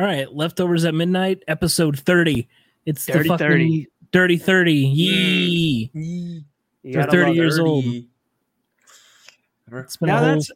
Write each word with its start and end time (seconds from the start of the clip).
All 0.00 0.06
right, 0.06 0.32
leftovers 0.34 0.86
at 0.86 0.94
midnight, 0.94 1.42
episode 1.46 1.98
thirty. 1.98 2.48
It's 2.86 3.04
Dirty 3.04 3.24
the 3.24 3.28
fucking 3.36 3.46
30. 3.46 3.86
dirty 4.12 4.36
thirty. 4.38 4.72
Yee! 4.74 5.90
You 5.92 6.92
They're 6.94 7.04
30 7.04 7.32
years 7.32 7.58
it. 7.58 7.60
old. 7.62 7.84
It's 9.70 9.96
been 9.98 10.08
a 10.08 10.12
Now 10.12 10.18
whole- 10.20 10.26
that's 10.28 10.50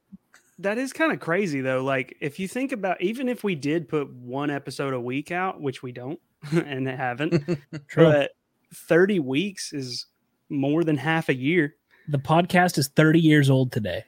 that 0.60 0.78
is 0.78 0.94
kind 0.94 1.12
of 1.12 1.20
crazy 1.20 1.60
though. 1.60 1.84
Like 1.84 2.16
if 2.22 2.40
you 2.40 2.48
think 2.48 2.72
about 2.72 3.02
even 3.02 3.28
if 3.28 3.44
we 3.44 3.54
did 3.54 3.86
put 3.86 4.10
one 4.14 4.48
episode 4.50 4.94
a 4.94 5.00
week 5.00 5.30
out, 5.30 5.60
which 5.60 5.82
we 5.82 5.92
don't 5.92 6.18
and 6.50 6.88
haven't, 6.88 7.44
True. 7.88 8.04
but 8.04 8.30
30 8.72 9.18
weeks 9.18 9.74
is 9.74 10.06
more 10.48 10.84
than 10.84 10.96
half 10.96 11.28
a 11.28 11.34
year. 11.34 11.74
the 12.08 12.18
podcast 12.18 12.78
is 12.78 12.88
thirty 12.88 13.20
years 13.20 13.50
old 13.50 13.72
today. 13.72 14.04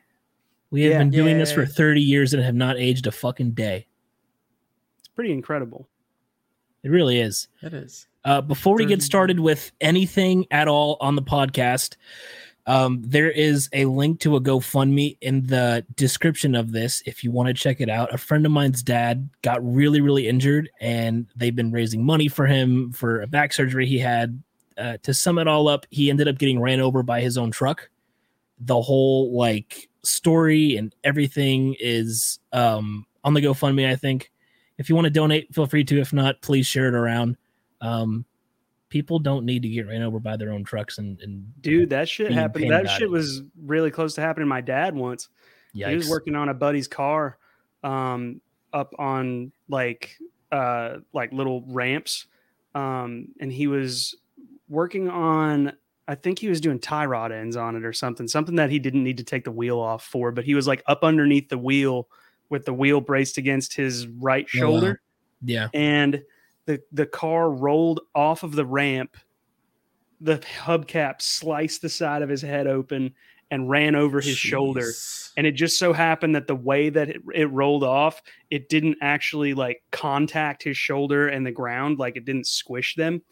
We 0.70 0.84
have 0.84 0.92
Yeah. 0.92 0.98
been 1.00 1.10
doing 1.10 1.36
this 1.38 1.52
for 1.52 1.66
thirty 1.66 2.00
years 2.00 2.32
and 2.32 2.42
have 2.42 2.54
not 2.54 2.78
aged 2.78 3.06
a 3.06 3.12
fucking 3.12 3.50
day. 3.50 3.86
It's 5.16 5.22
pretty 5.22 5.32
incredible. 5.32 5.88
It 6.82 6.90
really 6.90 7.20
is. 7.20 7.48
It 7.62 7.72
is. 7.72 8.06
Uh, 8.22 8.42
before 8.42 8.76
we 8.76 8.84
get 8.84 9.00
started 9.02 9.40
with 9.40 9.72
anything 9.80 10.44
at 10.50 10.68
all 10.68 10.98
on 11.00 11.16
the 11.16 11.22
podcast, 11.22 11.96
um, 12.66 13.00
there 13.02 13.30
is 13.30 13.70
a 13.72 13.86
link 13.86 14.20
to 14.20 14.36
a 14.36 14.42
GoFundMe 14.42 15.16
in 15.22 15.46
the 15.46 15.86
description 15.94 16.54
of 16.54 16.72
this 16.72 17.02
if 17.06 17.24
you 17.24 17.30
want 17.30 17.46
to 17.46 17.54
check 17.54 17.80
it 17.80 17.88
out. 17.88 18.12
A 18.12 18.18
friend 18.18 18.44
of 18.44 18.52
mine's 18.52 18.82
dad 18.82 19.30
got 19.40 19.64
really, 19.64 20.02
really 20.02 20.28
injured, 20.28 20.68
and 20.82 21.26
they've 21.34 21.56
been 21.56 21.72
raising 21.72 22.04
money 22.04 22.28
for 22.28 22.44
him 22.44 22.92
for 22.92 23.22
a 23.22 23.26
back 23.26 23.54
surgery 23.54 23.86
he 23.86 23.98
had. 23.98 24.42
Uh, 24.76 24.98
to 25.02 25.14
sum 25.14 25.38
it 25.38 25.48
all 25.48 25.66
up, 25.66 25.86
he 25.88 26.10
ended 26.10 26.28
up 26.28 26.36
getting 26.36 26.60
ran 26.60 26.78
over 26.78 27.02
by 27.02 27.22
his 27.22 27.38
own 27.38 27.50
truck. 27.50 27.88
The 28.58 28.82
whole 28.82 29.34
like 29.34 29.88
story 30.02 30.76
and 30.76 30.94
everything 31.04 31.74
is 31.80 32.38
um, 32.52 33.06
on 33.24 33.32
the 33.32 33.40
GoFundMe. 33.40 33.90
I 33.90 33.96
think 33.96 34.30
if 34.78 34.88
you 34.88 34.94
want 34.94 35.06
to 35.06 35.10
donate, 35.10 35.54
feel 35.54 35.66
free 35.66 35.84
to. 35.84 36.00
If 36.00 36.12
not, 36.12 36.42
please 36.42 36.66
share 36.66 36.88
it 36.88 36.94
around 36.94 37.36
um 37.80 38.24
people 38.88 39.18
don't 39.18 39.44
need 39.44 39.62
to 39.62 39.68
get 39.68 39.86
ran 39.86 40.02
over 40.02 40.20
by 40.20 40.36
their 40.36 40.52
own 40.52 40.64
trucks 40.64 40.98
and, 40.98 41.20
and 41.20 41.44
Dude, 41.60 41.90
that 41.90 42.08
shit 42.08 42.30
happened. 42.30 42.70
That 42.70 42.88
shit 42.88 43.02
it. 43.02 43.10
was 43.10 43.42
really 43.60 43.90
close 43.90 44.14
to 44.14 44.20
happening 44.20 44.48
my 44.48 44.60
dad 44.60 44.94
once. 44.94 45.28
yikes. 45.74 45.88
He 45.90 45.96
was 45.96 46.08
working 46.08 46.34
on 46.34 46.48
a 46.48 46.54
buddy's 46.54 46.88
car 46.88 47.38
um 47.82 48.40
up 48.72 48.94
on 48.98 49.52
like 49.68 50.16
uh 50.52 50.96
like 51.12 51.32
little 51.32 51.64
ramps. 51.66 52.26
Um 52.74 53.28
and 53.40 53.52
he 53.52 53.66
was 53.66 54.14
working 54.68 55.08
on 55.08 55.72
I 56.08 56.14
think 56.14 56.38
he 56.38 56.48
was 56.48 56.60
doing 56.60 56.78
tie 56.78 57.06
rod 57.06 57.32
ends 57.32 57.56
on 57.56 57.74
it 57.74 57.84
or 57.84 57.92
something, 57.92 58.28
something 58.28 58.54
that 58.56 58.70
he 58.70 58.78
didn't 58.78 59.02
need 59.02 59.18
to 59.18 59.24
take 59.24 59.42
the 59.42 59.50
wheel 59.50 59.80
off 59.80 60.04
for, 60.04 60.30
but 60.30 60.44
he 60.44 60.54
was 60.54 60.68
like 60.68 60.82
up 60.86 61.02
underneath 61.02 61.48
the 61.48 61.58
wheel 61.58 62.08
with 62.50 62.64
the 62.64 62.72
wheel 62.74 63.00
braced 63.00 63.38
against 63.38 63.74
his 63.74 64.06
right 64.06 64.46
Oh, 64.54 64.58
wow. 64.58 64.60
shoulder 64.60 65.00
yeah 65.42 65.68
and 65.74 66.22
the 66.66 66.80
the 66.92 67.06
car 67.06 67.50
rolled 67.50 68.00
off 68.14 68.42
of 68.42 68.52
the 68.52 68.66
ramp. 68.66 69.16
The 70.20 70.38
hubcap 70.38 71.20
sliced 71.20 71.82
the 71.82 71.88
side 71.88 72.22
of 72.22 72.28
his 72.28 72.40
head 72.42 72.66
open 72.66 73.14
and 73.50 73.68
ran 73.70 73.94
over 73.94 74.20
his 74.20 74.36
shoulder. 74.36 74.90
And 75.36 75.46
it 75.46 75.52
just 75.52 75.78
so 75.78 75.92
happened 75.92 76.34
that 76.34 76.46
the 76.48 76.56
way 76.56 76.88
that 76.88 77.10
it, 77.10 77.22
it 77.34 77.50
rolled 77.52 77.84
off, 77.84 78.20
it 78.50 78.68
didn't 78.68 78.96
actually 79.02 79.54
like 79.54 79.82
contact 79.92 80.62
his 80.64 80.76
shoulder 80.76 81.28
and 81.28 81.46
the 81.46 81.52
ground, 81.52 81.98
like 81.98 82.16
it 82.16 82.24
didn't 82.24 82.46
squish 82.46 82.96
them. 82.96 83.22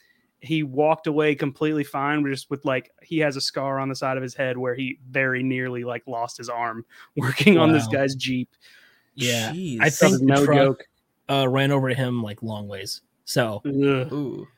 He 0.40 0.62
walked 0.62 1.06
away 1.06 1.34
completely 1.34 1.84
fine, 1.84 2.24
just 2.26 2.50
with 2.50 2.64
like 2.66 2.92
he 3.02 3.18
has 3.20 3.34
a 3.36 3.40
scar 3.40 3.80
on 3.80 3.88
the 3.88 3.96
side 3.96 4.16
of 4.18 4.22
his 4.22 4.34
head 4.34 4.58
where 4.58 4.74
he 4.74 4.98
very 5.08 5.42
nearly 5.42 5.82
like 5.84 6.02
lost 6.06 6.36
his 6.36 6.50
arm 6.50 6.84
working 7.16 7.56
on 7.58 7.72
this 7.72 7.88
guy's 7.88 8.14
Jeep. 8.14 8.50
Yeah 9.14 9.52
Jeez. 9.52 9.78
I 9.80 9.90
think 9.90 10.18
the 10.20 10.24
no 10.26 10.44
truck- 10.44 10.56
joke. 10.56 10.84
uh 11.28 11.48
ran 11.48 11.70
over 11.72 11.88
him 11.90 12.22
like 12.22 12.42
long 12.42 12.68
ways 12.68 13.00
so 13.24 13.62
Ugh. 13.64 14.12
Ooh. 14.12 14.48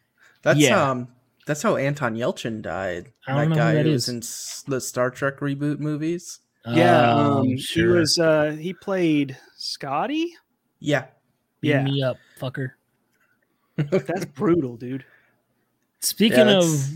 That's 0.42 0.58
Yeah. 0.58 0.90
um 0.90 1.08
that's 1.46 1.62
how 1.62 1.76
Anton 1.76 2.16
Yelchin 2.16 2.60
died. 2.60 3.12
I 3.26 3.34
don't 3.34 3.50
know 3.50 3.54
that 3.54 3.60
who 3.60 3.60
guy 3.60 3.74
that 3.74 3.86
who 3.86 3.92
is. 3.92 4.08
was 4.08 4.64
in 4.66 4.70
the 4.72 4.80
Star 4.80 5.10
Trek 5.10 5.38
reboot 5.38 5.78
movies. 5.78 6.40
Yeah, 6.68 7.12
um, 7.14 7.36
um, 7.36 7.56
sure. 7.58 7.92
he 7.94 7.98
was. 8.00 8.18
Uh, 8.18 8.56
he 8.58 8.72
played 8.74 9.36
Scotty. 9.56 10.34
Yeah. 10.80 11.04
Beat 11.60 11.68
yeah. 11.68 11.84
me 11.84 12.02
up 12.02 12.16
fucker 12.40 12.70
That's 13.76 14.24
brutal, 14.24 14.76
dude. 14.76 15.04
speaking 16.00 16.48
Yeah, 16.48 16.58
of 16.58 16.90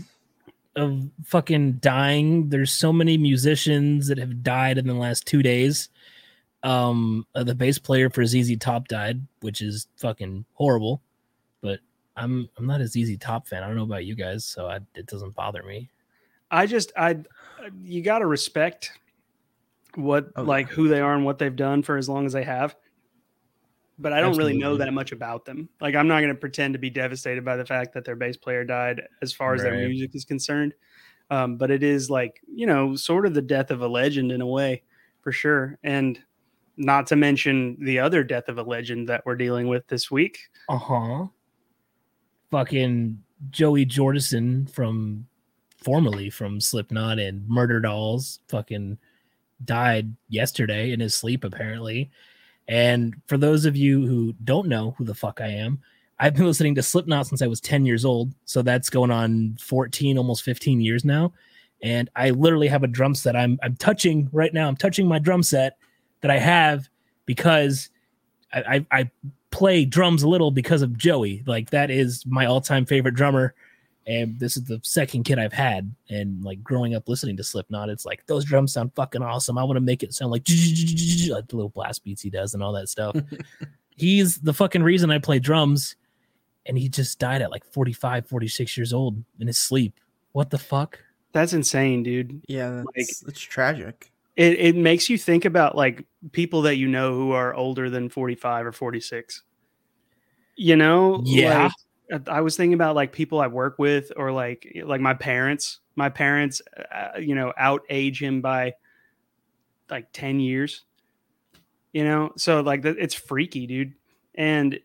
of 0.75 1.09
fucking 1.25 1.73
dying 1.73 2.49
there's 2.49 2.71
so 2.71 2.91
many 2.91 3.17
musicians 3.17 4.07
that 4.07 4.17
have 4.17 4.43
died 4.43 4.77
in 4.77 4.87
the 4.87 4.93
last 4.93 5.25
two 5.25 5.41
days 5.43 5.87
um 6.63 7.25
uh, 7.35 7.43
the 7.43 7.55
bass 7.55 7.79
player 7.79 8.09
for 8.09 8.25
ZZ 8.25 8.57
Top 8.57 8.87
died 8.87 9.21
which 9.39 9.61
is 9.61 9.87
fucking 9.97 10.45
horrible 10.53 11.01
but 11.61 11.79
I'm 12.15 12.49
I'm 12.57 12.67
not 12.67 12.81
a 12.81 12.87
ZZ 12.87 13.17
Top 13.19 13.47
fan 13.47 13.63
I 13.63 13.67
don't 13.67 13.75
know 13.75 13.83
about 13.83 14.05
you 14.05 14.15
guys 14.15 14.45
so 14.45 14.67
I, 14.67 14.79
it 14.95 15.07
doesn't 15.07 15.35
bother 15.35 15.63
me 15.63 15.89
I 16.51 16.65
just, 16.65 16.91
I, 16.97 17.17
you 17.81 18.01
got 18.01 18.19
to 18.19 18.25
respect 18.25 18.91
what, 19.95 20.31
Oh, 20.35 20.43
like, 20.43 20.67
who 20.67 20.89
they 20.89 20.99
are 20.99 21.15
and 21.15 21.23
what 21.23 21.39
they've 21.39 21.55
done 21.55 21.81
for 21.81 21.97
as 21.97 22.09
long 22.09 22.25
as 22.25 22.33
they 22.33 22.43
have. 22.43 22.75
But 23.97 24.13
I 24.13 24.19
don't 24.19 24.35
really 24.35 24.57
know 24.57 24.77
that 24.77 24.91
much 24.93 25.11
about 25.11 25.45
them. 25.45 25.69
Like, 25.79 25.95
I'm 25.95 26.07
not 26.07 26.19
going 26.19 26.33
to 26.33 26.39
pretend 26.39 26.73
to 26.73 26.79
be 26.79 26.89
devastated 26.89 27.45
by 27.45 27.55
the 27.55 27.65
fact 27.65 27.93
that 27.93 28.03
their 28.03 28.15
bass 28.15 28.35
player 28.35 28.65
died, 28.65 29.03
as 29.21 29.31
far 29.31 29.53
as 29.53 29.61
their 29.61 29.75
music 29.75 30.15
is 30.15 30.25
concerned. 30.25 30.73
Um, 31.29 31.55
but 31.55 31.71
it 31.71 31.83
is 31.83 32.09
like, 32.09 32.41
you 32.53 32.65
know, 32.65 32.95
sort 32.95 33.25
of 33.25 33.33
the 33.33 33.41
death 33.41 33.71
of 33.71 33.81
a 33.81 33.87
legend 33.87 34.31
in 34.31 34.41
a 34.41 34.45
way, 34.45 34.83
for 35.21 35.31
sure. 35.31 35.77
And 35.83 36.19
not 36.77 37.07
to 37.07 37.15
mention 37.15 37.77
the 37.79 37.99
other 37.99 38.23
death 38.23 38.47
of 38.47 38.57
a 38.57 38.63
legend 38.63 39.09
that 39.09 39.25
we're 39.25 39.35
dealing 39.35 39.67
with 39.67 39.87
this 39.87 40.09
week. 40.09 40.39
Uh 40.69 40.77
huh. 40.77 41.25
Fucking 42.49 43.21
Joey 43.49 43.85
Jordison 43.85 44.69
from 44.69 45.27
formerly 45.77 46.29
from 46.29 46.61
Slipknot 46.61 47.19
and 47.19 47.41
Murderdolls 47.49 48.39
fucking 48.49 48.97
died 49.65 50.15
yesterday 50.29 50.91
in 50.91 50.99
his 50.99 51.15
sleep 51.15 51.43
apparently. 51.43 52.11
And 52.67 53.15
for 53.27 53.37
those 53.37 53.65
of 53.65 53.75
you 53.75 54.05
who 54.05 54.33
don't 54.43 54.67
know 54.67 54.95
who 54.97 55.05
the 55.05 55.15
fuck 55.15 55.41
I 55.41 55.47
am, 55.47 55.81
I've 56.19 56.35
been 56.35 56.45
listening 56.45 56.75
to 56.75 56.83
Slipknot 56.83 57.27
since 57.27 57.41
I 57.41 57.47
was 57.47 57.59
10 57.59 57.85
years 57.85 58.05
old. 58.05 58.33
So 58.45 58.61
that's 58.61 58.91
going 58.91 59.09
on 59.09 59.57
14, 59.59 60.17
almost 60.17 60.43
15 60.43 60.79
years 60.79 61.03
now. 61.03 61.33
And 61.81 62.11
I 62.15 62.29
literally 62.29 62.67
have 62.67 62.83
a 62.83 62.87
drum 62.87 63.15
set 63.15 63.35
I'm 63.35 63.57
I'm 63.63 63.75
touching 63.75 64.29
right 64.31 64.53
now. 64.53 64.67
I'm 64.67 64.75
touching 64.75 65.07
my 65.07 65.17
drum 65.17 65.41
set 65.41 65.77
that 66.21 66.31
I 66.31 66.37
have 66.37 66.89
because 67.25 67.89
I, 68.53 68.85
I, 68.91 68.99
I 68.99 69.11
play 69.51 69.85
drums 69.85 70.23
a 70.23 70.29
little 70.29 70.51
because 70.51 70.81
of 70.81 70.97
Joey. 70.97 71.43
Like 71.45 71.69
that 71.71 71.91
is 71.91 72.25
my 72.25 72.45
all-time 72.45 72.85
favorite 72.85 73.15
drummer. 73.15 73.53
And 74.07 74.39
this 74.39 74.57
is 74.57 74.63
the 74.63 74.79
second 74.83 75.23
kid 75.23 75.37
I've 75.37 75.53
had. 75.53 75.93
And 76.09 76.43
like 76.43 76.63
growing 76.63 76.95
up 76.95 77.07
listening 77.07 77.37
to 77.37 77.43
Slipknot, 77.43 77.89
it's 77.89 78.05
like 78.05 78.25
those 78.25 78.45
drums 78.45 78.73
sound 78.73 78.93
fucking 78.95 79.21
awesome. 79.21 79.57
I 79.57 79.63
want 79.63 79.77
to 79.77 79.81
make 79.81 80.01
it 80.01 80.13
sound 80.13 80.31
like, 80.31 80.41
like 80.49 81.47
the 81.47 81.55
little 81.55 81.69
blast 81.69 82.03
beats 82.03 82.21
he 82.21 82.29
does 82.29 82.53
and 82.53 82.63
all 82.63 82.73
that 82.73 82.89
stuff. 82.89 83.15
He's 83.95 84.37
the 84.37 84.53
fucking 84.53 84.81
reason 84.81 85.11
I 85.11 85.19
play 85.19 85.39
drums. 85.39 85.95
And 86.65 86.77
he 86.77 86.89
just 86.89 87.19
died 87.19 87.41
at 87.41 87.51
like 87.51 87.65
45, 87.65 88.27
46 88.27 88.77
years 88.77 88.93
old 88.93 89.23
in 89.39 89.47
his 89.47 89.57
sleep. 89.57 89.99
What 90.31 90.49
the 90.49 90.59
fuck? 90.59 90.99
That's 91.33 91.53
insane, 91.53 92.03
dude. 92.03 92.41
Yeah, 92.47 92.83
that's 92.95 93.23
it's 93.23 93.39
tragic. 93.39 94.10
It, 94.35 94.59
it 94.59 94.75
makes 94.75 95.09
you 95.09 95.17
think 95.17 95.45
about 95.45 95.75
like 95.75 96.05
people 96.31 96.63
that 96.63 96.77
you 96.77 96.87
know 96.87 97.13
who 97.13 97.31
are 97.31 97.53
older 97.53 97.89
than 97.89 98.09
45 98.09 98.65
or 98.65 98.71
46 98.71 99.43
you 100.55 100.75
know 100.75 101.21
Yeah. 101.25 101.69
like, 102.11 102.27
i 102.27 102.41
was 102.41 102.57
thinking 102.57 102.73
about 102.73 102.95
like 102.95 103.13
people 103.13 103.39
i 103.39 103.47
work 103.47 103.79
with 103.79 104.11
or 104.17 104.31
like 104.31 104.67
like 104.85 105.01
my 105.01 105.13
parents. 105.13 105.79
My 105.95 106.09
parents 106.09 106.61
uh, 106.93 107.19
you 107.19 107.35
know 107.35 107.53
out 107.57 107.81
age 107.89 108.21
him 108.21 108.41
by 108.41 108.73
like 109.89 110.07
10 110.13 110.39
years. 110.39 110.83
You 111.93 112.05
know 112.05 112.31
so 112.37 112.61
like 112.61 112.85
it's 112.85 113.13
freaky 113.13 113.67
dude. 113.67 113.93
And 114.35 114.75
uh, 114.75 114.77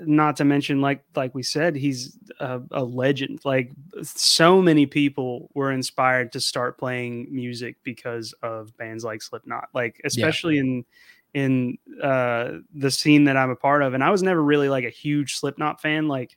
not 0.00 0.36
to 0.36 0.44
mention 0.44 0.80
like 0.80 1.02
like 1.14 1.34
we 1.34 1.42
said 1.42 1.76
he's 1.76 2.16
a, 2.40 2.60
a 2.70 2.84
legend. 2.84 3.40
Like 3.44 3.72
so 4.02 4.62
many 4.62 4.86
people 4.86 5.50
were 5.54 5.72
inspired 5.72 6.32
to 6.32 6.40
start 6.40 6.78
playing 6.78 7.28
music 7.30 7.76
because 7.82 8.32
of 8.42 8.76
bands 8.76 9.04
like 9.04 9.22
slipknot 9.22 9.68
like 9.74 10.00
especially 10.04 10.58
in 10.58 10.84
in 11.34 11.76
uh 12.02 12.52
the 12.74 12.90
scene 12.90 13.24
that 13.24 13.36
i'm 13.36 13.50
a 13.50 13.56
part 13.56 13.82
of. 13.82 13.94
And 13.94 14.02
i 14.02 14.10
was 14.10 14.22
never 14.22 14.42
really 14.42 14.68
like 14.68 14.84
a 14.84 14.90
huge 14.90 15.36
slipknot 15.36 15.80
fan. 15.80 16.08
Like 16.08 16.36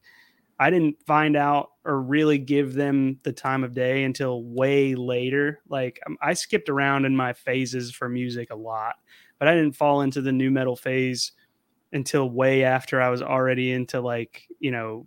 i 0.60 0.69
didn't 0.69 1.01
find 1.06 1.36
out 1.36 1.72
or 1.86 2.00
really 2.01 2.38
give 2.38 2.74
them 2.74 3.19
the 3.24 3.33
time 3.33 3.63
of 3.63 3.74
day 3.74 4.04
until 4.04 4.44
way 4.44 4.95
later. 4.95 5.62
Like 5.69 6.00
um, 6.06 6.18
i 6.22 6.33
skipped 6.33 6.69
around 6.69 7.06
in 7.06 7.16
my 7.16 7.33
phases 7.33 7.92
for 7.92 8.10
music 8.10 8.51
a 8.51 8.56
lot 8.56 8.95
but 9.39 9.48
i 9.48 9.56
didn't 9.56 9.75
fall 9.75 10.01
into 10.01 10.22
the 10.22 10.31
nu 10.31 10.51
metal 10.51 10.75
phase 10.75 11.31
until 11.93 12.29
way 12.29 12.63
after 12.63 13.01
I 13.01 13.09
was 13.09 13.21
already 13.21 13.71
into 13.71 13.99
like 14.01 14.47
you 14.59 14.71
know 14.71 15.05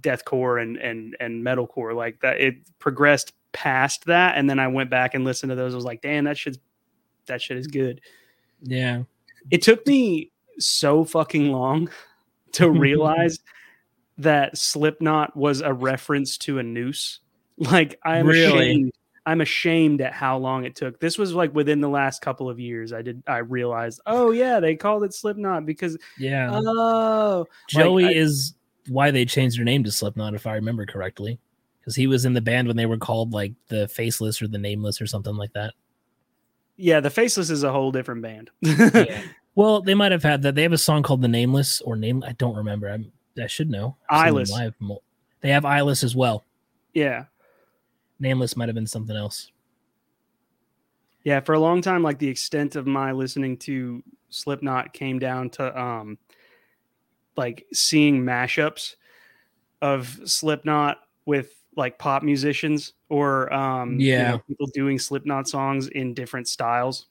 deathcore 0.00 0.62
and 0.62 0.76
and 0.76 1.16
and 1.20 1.44
metalcore 1.44 1.94
like 1.94 2.20
that 2.20 2.40
it 2.40 2.56
progressed 2.78 3.32
past 3.52 4.04
that 4.06 4.36
and 4.38 4.48
then 4.48 4.58
I 4.58 4.68
went 4.68 4.90
back 4.90 5.14
and 5.14 5.24
listened 5.24 5.50
to 5.50 5.56
those 5.56 5.74
I 5.74 5.76
was 5.76 5.84
like 5.84 6.02
damn 6.02 6.24
that 6.24 6.38
shit's 6.38 6.58
that 7.26 7.42
shit 7.42 7.56
is 7.56 7.66
good 7.66 8.00
Yeah. 8.62 9.02
it 9.50 9.62
took 9.62 9.86
me 9.86 10.30
so 10.58 11.04
fucking 11.04 11.50
long 11.50 11.90
to 12.52 12.70
realize 12.70 13.40
that 14.18 14.56
Slipknot 14.58 15.36
was 15.36 15.60
a 15.60 15.72
reference 15.72 16.36
to 16.38 16.58
a 16.58 16.62
noose. 16.62 17.20
Like 17.58 17.98
I'm 18.04 18.26
Really? 18.26 18.70
ashamed. 18.70 18.92
I'm 19.28 19.40
ashamed 19.42 20.00
at 20.00 20.12
how 20.12 20.38
long 20.38 20.64
it 20.64 20.74
took. 20.74 20.98
This 21.00 21.18
was 21.18 21.34
like 21.34 21.54
within 21.54 21.80
the 21.80 21.88
last 21.88 22.22
couple 22.22 22.48
of 22.48 22.58
years. 22.58 22.92
I 22.92 23.02
did. 23.02 23.22
I 23.26 23.38
realized. 23.38 24.00
Oh 24.06 24.30
yeah, 24.30 24.58
they 24.60 24.74
called 24.74 25.04
it 25.04 25.12
Slipknot 25.12 25.66
because 25.66 25.98
Yeah. 26.18 26.48
oh 26.52 27.46
Joey 27.68 28.04
like, 28.04 28.16
I- 28.16 28.18
is 28.18 28.54
why 28.88 29.10
they 29.10 29.24
changed 29.26 29.58
their 29.58 29.64
name 29.66 29.84
to 29.84 29.92
Slipknot, 29.92 30.34
if 30.34 30.46
I 30.46 30.54
remember 30.54 30.86
correctly. 30.86 31.38
Because 31.80 31.94
he 31.94 32.06
was 32.06 32.24
in 32.24 32.32
the 32.32 32.40
band 32.40 32.68
when 32.68 32.76
they 32.76 32.86
were 32.86 32.96
called 32.98 33.32
like 33.32 33.52
the 33.68 33.86
Faceless 33.88 34.40
or 34.42 34.48
the 34.48 34.58
Nameless 34.58 35.00
or 35.00 35.06
something 35.06 35.34
like 35.36 35.52
that. 35.52 35.74
yeah, 36.76 37.00
the 37.00 37.10
Faceless 37.10 37.50
is 37.50 37.62
a 37.64 37.72
whole 37.72 37.92
different 37.92 38.22
band. 38.22 38.50
Well, 39.54 39.82
they 39.82 39.94
might 39.94 40.12
have 40.12 40.22
had 40.22 40.42
that. 40.42 40.54
They 40.54 40.62
have 40.62 40.72
a 40.72 40.78
song 40.78 41.02
called 41.02 41.20
The 41.20 41.26
Nameless 41.26 41.80
or 41.80 41.96
Name. 41.96 42.22
I 42.24 42.30
don't 42.34 42.54
remember. 42.54 42.88
I'm, 42.88 43.10
I 43.42 43.48
should 43.48 43.68
know. 43.68 43.96
I've 44.08 44.28
Eyeless. 44.28 44.52
live 44.52 44.74
They 45.40 45.48
have 45.50 45.64
Eyeless 45.64 46.04
as 46.04 46.14
well. 46.14 46.44
yeah. 46.94 47.24
Nameless 48.20 48.56
might 48.56 48.68
have 48.68 48.74
been 48.74 48.86
something 48.86 49.16
else. 49.16 49.52
Yeah, 51.24 51.40
for 51.40 51.52
a 51.52 51.60
long 51.60 51.82
time, 51.82 52.02
like 52.02 52.18
the 52.18 52.28
extent 52.28 52.76
of 52.76 52.86
my 52.86 53.12
listening 53.12 53.56
to 53.58 54.02
Slipknot 54.30 54.92
came 54.92 55.18
down 55.18 55.50
to 55.50 55.78
um 55.80 56.18
like 57.36 57.66
seeing 57.72 58.20
mashups 58.22 58.96
of 59.82 60.20
Slipknot 60.24 60.98
with 61.26 61.52
like 61.76 61.98
pop 61.98 62.22
musicians 62.22 62.94
or 63.08 63.52
um 63.52 64.08
you 64.14 64.24
Yeah. 64.24 64.24
know, 64.24 64.38
people 64.48 64.66
doing 64.68 64.98
Slipknot 64.98 65.48
songs 65.48 65.88
in 65.88 66.14
different 66.14 66.48
styles. 66.48 67.06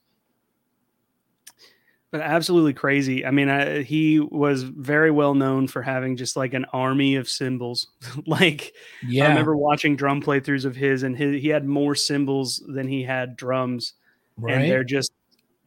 But 2.09 2.21
absolutely 2.21 2.73
crazy. 2.73 3.25
I 3.25 3.31
mean, 3.31 3.49
I, 3.49 3.81
he 3.81 4.19
was 4.19 4.63
very 4.63 5.11
well 5.11 5.35
known 5.35 5.67
for 5.67 5.81
having 5.81 6.15
just 6.15 6.37
like 6.37 6.53
an 6.53 6.65
army 6.71 7.15
of 7.15 7.29
cymbals. 7.29 7.87
like 8.25 8.73
Yeah. 9.05 9.25
I 9.25 9.29
remember 9.29 9.57
watching 9.57 9.97
drum 9.97 10.21
playthroughs 10.21 10.63
of 10.63 10.75
his, 10.75 11.03
and 11.03 11.17
his, 11.17 11.41
he 11.41 11.49
had 11.49 11.65
more 11.65 11.95
cymbals 11.95 12.63
than 12.65 12.87
he 12.87 13.03
had 13.03 13.35
drums, 13.35 13.93
right? 14.37 14.53
and 14.53 14.71
they're 14.71 14.85
just 14.85 15.11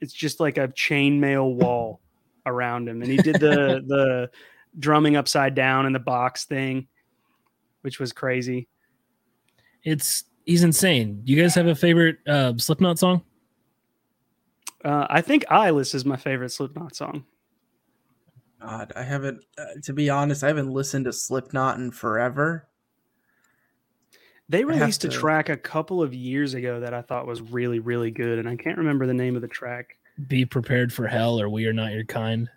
it's 0.00 0.14
just 0.14 0.40
like 0.40 0.56
a 0.56 0.68
chainmail 0.68 1.54
wall 1.56 2.00
around 2.46 2.88
him. 2.88 3.02
And 3.02 3.10
he 3.10 3.18
did 3.18 3.36
the 3.36 3.82
the 3.86 4.30
drumming 4.78 5.16
upside 5.16 5.54
down 5.54 5.86
in 5.86 5.92
the 5.92 5.98
box 5.98 6.44
thing, 6.44 6.88
which 7.82 8.00
was 8.00 8.12
crazy. 8.12 8.68
It's 9.84 10.24
he's 10.46 10.62
insane. 10.62 11.22
You 11.24 11.40
guys 11.40 11.54
have 11.54 11.66
a 11.66 11.74
favorite 11.74 12.18
uh, 12.26 12.54
Slipknot 12.56 12.98
song? 12.98 13.22
Uh, 14.84 15.06
I 15.08 15.20
think 15.20 15.44
"Eyeless" 15.50 15.94
is 15.94 16.04
my 16.04 16.16
favorite 16.16 16.50
Slipknot 16.50 16.96
song. 16.96 17.24
God, 18.60 18.92
I 18.94 19.02
haven't. 19.02 19.44
Uh, 19.58 19.64
to 19.84 19.92
be 19.92 20.10
honest, 20.10 20.44
I 20.44 20.48
haven't 20.48 20.70
listened 20.70 21.06
to 21.06 21.12
Slipknot 21.12 21.78
in 21.78 21.90
forever. 21.90 22.68
They 24.48 24.60
have 24.60 24.68
released 24.68 25.04
a 25.04 25.08
track 25.08 25.48
a 25.48 25.56
couple 25.56 26.02
of 26.02 26.12
years 26.12 26.54
ago 26.54 26.80
that 26.80 26.92
I 26.92 27.02
thought 27.02 27.26
was 27.26 27.40
really, 27.40 27.78
really 27.78 28.10
good, 28.10 28.38
and 28.38 28.48
I 28.48 28.56
can't 28.56 28.78
remember 28.78 29.06
the 29.06 29.14
name 29.14 29.36
of 29.36 29.42
the 29.42 29.48
track. 29.48 29.96
Be 30.26 30.44
prepared 30.44 30.92
for 30.92 31.06
hell, 31.06 31.40
or 31.40 31.48
we 31.48 31.66
are 31.66 31.72
not 31.72 31.92
your 31.92 32.04
kind. 32.04 32.50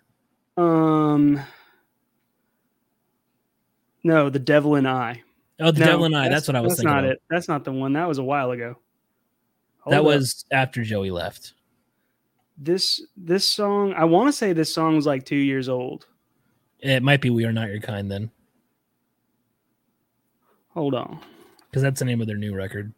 Um, 0.56 1.40
no, 4.02 4.28
"The 4.28 4.38
Devil 4.38 4.74
and 4.74 4.88
I." 4.88 5.22
Oh, 5.60 5.70
the 5.70 5.80
No, 5.80 5.86
Devil 5.86 6.04
and 6.06 6.16
I. 6.16 6.28
That's, 6.28 6.48
what 6.48 6.56
I 6.56 6.60
was 6.60 6.76
thinking. 6.76 6.86
that's 6.86 6.94
thinking. 6.94 6.94
not 6.94 7.04
of. 7.04 7.10
it. 7.12 7.22
That's 7.30 7.48
not 7.48 7.64
the 7.64 7.72
one. 7.72 7.92
That 7.92 8.08
was 8.08 8.18
a 8.18 8.24
while 8.24 8.50
ago. 8.50 8.76
That 9.86 10.00
up. 10.00 10.04
was 10.04 10.44
after 10.50 10.82
Joey 10.82 11.10
left. 11.10 11.52
This 12.56 13.02
this 13.16 13.46
song. 13.48 13.92
I 13.94 14.04
want 14.04 14.28
to 14.28 14.32
say 14.32 14.52
this 14.52 14.72
song 14.74 14.96
was 14.96 15.06
like 15.06 15.24
two 15.24 15.36
years 15.36 15.68
old. 15.68 16.06
It 16.80 17.02
might 17.02 17.20
be 17.20 17.30
"We 17.30 17.44
Are 17.44 17.52
Not 17.52 17.68
Your 17.70 17.80
Kind" 17.80 18.10
then, 18.10 18.30
Hold 20.70 20.94
on. 20.94 21.20
because 21.70 21.82
that's 21.82 21.98
the 21.98 22.04
name 22.04 22.20
of 22.20 22.26
their 22.26 22.36
new 22.36 22.54
record. 22.54 22.92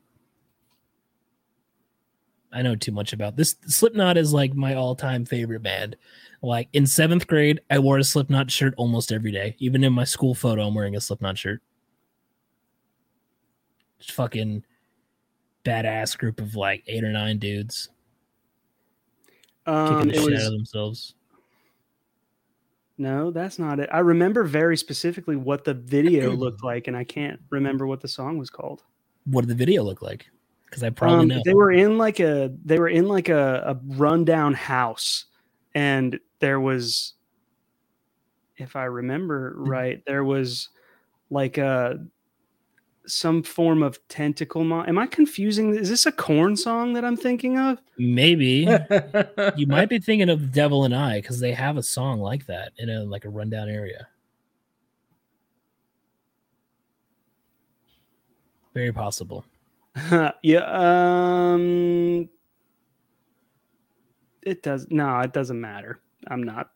I 2.52 2.62
know 2.62 2.74
too 2.74 2.92
much 2.92 3.12
about 3.12 3.36
this. 3.36 3.56
Slipknot 3.66 4.16
is 4.16 4.32
like 4.32 4.54
my 4.54 4.74
all-time 4.74 5.24
favorite 5.26 5.62
band. 5.62 5.96
Like 6.42 6.68
in 6.72 6.86
seventh 6.86 7.26
grade, 7.26 7.60
I 7.70 7.78
wore 7.80 7.98
a 7.98 8.04
Slipknot 8.04 8.50
shirt 8.50 8.72
almost 8.78 9.12
every 9.12 9.30
day. 9.32 9.56
Even 9.58 9.84
in 9.84 9.92
my 9.92 10.04
school 10.04 10.34
photo, 10.34 10.62
I'm 10.66 10.74
wearing 10.74 10.96
a 10.96 11.00
Slipknot 11.00 11.36
shirt. 11.36 11.60
it's 14.00 14.10
fucking 14.10 14.64
badass 15.64 16.16
group 16.16 16.40
of 16.40 16.54
like 16.54 16.82
eight 16.86 17.02
or 17.04 17.10
nine 17.10 17.38
dudes 17.38 17.88
Um, 19.66 19.96
kicking 19.96 20.08
the 20.08 20.14
shit 20.14 20.30
was 20.32 20.42
out 20.42 20.46
of 20.46 20.52
themselves. 20.58 21.14
no, 22.98 23.30
that's 23.30 23.58
not 23.58 23.78
it. 23.80 23.88
I 23.92 23.98
remember 23.98 24.42
very 24.44 24.76
specifically 24.76 25.36
what 25.36 25.64
the 25.64 25.74
video 25.74 26.30
looked 26.36 26.64
like, 26.64 26.86
and 26.88 26.96
I 26.96 27.04
can't 27.04 27.40
remember 27.50 27.86
what 27.86 28.00
the 28.00 28.08
song 28.08 28.38
was 28.38 28.48
called. 28.50 28.82
What 29.24 29.42
did 29.42 29.50
the 29.50 29.54
video 29.54 29.82
look 29.82 30.02
like? 30.02 30.26
Because 30.66 30.82
I 30.82 30.90
probably 30.90 31.22
Um, 31.22 31.28
know. 31.28 31.42
they 31.44 31.54
were 31.54 31.72
in 31.72 31.98
like 31.98 32.20
a 32.20 32.52
they 32.64 32.78
were 32.78 32.88
in 32.88 33.06
like 33.06 33.28
a, 33.28 33.62
a 33.66 33.80
rundown 33.96 34.54
house, 34.54 35.26
and 35.74 36.18
there 36.40 36.60
was, 36.60 37.14
if 38.56 38.76
I 38.76 38.84
remember 38.84 39.52
Mm-hmm. 39.52 39.68
right, 39.68 40.02
there 40.06 40.24
was 40.24 40.68
like 41.30 41.58
a 41.58 41.98
some 43.06 43.42
form 43.42 43.82
of 43.82 43.98
tentacle. 44.08 44.64
Mo- 44.64 44.84
Am 44.86 44.98
I 44.98 45.06
confusing? 45.06 45.74
Is 45.74 45.88
this 45.88 46.06
a 46.06 46.12
Korn 46.12 46.56
song 46.56 46.92
that 46.94 47.04
I'm 47.04 47.16
thinking 47.16 47.58
of? 47.58 47.80
Maybe 47.98 48.66
you 49.56 49.66
might 49.66 49.88
be 49.88 49.98
thinking 49.98 50.28
of 50.28 50.52
Devil 50.52 50.84
and 50.84 50.94
I 50.94 51.20
because 51.20 51.40
they 51.40 51.52
have 51.52 51.76
a 51.76 51.82
song 51.82 52.20
like 52.20 52.46
that 52.46 52.72
in 52.78 52.90
a 52.90 53.04
like 53.04 53.24
a 53.24 53.28
rundown 53.28 53.68
area. 53.68 54.08
Very 58.74 58.92
possible. 58.92 59.44
yeah. 60.42 60.64
Um. 61.52 62.28
It 64.42 64.62
does 64.62 64.86
no. 64.90 65.20
It 65.20 65.32
doesn't 65.32 65.60
matter. 65.60 66.00
I'm 66.28 66.42
not. 66.42 66.70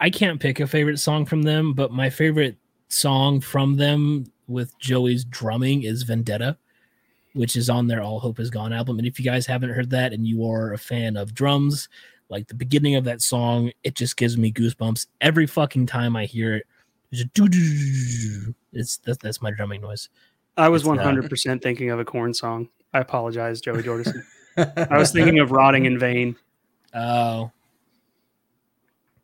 I 0.00 0.10
can't 0.10 0.40
pick 0.40 0.60
a 0.60 0.66
favorite 0.66 0.98
song 0.98 1.26
from 1.26 1.42
them, 1.42 1.74
but 1.74 1.92
my 1.92 2.10
favorite 2.10 2.56
song 2.88 3.40
from 3.40 3.76
them 3.76 4.31
with 4.48 4.78
Joey's 4.78 5.24
drumming 5.24 5.82
is 5.84 6.02
Vendetta, 6.02 6.56
which 7.34 7.56
is 7.56 7.70
on 7.70 7.86
their 7.86 8.02
All 8.02 8.20
Hope 8.20 8.38
Is 8.40 8.50
Gone 8.50 8.72
album. 8.72 8.98
And 8.98 9.06
if 9.06 9.18
you 9.18 9.24
guys 9.24 9.46
haven't 9.46 9.70
heard 9.70 9.90
that 9.90 10.12
and 10.12 10.26
you 10.26 10.44
are 10.48 10.72
a 10.72 10.78
fan 10.78 11.16
of 11.16 11.34
drums, 11.34 11.88
like 12.28 12.48
the 12.48 12.54
beginning 12.54 12.94
of 12.94 13.04
that 13.04 13.22
song, 13.22 13.70
it 13.84 13.94
just 13.94 14.16
gives 14.16 14.36
me 14.36 14.52
goosebumps 14.52 15.06
every 15.20 15.46
fucking 15.46 15.86
time 15.86 16.16
I 16.16 16.24
hear 16.24 16.54
it. 16.56 16.66
It's 17.12 18.96
that's, 18.98 19.18
that's 19.18 19.42
my 19.42 19.50
drumming 19.50 19.82
noise. 19.82 20.08
I 20.56 20.68
was 20.68 20.82
It's 20.82 20.88
uh, 20.88 20.94
not. 20.94 21.04
100 21.04 21.28
percent 21.28 21.62
thinking 21.62 21.90
of 21.90 22.00
a 22.00 22.04
Korn 22.04 22.32
song. 22.32 22.68
I 22.94 23.00
apologize, 23.00 23.60
Joey 23.60 23.82
Jordison. 23.82 24.22
I 24.56 24.98
was 24.98 25.12
thinking 25.12 25.38
of 25.38 25.50
"Rotting 25.50 25.86
in 25.86 25.98
Vain." 25.98 26.36
Oh, 26.94 27.50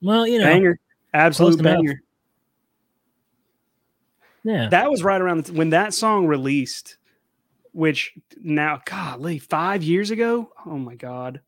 well, 0.02 0.26
you 0.26 0.38
know, 0.38 0.44
Banger, 0.44 0.78
absolute 1.14 1.50
Close 1.50 1.60
enough. 1.60 1.76
banger. 1.76 2.00
Yeah, 4.48 4.68
That 4.70 4.90
was 4.90 5.02
right 5.02 5.20
around 5.20 5.44
the, 5.44 5.52
when 5.52 5.70
that 5.70 5.92
song 5.92 6.26
released, 6.26 6.96
which 7.72 8.14
now, 8.40 8.80
golly, 8.86 9.38
five 9.38 9.82
years 9.82 10.10
ago. 10.10 10.50
Oh 10.64 10.78
my 10.78 10.94
god. 10.94 11.42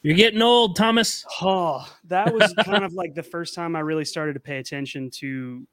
you're 0.00 0.16
getting 0.16 0.40
old, 0.40 0.74
Thomas. 0.74 1.26
Oh, 1.42 1.86
that 2.04 2.32
was 2.32 2.54
kind 2.64 2.82
of 2.82 2.94
like 2.94 3.14
the 3.14 3.22
first 3.22 3.54
time 3.54 3.76
I 3.76 3.80
really 3.80 4.06
started 4.06 4.32
to 4.34 4.40
pay 4.40 4.56
attention 4.56 5.10
to 5.16 5.66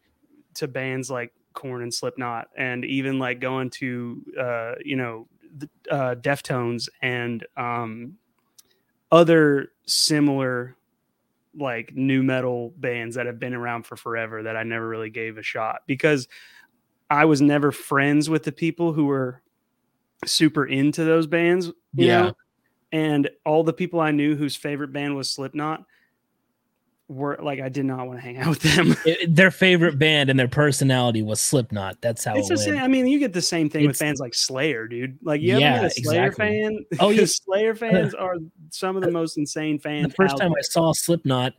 to 0.55 0.67
bands 0.67 1.09
like 1.09 1.31
Korn 1.53 1.81
and 1.81 1.93
Slipknot, 1.93 2.49
and 2.57 2.83
even 2.83 3.17
like 3.17 3.39
going 3.39 3.69
to 3.71 4.21
uh, 4.37 4.73
you 4.83 4.97
know 4.97 5.27
the, 5.55 5.69
uh, 5.89 6.15
Deftones 6.15 6.89
and 7.01 7.45
um, 7.55 8.17
other 9.09 9.69
similar 9.85 10.75
like 11.55 11.93
nu 11.95 12.23
metal 12.23 12.73
bands 12.77 13.15
that 13.15 13.25
have 13.25 13.39
been 13.39 13.53
around 13.53 13.85
for 13.85 13.95
forever 13.95 14.43
that 14.43 14.55
I 14.55 14.63
never 14.63 14.87
really 14.87 15.09
gave 15.09 15.37
a 15.37 15.43
shot 15.43 15.81
because 15.85 16.27
I 17.09 17.25
was 17.25 17.41
never 17.41 17.71
friends 17.71 18.29
with 18.29 18.43
the 18.43 18.51
people 18.51 18.93
who 18.93 19.05
were 19.05 19.41
super 20.25 20.65
into 20.65 21.03
those 21.03 21.27
bands. 21.27 21.71
Yeah. 21.93 22.21
know? 22.21 22.33
and 22.91 23.29
all 23.45 23.63
the 23.63 23.73
people 23.73 23.99
I 23.99 24.11
knew 24.11 24.35
whose 24.35 24.55
favorite 24.55 24.93
band 24.93 25.15
was 25.15 25.29
Slipknot 25.29 25.83
were 27.09 27.37
like 27.41 27.59
I 27.59 27.69
did 27.69 27.85
not 27.85 28.07
want 28.07 28.17
to 28.19 28.23
hang 28.23 28.37
out 28.37 28.47
with 28.49 28.61
them. 28.61 28.95
It- 29.05 29.35
their 29.35 29.51
favorite 29.51 29.99
band 29.99 30.29
and 30.29 30.39
their 30.39 30.47
personality 30.47 31.21
was 31.21 31.39
Slipknot. 31.41 32.01
That's 32.01 32.23
how 32.23 32.35
it's 32.35 32.49
it 32.49 32.53
the 32.53 32.57
same. 32.57 32.77
I 32.77 32.87
mean, 32.87 33.07
you 33.07 33.19
get 33.19 33.33
the 33.33 33.41
same 33.41 33.69
thing 33.69 33.85
with 33.85 33.97
fans 33.97 34.19
like 34.19 34.33
Slayer, 34.33 34.87
dude. 34.87 35.17
Like 35.21 35.41
you 35.41 35.57
Yeah, 35.59 35.75
ever 35.75 35.85
a 35.87 35.89
Slayer 35.89 36.25
exactly. 36.27 36.45
fan? 36.61 36.85
Oh, 36.99 37.09
yeah. 37.09 37.25
Slayer 37.25 37.75
fans 37.83 38.13
are 38.13 38.35
some 38.69 38.95
of 38.95 39.03
the 39.03 39.11
most 39.11 39.37
insane 39.37 39.79
fans. 39.79 40.07
the 40.09 40.13
first 40.15 40.37
time 40.37 40.51
I 40.57 40.61
saw 40.61 40.93
Slipknot, 40.93 41.53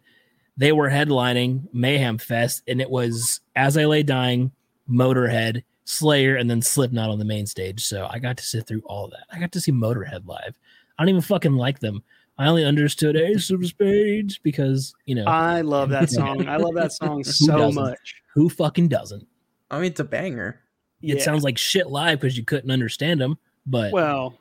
they 0.56 0.72
were 0.72 0.88
headlining 0.88 1.68
Mayhem 1.72 2.16
Fest, 2.18 2.62
and 2.66 2.80
it 2.80 2.88
was 2.88 3.40
As 3.56 3.76
I 3.76 3.84
Lay 3.84 4.02
Dying, 4.02 4.50
Motorhead, 4.90 5.62
Slayer, 5.84 6.36
and 6.36 6.48
then 6.48 6.62
Slipknot 6.62 7.10
on 7.10 7.18
the 7.18 7.24
main 7.24 7.46
stage. 7.46 7.84
So 7.84 8.06
I 8.10 8.18
got 8.18 8.36
to 8.38 8.42
sit 8.44 8.66
through 8.66 8.82
all 8.86 9.04
of 9.06 9.10
that. 9.10 9.24
I 9.32 9.38
got 9.38 9.52
to 9.52 9.60
see 9.60 9.72
Motorhead 9.72 10.26
live. 10.26 10.58
I 10.98 11.02
don't 11.02 11.08
even 11.10 11.20
fucking 11.22 11.54
like 11.56 11.80
them, 11.80 12.02
I 12.38 12.48
only 12.48 12.64
understood 12.64 13.16
Ace 13.16 13.50
of 13.50 13.64
Spades 13.64 14.38
because 14.38 14.94
you 15.06 15.14
know 15.14 15.24
I 15.26 15.60
love 15.60 15.90
that 15.90 16.10
song. 16.18 16.48
I 16.48 16.56
love 16.56 16.74
that 16.74 16.92
song 16.92 17.22
so 17.24 17.56
doesn't? 17.58 17.80
much. 17.82 18.16
who 18.34 18.48
fucking 18.48 18.88
doesn't. 18.88 19.26
I 19.70 19.76
mean, 19.78 19.86
it's 19.90 20.00
a 20.00 20.04
banger. 20.04 20.60
It 21.02 21.18
Yeah. 21.18 21.22
sounds 21.24 21.44
like 21.44 21.58
shit 21.58 21.88
live 21.88 22.20
because 22.20 22.36
you 22.36 22.44
couldn't 22.44 22.70
understand 22.70 23.20
them, 23.20 23.38
but 23.66 23.92
well. 23.92 24.34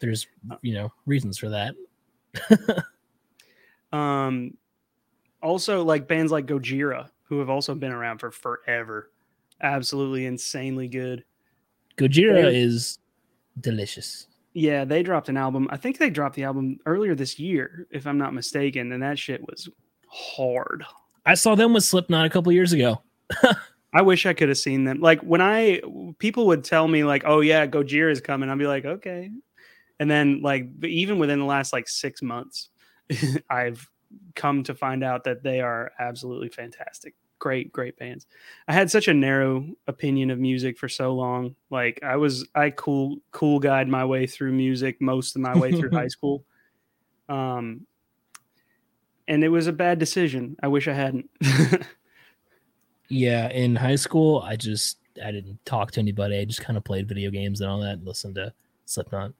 there's 0.00 0.26
you 0.62 0.74
know 0.74 0.92
reasons 1.06 1.38
for 1.38 1.48
that. 1.50 1.74
Um, 3.92 4.56
also 5.42 5.82
like 5.82 6.06
bands 6.06 6.30
like 6.30 6.46
Gojira, 6.46 7.10
who 7.24 7.40
have 7.40 7.50
also 7.50 7.74
been 7.74 7.90
around 7.92 8.18
for 8.18 8.30
forever, 8.30 9.10
absolutely 9.60 10.26
insanely 10.26 10.86
good. 10.86 11.24
Gojira 11.96 12.42
They- 12.42 12.60
is 12.60 12.98
delicious. 13.60 14.28
Yeah, 14.52 14.84
they 14.84 15.02
dropped 15.02 15.28
an 15.28 15.36
album. 15.36 15.68
I 15.70 15.76
think 15.76 15.98
they 15.98 16.10
dropped 16.10 16.34
the 16.34 16.44
album 16.44 16.78
earlier 16.86 17.14
this 17.14 17.38
year, 17.38 17.86
if 17.90 18.06
I'm 18.06 18.18
not 18.18 18.34
mistaken, 18.34 18.92
and 18.92 19.02
that 19.02 19.18
shit 19.18 19.40
was 19.46 19.68
hard. 20.08 20.84
I 21.24 21.34
saw 21.34 21.54
them 21.54 21.72
with 21.72 21.84
Slipknot 21.84 22.26
a 22.26 22.30
couple 22.30 22.50
years 22.52 22.72
ago. 22.72 23.02
I 23.92 24.02
wish 24.02 24.26
I 24.26 24.32
could 24.32 24.48
have 24.48 24.58
seen 24.58 24.84
them. 24.84 25.00
Like 25.00 25.20
when 25.20 25.40
I 25.40 25.80
people 26.18 26.46
would 26.46 26.64
tell 26.64 26.86
me 26.86 27.04
like, 27.04 27.22
"Oh 27.26 27.40
yeah, 27.40 27.66
Gojira 27.66 28.10
is 28.10 28.20
coming," 28.20 28.48
I'd 28.48 28.58
be 28.58 28.66
like, 28.66 28.84
"Okay," 28.84 29.30
and 29.98 30.10
then 30.10 30.42
like 30.42 30.68
even 30.84 31.18
within 31.18 31.38
the 31.38 31.44
last 31.44 31.72
like 31.72 31.88
six 31.88 32.22
months, 32.22 32.70
I've 33.50 33.88
come 34.34 34.62
to 34.64 34.74
find 34.74 35.04
out 35.04 35.24
that 35.24 35.42
they 35.42 35.60
are 35.60 35.92
absolutely 35.98 36.48
fantastic. 36.48 37.14
Great, 37.40 37.72
great 37.72 37.98
bands. 37.98 38.28
I 38.68 38.72
had 38.72 38.88
such 38.88 39.08
a 39.08 39.14
narrow 39.14 39.66
opinion 39.88 40.30
of 40.30 40.38
music 40.38 40.78
for 40.78 40.88
so 40.88 41.12
long. 41.14 41.56
Like 41.70 41.98
I 42.04 42.16
was, 42.16 42.46
I 42.54 42.70
cool, 42.70 43.18
cool 43.32 43.58
guide 43.58 43.88
my 43.88 44.04
way 44.04 44.28
through 44.28 44.52
music 44.52 45.00
most 45.00 45.34
of 45.34 45.42
my 45.42 45.58
way 45.58 45.72
through 45.72 45.90
high 45.90 46.08
school. 46.16 46.44
Um, 47.28 47.86
and 49.26 49.42
it 49.42 49.48
was 49.48 49.66
a 49.66 49.72
bad 49.72 49.98
decision. 49.98 50.56
I 50.62 50.68
wish 50.68 50.86
I 50.86 50.92
hadn't. 50.92 51.28
Yeah, 53.10 53.48
in 53.50 53.74
high 53.74 53.96
school, 53.96 54.40
I 54.40 54.56
just 54.56 54.98
I 55.22 55.32
didn't 55.32 55.58
talk 55.66 55.90
to 55.92 56.00
anybody. 56.00 56.38
I 56.38 56.44
just 56.44 56.62
kind 56.62 56.76
of 56.78 56.84
played 56.84 57.08
video 57.08 57.30
games 57.30 57.60
and 57.60 57.68
all 57.68 57.80
that, 57.80 57.94
and 57.94 58.06
listened 58.06 58.36
to 58.36 58.54
Slipknot. 58.86 59.32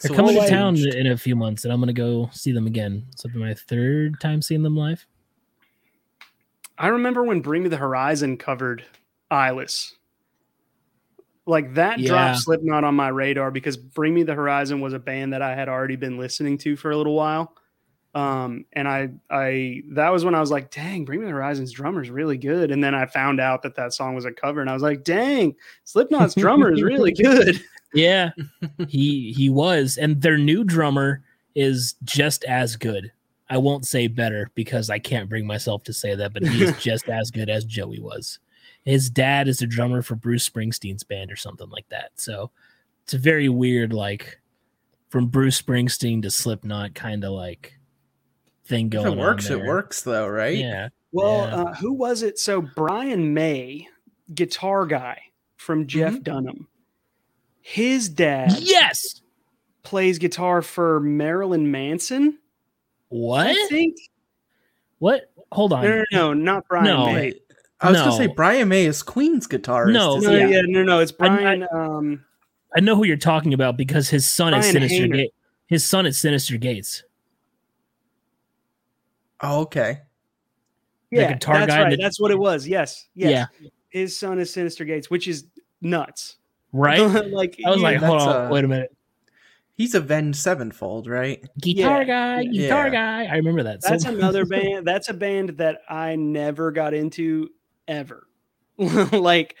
They're 0.00 0.10
So 0.10 0.14
coming 0.14 0.40
to 0.40 0.48
town 0.48 0.76
in 0.76 1.08
a 1.08 1.16
few 1.16 1.34
months, 1.34 1.64
and 1.64 1.72
I'm 1.72 1.80
gonna 1.80 1.92
go 1.92 2.30
see 2.32 2.52
them 2.52 2.68
again. 2.68 3.04
So 3.16 3.28
it'll 3.28 3.40
be 3.40 3.44
my 3.44 3.54
third 3.54 4.20
time 4.20 4.40
seeing 4.40 4.62
them 4.62 4.76
live. 4.76 5.04
I 6.78 6.88
remember 6.88 7.22
when 7.24 7.40
Bring 7.40 7.62
Me 7.62 7.68
the 7.68 7.76
Horizon 7.76 8.36
covered 8.36 8.84
Eyeless. 9.30 9.94
Like 11.46 11.74
that 11.74 11.98
Yeah. 12.00 12.08
dropped 12.08 12.38
Slipknot 12.40 12.84
on 12.84 12.94
my 12.94 13.08
radar 13.08 13.50
because 13.50 13.76
Bring 13.76 14.14
Me 14.14 14.22
the 14.24 14.34
Horizon 14.34 14.80
was 14.80 14.92
a 14.92 14.98
band 14.98 15.32
that 15.32 15.42
I 15.42 15.54
had 15.54 15.68
already 15.68 15.96
been 15.96 16.18
listening 16.18 16.58
to 16.58 16.76
for 16.76 16.90
a 16.90 16.96
little 16.96 17.14
while. 17.14 17.54
Um, 18.14 18.64
and 18.72 18.88
I, 18.88 19.10
I, 19.30 19.82
that 19.90 20.08
was 20.10 20.24
when 20.24 20.34
I 20.34 20.40
was 20.40 20.50
like, 20.50 20.70
dang, 20.70 21.04
Bring 21.04 21.20
Me 21.20 21.26
the 21.26 21.32
Horizon's 21.32 21.70
drummer 21.72 22.02
is 22.02 22.08
really 22.10 22.38
good. 22.38 22.70
And 22.70 22.82
then 22.82 22.94
I 22.94 23.04
found 23.06 23.40
out 23.40 23.62
that 23.62 23.74
that 23.76 23.92
song 23.92 24.14
was 24.14 24.24
a 24.24 24.32
cover, 24.32 24.62
and 24.62 24.70
I 24.70 24.72
was 24.72 24.82
like, 24.82 25.04
dang, 25.04 25.54
Slipknot's 25.84 26.34
drummer 26.34 26.72
is 26.72 26.82
really 26.82 27.12
good. 27.22 27.60
Yeah, 27.92 28.30
he 28.88 29.32
he 29.36 29.50
was, 29.50 29.98
and 29.98 30.22
their 30.22 30.38
new 30.38 30.64
drummer 30.64 31.22
is 31.54 31.94
just 32.04 32.42
as 32.44 32.76
good. 32.76 33.12
I 33.48 33.58
won't 33.58 33.86
say 33.86 34.06
better 34.08 34.50
because 34.54 34.90
I 34.90 34.98
can't 34.98 35.28
bring 35.28 35.46
myself 35.46 35.84
to 35.84 35.92
say 35.92 36.14
that, 36.14 36.32
but 36.32 36.42
he's 36.42 36.76
just 36.82 37.08
as 37.08 37.30
good 37.30 37.48
as 37.48 37.64
Joey 37.64 38.00
was. 38.00 38.38
His 38.84 39.08
dad 39.10 39.48
is 39.48 39.58
the 39.58 39.66
drummer 39.66 40.02
for 40.02 40.14
Bruce 40.16 40.48
Springsteen's 40.48 41.04
band 41.04 41.30
or 41.32 41.36
something 41.36 41.68
like 41.70 41.88
that. 41.90 42.10
So 42.16 42.50
it's 43.04 43.14
a 43.14 43.18
very 43.18 43.48
weird, 43.48 43.92
like 43.92 44.40
from 45.10 45.26
Bruce 45.28 45.60
Springsteen 45.60 46.22
to 46.22 46.30
Slipknot 46.30 46.94
kind 46.94 47.24
of 47.24 47.32
like 47.32 47.78
thing 48.64 48.86
If 48.86 48.92
going 48.92 49.12
it 49.12 49.16
works, 49.18 49.48
it 49.50 49.62
works 49.62 50.02
though, 50.02 50.26
right? 50.26 50.56
Yeah. 50.56 50.88
Well, 51.12 51.46
Yeah. 51.48 51.54
uh, 51.70 51.74
who 51.74 51.92
was 51.92 52.22
it? 52.22 52.38
So 52.38 52.60
Brian 52.60 53.32
May, 53.32 53.88
guitar 54.34 54.86
guy 54.86 55.20
from 55.56 55.86
Jeff 55.86 56.14
Mhm. 56.14 56.22
Dunham, 56.24 56.68
his 57.60 58.08
dad 58.08 58.58
Yes. 58.60 59.20
plays 59.84 60.18
guitar 60.18 60.62
for 60.62 60.98
Marilyn 61.00 61.70
Manson. 61.70 62.38
What? 63.16 63.46
I 63.48 63.66
think. 63.68 63.96
What? 64.98 65.32
Hold 65.52 65.72
on. 65.72 65.82
No, 65.84 65.96
no, 65.96 66.04
no, 66.12 66.34
not 66.34 66.68
Brian 66.68 66.84
No. 66.84 67.06
May. 67.06 67.32
I 67.80 67.90
was 67.90 67.98
gonna 68.00 68.12
say 68.16 68.26
Brian 68.26 68.68
May 68.68 68.86
is 68.86 69.02
Queen's 69.02 69.46
guitarist. 69.46 69.92
No, 69.92 70.16
No, 70.18 70.30
he? 70.46 70.54
yeah. 70.54 70.62
no, 70.66 70.82
no, 70.82 71.00
it's 71.00 71.12
I'm 71.20 71.36
Brian. 71.36 71.66
um, 71.72 72.24
I 72.74 72.80
know 72.80 72.94
who 72.96 73.04
you're 73.04 73.16
talking 73.16 73.54
about 73.54 73.76
because 73.76 74.08
his 74.10 74.28
son 74.28 74.52
is 74.54 74.66
Sinister 74.66 75.04
Hayner. 75.04 75.14
Gate. 75.14 75.34
His 75.66 75.84
son 75.84 76.06
is 76.06 76.16
Synyster 76.18 76.58
Gates. 76.60 77.04
Oh, 79.40 79.60
okay. 79.62 80.00
The 81.10 81.18
yeah, 81.18 81.32
guitar 81.34 81.58
that's 81.60 81.66
guy 81.72 81.82
right. 81.82 81.90
that- 81.90 82.00
That's 82.00 82.18
what 82.20 82.30
it 82.30 82.38
was. 82.38 82.66
Yes, 82.66 83.08
yes. 83.14 83.48
Yeah. 83.60 83.68
His 83.90 84.18
son 84.18 84.38
is 84.38 84.50
Synyster 84.54 84.86
Gates, 84.86 85.10
which 85.10 85.28
is 85.28 85.46
nuts. 85.80 86.36
Right? 86.72 86.98
like 87.30 87.58
I 87.64 87.68
was 87.70 87.76
you- 87.78 87.82
like, 87.82 87.98
hold 87.98 88.20
on, 88.22 88.46
uh, 88.46 88.48
wait 88.50 88.64
a 88.64 88.68
minute. 88.68 88.95
He's 89.76 89.94
Avenged 89.94 90.38
Sevenfold, 90.38 91.06
right? 91.06 91.44
Guitar 91.60 92.02
yeah. 92.02 92.04
guy, 92.04 92.44
guitar 92.44 92.86
Yeah. 92.86 92.90
guy. 92.92 93.24
I 93.32 93.36
remember 93.36 93.62
that. 93.64 93.82
So- 93.82 93.90
that's 93.90 94.04
another 94.06 94.44
band. 94.46 94.86
That's 94.86 95.08
a 95.10 95.14
band 95.14 95.50
that 95.58 95.82
I 95.88 96.16
never 96.16 96.72
got 96.72 96.94
into 96.94 97.50
ever. 97.86 98.26
like 98.78 99.54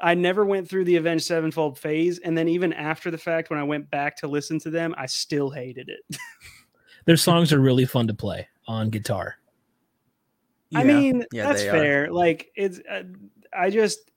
I 0.00 0.14
never 0.14 0.44
went 0.44 0.68
through 0.68 0.84
the 0.84 0.96
Avenged 0.96 1.24
Sevenfold 1.24 1.78
phase, 1.78 2.18
and 2.18 2.36
then 2.38 2.48
even 2.48 2.72
after 2.72 3.10
the 3.10 3.18
fact, 3.18 3.50
when 3.50 3.58
I 3.58 3.62
went 3.64 3.90
back 3.90 4.16
to 4.18 4.28
listen 4.28 4.58
to 4.60 4.70
them, 4.70 4.94
I 4.96 5.06
still 5.06 5.50
hated 5.50 5.88
it. 5.88 6.16
Their 7.04 7.16
songs 7.16 7.52
are 7.52 7.60
really 7.60 7.84
fun 7.84 8.06
to 8.06 8.14
play 8.14 8.48
on 8.66 8.90
guitar. 8.90 9.36
I 10.74 10.84
mean, 10.84 11.24
Yeah, 11.32 11.48
that's 11.48 11.62
they 11.62 11.68
are. 11.68 11.72
fair. 11.72 12.12
Like 12.12 12.50
it's, 12.54 12.80
uh, 12.90 13.04
I 13.52 13.70
just, 13.70 14.10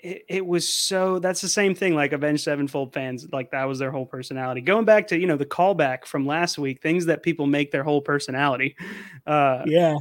it, 0.00 0.24
it 0.28 0.46
was 0.46 0.68
so. 0.68 1.18
That's 1.18 1.40
the 1.40 1.48
same 1.48 1.74
thing. 1.74 1.94
Like 1.94 2.12
Avenged 2.12 2.44
Sevenfold 2.44 2.92
fans, 2.92 3.26
like 3.32 3.50
that 3.50 3.64
was 3.64 3.78
their 3.78 3.90
whole 3.90 4.06
personality. 4.06 4.60
Going 4.60 4.84
back 4.84 5.06
to 5.08 5.18
you 5.18 5.26
know 5.26 5.36
the 5.36 5.46
callback 5.46 6.04
from 6.04 6.26
last 6.26 6.58
week, 6.58 6.80
things 6.82 7.06
that 7.06 7.22
people 7.22 7.46
make 7.46 7.70
their 7.72 7.82
whole 7.84 8.00
personality. 8.00 8.76
Uh, 9.26 9.62
Yeah. 9.66 9.96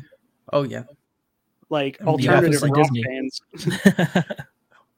Oh 0.53 0.63
yeah. 0.63 0.83
like 1.69 1.97
And 1.99 2.07
The 2.07 2.11
alternative 2.11 2.63
Office 2.63 2.77
rock 2.77 2.87
and 2.93 3.31
Disney. 3.53 3.81
bands. 3.83 4.23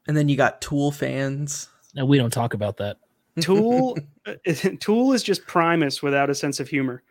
And 0.06 0.16
then 0.16 0.28
you 0.28 0.36
got 0.36 0.60
Tool 0.60 0.90
fans. 0.90 1.68
no, 1.94 2.04
we 2.04 2.18
don't 2.18 2.32
talk 2.32 2.54
about 2.54 2.78
that. 2.78 2.96
Tool, 3.40 3.96
uh, 4.26 4.34
Tool 4.80 5.12
is 5.12 5.22
just 5.22 5.46
Primus 5.46 6.02
without 6.02 6.30
a 6.30 6.34
sense 6.34 6.58
of 6.58 6.68
humor. 6.68 7.02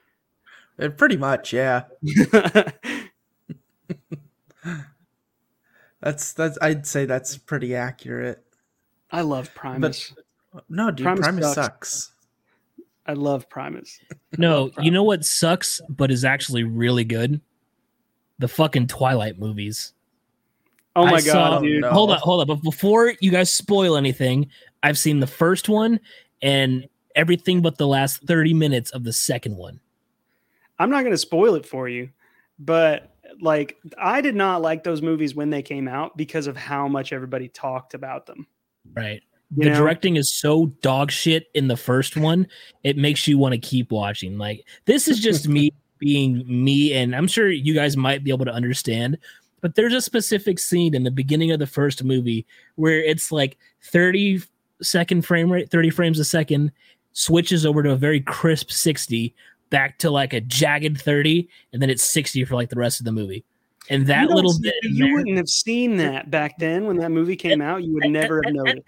Uh, 0.77 0.89
Pretty 0.89 1.15
much, 1.15 1.53
yeah. 1.53 1.84
That's 6.01 6.34
that's. 6.34 6.58
I'd 6.62 6.86
say 6.88 7.06
that's 7.06 7.38
pretty 7.38 7.75
accurate. 7.75 8.44
I 9.12 9.22
love 9.22 9.53
Primus. 9.53 10.13
No, 10.70 10.91
dude, 10.91 11.03
Primus 11.03 11.25
Primus, 11.25 11.53
sucks. 11.53 11.89
sucks. 11.94 12.12
I 13.06 13.13
love 13.13 13.50
Primus. 13.50 14.00
No, 14.38 14.72
you 14.79 14.91
know 14.91 15.03
what 15.03 15.25
sucks, 15.25 15.82
but 15.89 16.12
is 16.12 16.24
actually 16.24 16.63
really 16.63 17.03
good? 17.03 17.41
The 18.38 18.48
fucking 18.48 18.88
Twilight 18.88 19.39
movies. 19.39 19.94
Oh 20.96 21.06
I 21.06 21.12
my 21.12 21.20
saw- 21.20 21.34
god, 21.60 21.63
dude! 21.63 21.82
no. 21.82 21.89
Hold 21.91 22.12
on, 22.12 22.20
hold 22.20 22.41
on. 22.41 22.48
But 22.48 22.63
before 22.63 23.13
you 23.20 23.32
guys 23.32 23.51
spoil 23.51 23.98
anything, 23.98 24.50
I've 24.84 24.98
seen 24.98 25.20
the 25.20 25.27
first 25.27 25.70
one 25.70 26.00
and 26.41 26.88
everything 27.15 27.62
but 27.62 27.77
the 27.77 27.88
last 27.88 28.22
30 28.24 28.53
minutes 28.53 28.91
of 28.91 29.03
the 29.03 29.13
second 29.13 29.56
one. 29.58 29.79
I'm 30.77 30.89
not 30.89 31.01
going 31.01 31.12
to 31.12 31.18
spoil 31.18 31.56
it 31.56 31.65
for 31.65 31.89
you, 31.89 32.10
but 32.60 33.12
like 33.42 33.78
I 33.98 34.22
did 34.22 34.36
not 34.36 34.62
like 34.62 34.84
those 34.84 35.02
movies 35.02 35.36
when 35.36 35.50
they 35.50 35.62
came 35.62 35.88
out 35.88 36.18
because 36.18 36.48
of 36.48 36.58
how 36.58 36.88
much 36.88 37.14
everybody 37.14 37.48
talked 37.48 37.94
about 37.94 38.26
them. 38.26 38.48
Right. 38.94 39.22
You 39.56 39.64
the 39.64 39.70
know? 39.72 39.78
directing 39.78 40.16
is 40.16 40.34
so 40.34 40.68
dog 40.82 41.12
shit 41.12 41.48
in 41.54 41.68
the 41.68 41.78
first 41.78 42.16
one, 42.16 42.48
it 42.84 42.98
makes 42.98 43.28
you 43.28 43.38
want 43.38 43.54
to 43.54 43.60
keep 43.60 43.92
watching. 43.92 44.38
Like 44.38 44.66
this 44.86 45.08
is 45.08 45.20
just 45.20 45.48
me 45.50 45.72
being 45.98 46.44
me, 46.48 46.94
and 46.94 47.16
I'm 47.16 47.28
sure 47.28 47.50
you 47.50 47.74
guys 47.74 47.98
might 47.98 48.24
be 48.24 48.32
able 48.32 48.46
to 48.46 48.54
understand. 48.54 49.18
But 49.62 49.76
there's 49.76 49.94
a 49.94 50.02
specific 50.02 50.58
scene 50.58 50.96
in 50.96 51.04
the 51.04 51.12
beginning 51.12 51.52
of 51.52 51.60
the 51.60 51.68
first 51.68 52.04
movie 52.04 52.46
where 52.76 53.04
it's 53.04 53.32
like 53.32 53.58
30 53.84 54.42
second 54.82 55.26
frame 55.26 55.52
rate, 55.52 55.70
30 55.70 55.90
frames 55.90 56.20
a 56.20 56.26
second, 56.26 56.72
switches 57.12 57.66
over 57.66 57.84
to 57.84 57.92
a 57.92 57.98
very 57.98 58.22
crisp 58.22 58.72
60, 58.72 59.36
back 59.70 60.00
to 60.00 60.10
like 60.12 60.34
a 60.34 60.42
jagged 60.42 61.02
30, 61.02 61.48
and 61.74 61.82
then 61.82 61.90
it's 61.90 62.04
60 62.04 62.46
for 62.46 62.56
like 62.56 62.70
the 62.70 62.76
rest 62.76 63.00
of 63.00 63.06
the 63.06 63.12
movie. 63.12 63.44
And 63.90 64.06
that 64.08 64.30
little 64.30 64.54
see- 64.54 64.64
bit 64.64 64.74
you 64.84 65.06
there- 65.06 65.14
wouldn't 65.16 65.38
have 65.38 65.50
seen 65.50 65.98
that 65.98 66.30
back 66.30 66.58
then 66.60 66.86
when 66.86 66.98
that 66.98 67.12
movie 67.12 67.36
came 67.36 67.62
out. 67.62 67.84
You 67.84 67.94
would 67.94 68.10
never 68.10 68.42
have 68.46 68.54
noticed. 68.54 68.84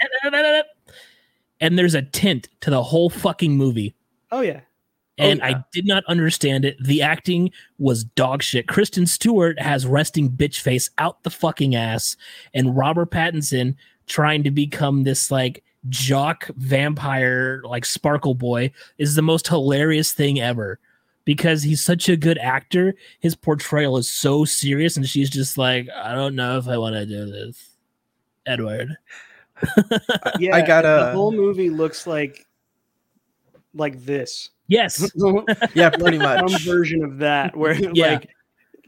And 1.59 1.77
there's 1.77 1.93
a 1.95 2.01
tint 2.01 2.49
to 2.61 2.69
the 2.69 2.81
whole 2.83 3.09
fucking 3.09 3.55
movie. 3.55 3.93
Oh 4.31 4.41
yeah, 4.41 4.61
oh, 4.61 5.23
And 5.23 5.39
yeah. 5.39 5.47
I 5.47 5.63
did 5.71 5.85
not 5.85 6.03
understand 6.07 6.65
it. 6.65 6.77
The 6.83 7.01
acting 7.01 7.51
was 7.77 8.03
dog 8.03 8.41
shit. 8.41 8.67
Kristen 8.67 9.05
Stewart 9.05 9.59
has 9.59 9.85
resting 9.85 10.29
bitch 10.31 10.59
face 10.61 10.89
out 10.97 11.23
the 11.23 11.29
fucking 11.29 11.75
ass, 11.75 12.15
and 12.53 12.75
Robert 12.75 13.11
Pattinson 13.11 13.75
trying 14.07 14.43
to 14.43 14.51
become 14.51 15.03
this 15.03 15.29
like 15.31 15.63
jock 15.89 16.47
vampire 16.57 17.61
like 17.65 17.85
sparkle 17.85 18.35
boy 18.35 18.71
is 18.97 19.15
the 19.15 19.21
most 19.21 19.47
hilarious 19.47 20.11
thing 20.13 20.39
ever 20.39 20.79
because 21.25 21.63
he's 21.63 21.83
such 21.83 22.07
a 22.07 22.15
good 22.15 22.37
actor 22.37 22.93
his 23.19 23.35
portrayal 23.35 23.97
is 23.97 24.07
so 24.11 24.45
serious 24.45 24.95
and 24.95 25.07
she's 25.09 25.29
just 25.29 25.57
like 25.57 25.87
i 25.95 26.13
don't 26.13 26.35
know 26.35 26.57
if 26.57 26.67
i 26.67 26.77
want 26.77 26.93
to 26.93 27.05
do 27.05 27.25
this 27.25 27.71
edward 28.45 28.95
Yeah, 30.39 30.55
I 30.55 30.61
got 30.61 30.83
the 30.83 31.09
a 31.09 31.13
whole 31.13 31.31
movie 31.31 31.69
looks 31.69 32.05
like 32.05 32.45
like 33.73 34.03
this. 34.03 34.49
yes 34.67 35.09
yeah, 35.73 35.89
pretty 35.89 36.17
much. 36.19 36.51
some 36.51 36.61
version 36.61 37.03
of 37.03 37.17
that 37.19 37.55
where 37.55 37.73
Yeah. 37.73 38.11
like 38.13 38.29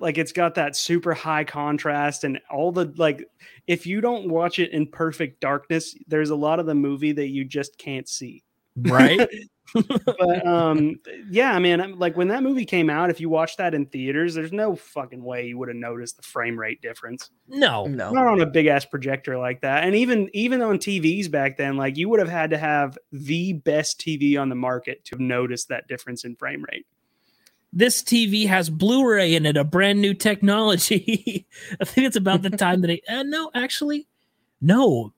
like 0.04 0.20
it's 0.20 0.32
got 0.34 0.54
that 0.56 0.76
super 0.76 1.14
high 1.16 1.44
contrast 1.46 2.24
and 2.26 2.40
all 2.52 2.72
the 2.72 2.94
like 2.98 3.24
if 3.66 3.88
you 3.88 4.02
don't 4.02 4.30
watch 4.30 4.60
it 4.60 4.72
in 4.72 4.86
perfect 4.86 5.40
darkness, 5.40 5.96
there's 6.08 6.30
a 6.30 6.36
lot 6.36 6.60
of 6.60 6.66
the 6.68 6.76
movie 6.76 7.14
that 7.14 7.30
you 7.30 7.44
just 7.46 7.78
can't 7.80 8.08
see. 8.08 8.44
right 8.78 9.28
But 9.74 10.46
um 10.46 11.00
yeah, 11.32 11.58
man, 11.58 11.80
I'm- 11.82 11.98
like 11.98 12.18
when 12.18 12.28
that 12.28 12.44
movie 12.44 12.66
came 12.66 12.90
out, 12.90 13.10
if 13.10 13.20
you 13.22 13.30
watched 13.30 13.58
that 13.60 13.74
in 13.74 13.86
theaters, 13.88 14.36
there's 14.36 14.52
no 14.52 14.76
fucking 14.76 15.24
way 15.24 15.48
you 15.48 15.58
would 15.58 15.70
have 15.70 15.78
noticed 15.78 16.18
the 16.18 16.22
frame 16.24 16.60
rate 16.60 16.82
difference. 16.82 17.32
no 17.48 17.86
No. 17.88 18.12
not 18.12 18.28
on 18.28 18.42
a 18.42 18.46
big 18.46 18.66
ass 18.68 18.86
projector 18.86 19.38
like 19.38 19.62
that 19.62 19.84
and 19.86 19.96
even 19.96 20.30
even 20.34 20.62
on 20.62 20.78
tvs 20.78 21.32
back 21.32 21.58
then 21.58 21.78
like 21.78 21.98
you 21.98 22.10
would 22.10 22.20
have 22.20 22.30
had 22.30 22.50
to 22.52 22.58
have 22.58 22.98
the 23.12 23.54
best 23.54 24.00
tv 24.02 24.40
on 24.40 24.50
the 24.50 24.56
market 24.56 25.04
to 25.06 25.16
have 25.16 25.22
noticed 25.22 25.70
that 25.70 25.88
difference 25.88 26.24
in 26.26 26.36
frame 26.36 26.64
rate 26.72 26.86
this 27.76 28.04
tv 28.04 28.48
has 28.48 28.70
blu-ray 28.70 29.34
in 29.34 29.46
it 29.46 29.58
a 29.58 29.64
brand 29.64 30.00
new 30.00 30.14
technology. 30.14 31.48
I 31.82 31.86
think 31.86 32.08
it's 32.08 32.16
about 32.16 32.44
the 32.44 32.52
time 32.52 32.82
that 32.82 32.90
it 32.92 33.02
uh, 33.10 33.24
no 33.24 33.52
actually 33.54 34.08
no. 34.62 35.14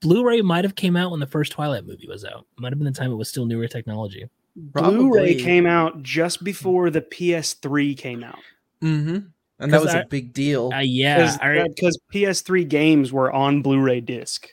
Blu-ray 0.00 0.42
might 0.42 0.64
have 0.64 0.74
came 0.74 0.96
out 0.96 1.10
when 1.12 1.20
the 1.20 1.26
first 1.26 1.52
twilight 1.52 1.86
movie 1.86 2.06
was 2.06 2.26
out. 2.26 2.46
Might 2.58 2.72
have 2.72 2.78
been 2.78 2.84
the 2.84 2.92
time 2.92 3.10
it 3.10 3.14
was 3.16 3.30
still 3.30 3.46
newer 3.46 3.66
technology. 3.66 4.28
Blu-ray 4.54 5.36
came 5.36 5.64
out 5.66 6.02
just 6.02 6.44
before 6.44 6.90
the 6.90 7.00
ps3 7.00 7.96
came 7.96 8.22
out. 8.22 8.38
Mm-hmm. 8.82 9.18
And 9.60 9.72
that 9.72 9.80
was 9.80 9.94
I- 9.94 10.00
a 10.00 10.06
big 10.06 10.34
deal. 10.34 10.70
uh, 10.74 10.80
yeah 10.80 11.38
because 11.66 11.98
ps3 12.12 12.68
games 12.68 13.12
were 13.14 13.32
on 13.32 13.62
blu-ray 13.62 14.02
disc. 14.02 14.48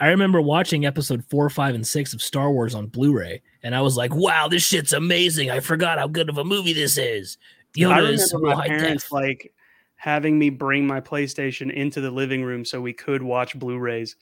I 0.00 0.08
remember 0.08 0.40
watching 0.40 0.84
episode 0.86 1.24
four, 1.26 1.48
five, 1.50 1.74
and 1.74 1.86
six 1.86 2.12
of 2.12 2.22
Star 2.22 2.50
Wars 2.50 2.74
on 2.74 2.86
Blu-ray, 2.86 3.42
and 3.62 3.74
I 3.74 3.80
was 3.82 3.96
like, 3.96 4.14
"Wow, 4.14 4.48
this 4.48 4.62
shit's 4.64 4.92
amazing! 4.92 5.50
I 5.50 5.60
forgot 5.60 5.98
how 5.98 6.08
good 6.08 6.28
of 6.28 6.38
a 6.38 6.44
movie 6.44 6.72
this 6.72 6.96
is." 6.98 7.38
i 7.76 7.80
Yoda 7.80 8.10
is 8.12 8.32
remember 8.32 8.54
so 8.54 8.58
my 8.58 8.66
parents 8.66 9.04
def. 9.04 9.12
like 9.12 9.52
having 9.96 10.38
me 10.38 10.50
bring 10.50 10.86
my 10.86 11.00
playstation 11.00 11.72
into 11.72 12.00
the 12.00 12.10
living 12.10 12.42
room 12.42 12.64
so 12.64 12.80
we 12.80 12.92
could 12.92 13.22
watch 13.22 13.56
blu-rays 13.58 14.16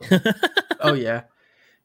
oh 0.80 0.94
yeah. 0.94 1.22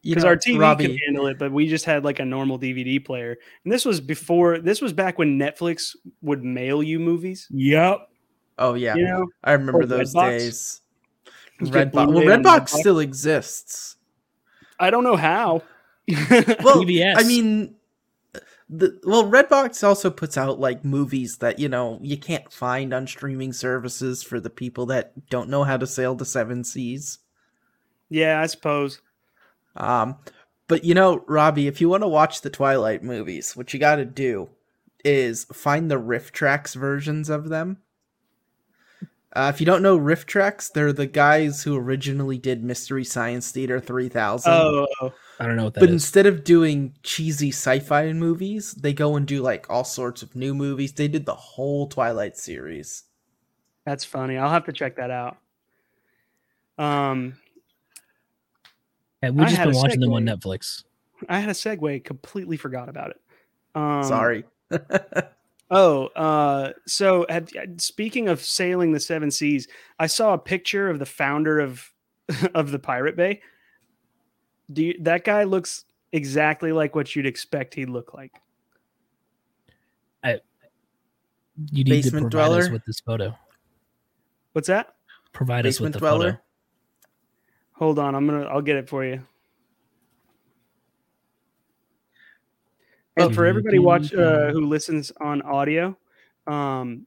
Because 0.03 0.23
our 0.23 0.37
TV 0.37 0.77
could 0.77 0.97
handle 1.05 1.27
it, 1.27 1.37
but 1.37 1.51
we 1.51 1.67
just 1.67 1.83
had 1.85 2.05
like 2.05 2.19
a 2.19 2.25
normal 2.25 2.57
DVD 2.57 3.03
player. 3.03 3.37
And 3.65 3.73
this 3.73 3.83
was 3.83 3.99
before. 3.99 4.59
This 4.59 4.79
was 4.81 4.93
back 4.93 5.17
when 5.17 5.37
Netflix 5.37 5.95
would 6.21 6.43
mail 6.43 6.81
you 6.81 6.99
movies. 6.99 7.47
yep. 7.51 8.07
Oh 8.57 8.73
yeah. 8.75 8.95
You 8.95 9.03
know, 9.05 9.27
I 9.43 9.53
remember 9.53 9.81
Or 9.81 9.85
those 9.85 10.13
Redbox? 10.13 10.29
days. 10.37 10.81
You 11.59 11.67
get 11.67 11.91
Redbox. 11.91 11.93
Well, 11.93 12.05
Blu-ray 12.07 12.33
on 12.33 12.43
Redbox 12.43 12.59
Redbox? 12.59 12.69
still 12.69 12.99
exists. 12.99 13.97
I 14.79 14.89
don't 14.89 15.03
know 15.03 15.17
how. 15.17 15.63
Well, 16.63 16.83
PBS. 16.83 17.15
I 17.17 17.23
mean, 17.23 17.75
the 18.69 18.99
well, 19.03 19.23
Redbox 19.23 19.83
also 19.83 20.09
puts 20.11 20.37
out 20.37 20.59
like 20.59 20.85
movies 20.85 21.37
that 21.37 21.59
you 21.59 21.69
know 21.69 21.99
you 22.01 22.17
can't 22.17 22.51
find 22.51 22.93
on 22.93 23.07
streaming 23.07 23.53
services 23.53 24.21
for 24.21 24.39
the 24.39 24.49
people 24.49 24.85
that 24.87 25.29
don't 25.29 25.49
know 25.49 25.63
how 25.63 25.77
to 25.77 25.87
sail 25.87 26.15
the 26.15 26.25
seven 26.25 26.63
seas. 26.63 27.19
yeah, 28.09 28.39
I 28.41 28.45
suppose. 28.45 29.01
Um, 29.75 30.17
but 30.67 30.83
you 30.83 30.93
know, 30.93 31.23
Robbie, 31.27 31.67
if 31.67 31.81
you 31.81 31.89
want 31.89 32.03
to 32.03 32.07
watch 32.07 32.41
the 32.41 32.49
Twilight 32.49 33.03
movies, 33.03 33.55
what 33.55 33.73
you 33.73 33.79
got 33.79 33.95
to 33.95 34.05
do 34.05 34.49
is 35.03 35.45
find 35.45 35.89
the 35.89 35.99
RiffTrax 35.99 36.75
versions 36.75 37.29
of 37.29 37.49
them. 37.49 37.77
Uh, 39.33 39.51
if 39.53 39.59
you 39.59 39.65
don't 39.65 39.83
know 39.83 39.97
RiffTrax, 39.97 40.71
they're 40.73 40.93
the 40.93 41.05
guys 41.05 41.63
who 41.63 41.77
originally 41.77 42.37
did 42.37 42.63
Mystery 42.63 43.03
Science 43.03 43.51
Theater 43.51 43.79
3000. 43.79 44.51
Oh, 44.51 44.87
oh, 45.01 45.13
I 45.39 45.45
don't 45.45 45.55
know 45.55 45.63
what 45.65 45.73
that 45.75 45.79
but 45.79 45.89
is. 45.89 45.93
instead 45.93 46.25
of 46.25 46.43
doing 46.43 46.93
cheesy 47.01 47.49
sci-fi 47.49 48.11
movies, 48.13 48.73
they 48.73 48.93
go 48.93 49.15
and 49.15 49.25
do 49.25 49.41
like 49.41 49.69
all 49.69 49.83
sorts 49.85 50.21
of 50.21 50.35
new 50.35 50.53
movies. 50.53 50.91
They 50.93 51.07
did 51.07 51.25
the 51.25 51.35
whole 51.35 51.87
Twilight 51.87 52.35
series. 52.37 53.03
that's 53.85 54.03
funny. 54.03 54.37
I'll 54.37 54.49
have 54.49 54.65
to 54.65 54.73
check 54.73 54.97
that 54.97 55.11
out. 55.11 55.37
Um, 56.77 57.35
Yeah, 59.23 59.29
we've 59.31 59.47
I 59.47 59.49
just 59.49 59.61
been 59.63 59.73
a 59.73 59.77
watching 59.77 59.99
them 60.01 60.13
on. 60.13 60.25
Netflix. 60.25 60.83
I 61.27 61.39
had 61.39 61.49
a 61.49 61.53
segue. 61.53 62.03
Completely 62.03 62.57
forgot 62.57 62.89
about 62.89 63.11
it. 63.11 63.21
Um, 63.75 64.03
Sorry. 64.03 64.43
Oh, 65.71 66.07
uh, 66.15 66.73
so 66.87 67.27
have, 67.29 67.47
speaking 67.77 68.27
of 68.27 68.41
sailing 68.43 68.91
the 68.91 68.99
seven 68.99 69.29
seas, 69.29 69.67
I 69.99 70.07
saw 70.07 70.33
a 70.33 70.37
picture 70.39 70.89
of 70.89 70.97
the 70.97 71.05
founder 71.05 71.59
of 71.59 71.93
of 72.55 72.71
the 72.71 72.79
Pirate 72.79 73.15
Bay. 73.15 73.41
Do 74.71 74.83
you, 74.83 74.95
that 75.01 75.23
guy 75.23 75.43
looks 75.43 75.85
exactly 76.11 76.71
like 76.71 76.95
what 76.95 77.15
you'd 77.15 77.25
expect 77.25 77.73
he'd 77.75 77.89
look 77.89 78.13
like? 78.13 78.39
You 81.71 81.83
need 81.83 81.89
Basement 81.89 82.31
to 82.31 82.37
provide 82.37 82.45
us 82.45 82.65
dweller? 82.65 82.71
with 82.71 82.85
this 82.85 82.99
photo. 82.99 83.37
What's 84.53 84.67
that? 84.67 84.95
Provide 85.33 85.65
us 85.65 85.79
with 85.79 85.91
Basement 85.91 85.93
the 85.93 85.99
dweller. 85.99 86.31
photo. 86.31 86.41
Hold 87.73 87.99
on, 87.99 88.15
I'm 88.15 88.25
gonna 88.25 88.45
I'll 88.45 88.61
get 88.61 88.77
it 88.77 88.89
for 88.89 89.05
you. 89.05 89.21
And 93.17 93.35
for 93.35 93.45
everybody 93.45 93.79
watch 93.79 94.13
uh, 94.13 94.51
who 94.51 94.65
listens 94.65 95.11
on 95.19 95.41
audio, 95.41 95.97
um, 96.47 97.05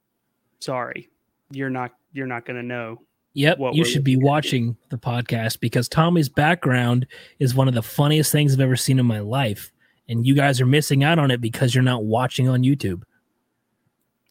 sorry, 0.60 1.08
you're 1.50 1.70
not 1.70 1.92
you're 2.12 2.26
not 2.26 2.44
gonna 2.44 2.62
know. 2.62 3.00
Yep, 3.34 3.58
what 3.58 3.74
you 3.74 3.84
should 3.84 4.04
be 4.04 4.16
looking 4.16 4.26
at. 4.26 4.30
watching 4.30 4.76
the 4.90 4.98
podcast 4.98 5.60
because 5.60 5.88
Tommy's 5.88 6.28
background 6.28 7.06
is 7.38 7.54
one 7.54 7.66
of 7.66 7.74
the 7.74 7.82
funniest 7.82 8.30
things 8.30 8.52
I've 8.52 8.60
ever 8.60 8.76
seen 8.76 8.98
in 8.98 9.06
my 9.06 9.20
life, 9.20 9.72
and 10.08 10.26
you 10.26 10.34
guys 10.34 10.60
are 10.60 10.66
missing 10.66 11.02
out 11.02 11.18
on 11.18 11.30
it 11.30 11.40
because 11.40 11.74
you're 11.74 11.82
not 11.82 12.04
watching 12.04 12.48
on 12.48 12.62
YouTube. 12.62 13.02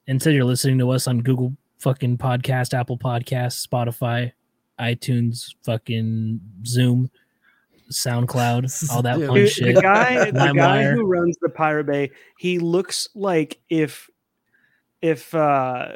Instead, 0.06 0.34
you're 0.34 0.46
listening 0.46 0.78
to 0.80 0.92
us 0.92 1.08
on 1.08 1.22
Google 1.22 1.56
fucking 1.80 2.18
Podcast, 2.20 2.78
Apple 2.78 2.98
Podcasts, 2.98 3.66
Spotify, 3.66 4.34
iTunes, 4.80 5.56
fucking 5.64 6.40
Zoom, 6.66 7.10
SoundCloud, 7.90 8.92
all 8.92 9.02
that 9.02 9.18
Dude, 9.18 9.28
fun 9.28 9.48
shit. 9.48 9.76
the 9.76 9.82
guy, 9.82 10.32
the 10.32 10.54
guy 10.54 10.84
who 10.84 11.06
runs 11.06 11.38
the 11.42 11.50
Pirate 11.50 11.86
Bay, 11.86 12.12
he 12.38 12.60
looks 12.60 13.08
like 13.16 13.60
if 13.70 14.10
if 15.02 15.34
uh, 15.34 15.96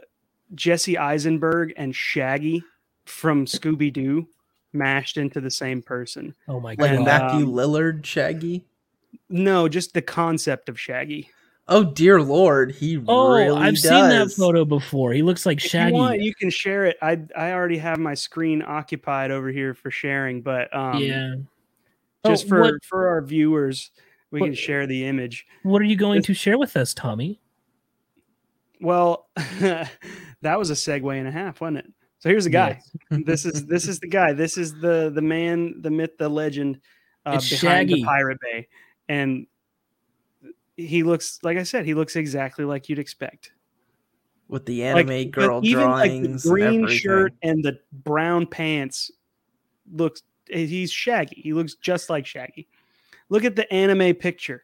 Jesse 0.55 0.97
Eisenberg 0.97 1.73
and 1.77 1.95
Shaggy 1.95 2.63
from 3.05 3.45
Scooby 3.45 3.91
Doo 3.91 4.27
mashed 4.73 5.17
into 5.17 5.39
the 5.39 5.51
same 5.51 5.81
person. 5.81 6.35
Oh 6.47 6.59
my 6.59 6.75
god! 6.75 6.89
And, 6.89 7.05
Matthew 7.05 7.45
um, 7.45 7.53
Lillard, 7.53 8.05
Shaggy. 8.05 8.65
No, 9.29 9.67
just 9.69 9.93
the 9.93 10.01
concept 10.01 10.69
of 10.69 10.79
Shaggy. 10.79 11.29
Oh 11.67 11.83
dear 11.83 12.21
lord, 12.21 12.73
he 12.73 13.01
oh, 13.07 13.35
really 13.35 13.59
I've 13.59 13.73
does. 13.73 13.81
seen 13.83 14.09
that 14.09 14.31
photo 14.31 14.65
before. 14.65 15.13
He 15.13 15.23
looks 15.23 15.45
like 15.47 15.57
If 15.63 15.71
Shaggy. 15.71 15.93
you 15.93 15.97
want, 15.97 16.21
you 16.21 16.35
can 16.35 16.49
share 16.51 16.85
it. 16.85 16.97
I 17.01 17.19
I 17.35 17.53
already 17.53 17.77
have 17.77 17.97
my 17.97 18.13
screen 18.13 18.61
occupied 18.65 19.31
over 19.31 19.49
here 19.49 19.73
for 19.73 19.89
sharing, 19.89 20.41
but 20.41 20.71
um, 20.75 20.99
yeah. 20.99 21.35
just 22.25 22.45
Oh, 22.45 22.49
for 22.49 22.61
what- 22.61 22.83
for 22.83 23.07
our 23.07 23.21
viewers, 23.21 23.89
we 24.29 24.41
what- 24.41 24.47
can 24.47 24.55
share 24.55 24.85
the 24.85 25.05
image. 25.07 25.47
What 25.63 25.81
are 25.81 25.85
you 25.85 25.95
going 25.95 26.17
This- 26.19 26.27
to 26.27 26.33
share 26.35 26.57
with 26.59 26.77
us, 26.77 26.93
Tommy? 26.93 27.39
Well, 28.81 29.27
that 29.35 30.59
was 30.59 30.69
a 30.69 30.73
segue 30.73 31.17
and 31.17 31.27
a 31.27 31.31
half, 31.31 31.61
wasn't 31.61 31.77
it? 31.77 31.93
So 32.25 32.29
here's 32.29 32.45
the 32.45 32.49
guy. 32.49 32.81
Yes. 33.11 33.21
this 33.27 33.45
is 33.45 33.67
this 33.67 33.87
is 33.87 33.99
the 33.99 34.07
guy. 34.07 34.33
This 34.33 34.57
is 34.57 34.73
the 34.73 35.11
the 35.13 35.21
man, 35.21 35.79
the 35.83 35.91
myth, 35.91 36.17
the 36.17 36.27
legend 36.27 36.79
uh, 37.23 37.33
behind 37.33 37.43
Shaggy. 37.43 37.93
the 37.93 38.03
Pirate 38.03 38.39
Bay, 38.41 38.67
and 39.07 39.45
he 40.75 41.03
looks 41.03 41.37
like 41.43 41.59
I 41.59 41.61
said. 41.61 41.85
He 41.85 41.93
looks 41.93 42.15
exactly 42.15 42.65
like 42.65 42.89
you'd 42.89 42.97
expect. 42.97 43.51
with 44.47 44.65
the 44.65 44.83
anime 44.83 45.05
but 45.05 45.31
girl 45.31 45.61
even 45.63 45.87
like 45.91 46.13
the 46.13 46.17
drawings. 46.17 46.43
green 46.47 46.83
everything. 46.85 46.97
shirt 46.97 47.33
and 47.43 47.63
the 47.63 47.77
brown 47.93 48.47
pants 48.47 49.11
looks. 49.93 50.23
He's 50.47 50.91
Shaggy. 50.91 51.41
He 51.43 51.53
looks 51.53 51.75
just 51.75 52.09
like 52.09 52.25
Shaggy. 52.25 52.67
Look 53.29 53.43
at 53.43 53.55
the 53.55 53.71
anime 53.71 54.15
picture 54.15 54.63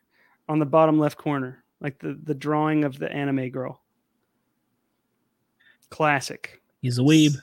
on 0.50 0.58
the 0.58 0.65
bottom 0.65 0.97
left 0.97 1.19
corner, 1.19 1.63
like 1.80 2.00
the 2.00 2.19
the 2.24 2.34
drawing 2.34 2.86
of 2.86 2.97
the 2.97 3.12
anime 3.12 3.52
girl. 3.52 3.84
Classic. 5.91 6.60
He's 6.82 6.97
a 6.97 7.04
weeb. 7.04 7.36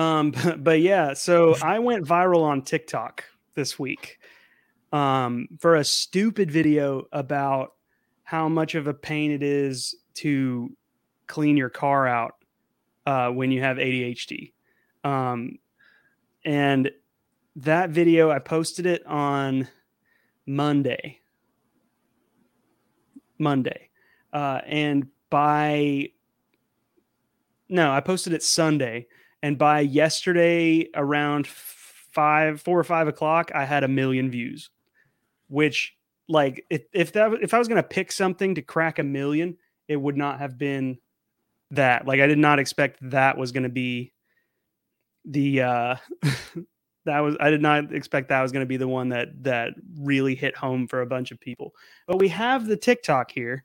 Um, 0.00 0.30
but, 0.42 0.64
but 0.64 0.80
yeah, 0.80 1.14
so 1.14 1.56
I 1.62 1.78
went 1.78 2.06
viral 2.06 2.42
on 2.42 2.62
TikTok 2.62 3.24
this 3.54 3.78
week 3.78 4.18
um, 4.92 5.48
for 5.58 5.76
a 5.76 5.84
stupid 5.84 6.50
video 6.50 7.04
about 7.12 7.74
how 8.24 8.48
much 8.48 8.74
of 8.74 8.86
a 8.86 8.94
pain 8.94 9.30
it 9.30 9.42
is 9.42 9.94
to 10.14 10.74
clean 11.26 11.56
your 11.56 11.68
car 11.68 12.06
out 12.06 12.36
uh, 13.06 13.28
when 13.28 13.50
you 13.50 13.60
have 13.60 13.76
ADHD. 13.76 14.52
Um, 15.04 15.58
and 16.44 16.90
that 17.56 17.90
video, 17.90 18.30
I 18.30 18.38
posted 18.38 18.86
it 18.86 19.04
on 19.06 19.68
Monday. 20.46 21.18
Monday. 23.38 23.90
Uh, 24.32 24.60
and 24.66 25.08
by 25.28 26.10
no, 27.68 27.92
I 27.92 28.00
posted 28.00 28.32
it 28.32 28.42
Sunday, 28.42 29.06
and 29.42 29.58
by 29.58 29.80
yesterday 29.80 30.88
around 30.94 31.46
five, 31.46 32.60
four 32.60 32.78
or 32.78 32.84
five 32.84 33.08
o'clock, 33.08 33.50
I 33.54 33.64
had 33.64 33.84
a 33.84 33.88
million 33.88 34.30
views. 34.30 34.70
Which, 35.48 35.96
like, 36.28 36.64
if 36.70 36.82
if 36.92 37.12
that 37.12 37.32
if 37.42 37.54
I 37.54 37.58
was 37.58 37.68
gonna 37.68 37.82
pick 37.82 38.12
something 38.12 38.54
to 38.54 38.62
crack 38.62 38.98
a 38.98 39.04
million, 39.04 39.56
it 39.88 39.96
would 39.96 40.16
not 40.16 40.38
have 40.38 40.56
been 40.58 40.98
that. 41.72 42.06
Like, 42.06 42.20
I 42.20 42.26
did 42.26 42.38
not 42.38 42.58
expect 42.58 42.98
that 43.10 43.36
was 43.36 43.52
gonna 43.52 43.68
be 43.68 44.12
the 45.24 45.62
uh 45.62 45.96
that 47.04 47.20
was 47.20 47.36
I 47.40 47.50
did 47.50 47.62
not 47.62 47.92
expect 47.92 48.28
that 48.28 48.42
was 48.42 48.52
going 48.52 48.64
to 48.64 48.68
be 48.68 48.76
the 48.76 48.88
one 48.88 49.08
that 49.10 49.42
that 49.42 49.74
really 49.98 50.34
hit 50.34 50.56
home 50.56 50.86
for 50.86 51.02
a 51.02 51.06
bunch 51.06 51.30
of 51.30 51.40
people. 51.40 51.74
But 52.06 52.18
we 52.18 52.28
have 52.28 52.66
the 52.66 52.76
TikTok 52.76 53.30
here, 53.30 53.64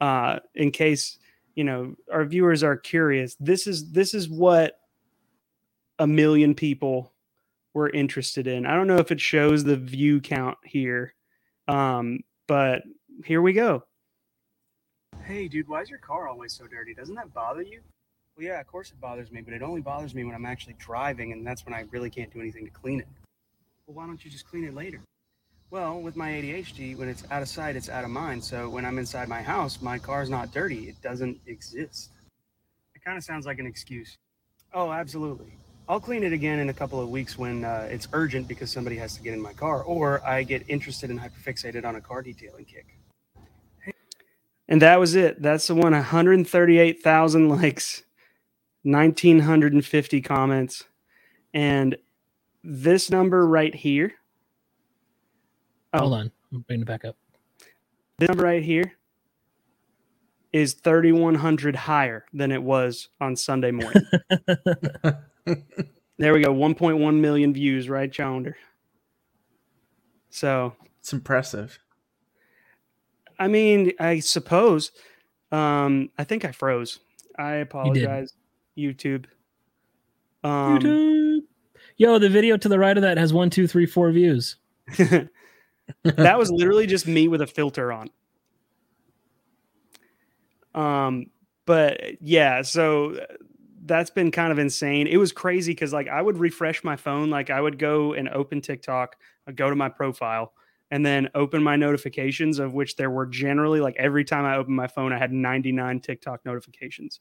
uh, 0.00 0.40
in 0.54 0.70
case 0.70 1.18
you 1.54 1.64
know 1.64 1.94
our 2.12 2.24
viewers 2.24 2.62
are 2.62 2.76
curious. 2.76 3.36
This 3.38 3.66
is 3.66 3.90
this 3.92 4.14
is 4.14 4.28
what 4.28 4.78
a 6.02 6.06
million 6.06 6.52
people 6.52 7.12
were 7.74 7.88
interested 7.88 8.48
in. 8.48 8.66
I 8.66 8.74
don't 8.74 8.88
know 8.88 8.96
if 8.96 9.12
it 9.12 9.20
shows 9.20 9.62
the 9.62 9.76
view 9.76 10.20
count 10.20 10.58
here, 10.64 11.14
um, 11.68 12.20
but 12.48 12.82
here 13.24 13.40
we 13.40 13.52
go. 13.52 13.84
Hey, 15.22 15.46
dude, 15.46 15.68
why 15.68 15.80
is 15.80 15.88
your 15.88 16.00
car 16.00 16.28
always 16.28 16.52
so 16.52 16.66
dirty? 16.66 16.92
Doesn't 16.92 17.14
that 17.14 17.32
bother 17.32 17.62
you? 17.62 17.80
Well, 18.36 18.44
yeah, 18.44 18.60
of 18.60 18.66
course 18.66 18.90
it 18.90 19.00
bothers 19.00 19.30
me, 19.30 19.42
but 19.42 19.54
it 19.54 19.62
only 19.62 19.80
bothers 19.80 20.12
me 20.12 20.24
when 20.24 20.34
I'm 20.34 20.44
actually 20.44 20.74
driving, 20.80 21.30
and 21.30 21.46
that's 21.46 21.64
when 21.64 21.72
I 21.72 21.84
really 21.92 22.10
can't 22.10 22.32
do 22.32 22.40
anything 22.40 22.64
to 22.64 22.70
clean 22.72 22.98
it. 22.98 23.06
Well, 23.86 23.94
why 23.94 24.06
don't 24.06 24.24
you 24.24 24.30
just 24.30 24.48
clean 24.48 24.64
it 24.64 24.74
later? 24.74 25.00
Well, 25.70 26.00
with 26.00 26.16
my 26.16 26.30
ADHD, 26.30 26.96
when 26.96 27.08
it's 27.08 27.22
out 27.30 27.42
of 27.42 27.48
sight, 27.48 27.76
it's 27.76 27.88
out 27.88 28.02
of 28.02 28.10
mind. 28.10 28.42
So 28.42 28.68
when 28.68 28.84
I'm 28.84 28.98
inside 28.98 29.28
my 29.28 29.40
house, 29.40 29.80
my 29.80 29.98
car's 29.98 30.28
not 30.28 30.52
dirty. 30.52 30.88
It 30.88 31.00
doesn't 31.00 31.38
exist. 31.46 32.10
It 32.96 33.04
kind 33.04 33.16
of 33.16 33.22
sounds 33.22 33.46
like 33.46 33.60
an 33.60 33.66
excuse. 33.66 34.16
Oh, 34.74 34.90
absolutely. 34.90 35.52
I'll 35.88 36.00
clean 36.00 36.22
it 36.22 36.32
again 36.32 36.58
in 36.58 36.68
a 36.68 36.74
couple 36.74 37.00
of 37.00 37.08
weeks 37.10 37.36
when 37.36 37.64
uh, 37.64 37.88
it's 37.90 38.08
urgent 38.12 38.48
because 38.48 38.70
somebody 38.70 38.96
has 38.96 39.16
to 39.16 39.22
get 39.22 39.34
in 39.34 39.40
my 39.40 39.52
car, 39.52 39.82
or 39.82 40.24
I 40.26 40.42
get 40.42 40.64
interested 40.68 41.10
and 41.10 41.20
hyperfixated 41.20 41.84
on 41.84 41.96
a 41.96 42.00
car 42.00 42.22
detailing 42.22 42.64
kick. 42.64 42.86
And 44.68 44.80
that 44.80 44.98
was 44.98 45.14
it. 45.14 45.42
That's 45.42 45.66
the 45.66 45.74
one 45.74 45.92
138,000 45.92 47.48
likes. 47.48 48.04
1950 48.84 50.20
comments. 50.22 50.84
And 51.54 51.96
this 52.64 53.10
number 53.10 53.46
right 53.46 53.74
here. 53.74 54.14
Oh, 55.92 55.98
Hold 56.00 56.14
on. 56.14 56.32
I'm 56.52 56.60
bringing 56.60 56.82
it 56.82 56.86
back 56.86 57.04
up. 57.04 57.16
This 58.18 58.28
number 58.28 58.44
right 58.44 58.62
here 58.62 58.94
is 60.52 60.74
3,100 60.74 61.76
higher 61.76 62.24
than 62.32 62.52
it 62.52 62.62
was 62.62 63.08
on 63.20 63.36
Sunday 63.36 63.70
morning. 63.70 64.02
there 65.44 66.32
we 66.32 66.42
go. 66.42 66.54
1.1 66.54 67.20
million 67.20 67.52
views, 67.52 67.88
right, 67.88 68.10
Challenger? 68.10 68.56
So 70.30 70.74
it's 71.00 71.12
impressive. 71.12 71.78
I 73.38 73.48
mean, 73.48 73.92
I 73.98 74.20
suppose. 74.20 74.92
Um, 75.50 76.10
I 76.18 76.24
think 76.24 76.44
I 76.44 76.52
froze. 76.52 77.00
I 77.38 77.54
apologize. 77.54 78.32
YouTube. 78.76 79.26
Um, 80.44 80.78
YouTube. 80.78 81.40
Yo, 81.96 82.18
the 82.18 82.28
video 82.28 82.56
to 82.56 82.68
the 82.68 82.78
right 82.78 82.96
of 82.96 83.02
that 83.02 83.18
has 83.18 83.32
one, 83.32 83.50
two, 83.50 83.66
three, 83.66 83.86
four 83.86 84.10
views. 84.10 84.56
that 84.98 86.38
was 86.38 86.50
literally 86.52 86.86
just 86.86 87.06
me 87.06 87.28
with 87.28 87.42
a 87.42 87.46
filter 87.46 87.92
on. 87.92 88.10
Um, 90.74 91.26
but 91.66 92.22
yeah, 92.22 92.62
so 92.62 93.18
that's 93.84 94.10
been 94.10 94.30
kind 94.30 94.52
of 94.52 94.58
insane. 94.58 95.06
It 95.06 95.16
was 95.16 95.32
crazy 95.32 95.72
because 95.72 95.92
like 95.92 96.08
I 96.08 96.22
would 96.22 96.38
refresh 96.38 96.84
my 96.84 96.96
phone, 96.96 97.30
like 97.30 97.50
I 97.50 97.60
would 97.60 97.78
go 97.78 98.12
and 98.12 98.28
open 98.28 98.60
TikTok, 98.60 99.16
I'd 99.46 99.56
go 99.56 99.68
to 99.68 99.76
my 99.76 99.88
profile, 99.88 100.52
and 100.90 101.04
then 101.04 101.28
open 101.34 101.62
my 101.62 101.76
notifications, 101.76 102.58
of 102.58 102.74
which 102.74 102.96
there 102.96 103.10
were 103.10 103.26
generally 103.26 103.80
like 103.80 103.96
every 103.96 104.24
time 104.24 104.44
I 104.44 104.56
opened 104.56 104.76
my 104.76 104.86
phone, 104.86 105.12
I 105.12 105.18
had 105.18 105.32
99 105.32 106.00
TikTok 106.00 106.44
notifications. 106.44 107.20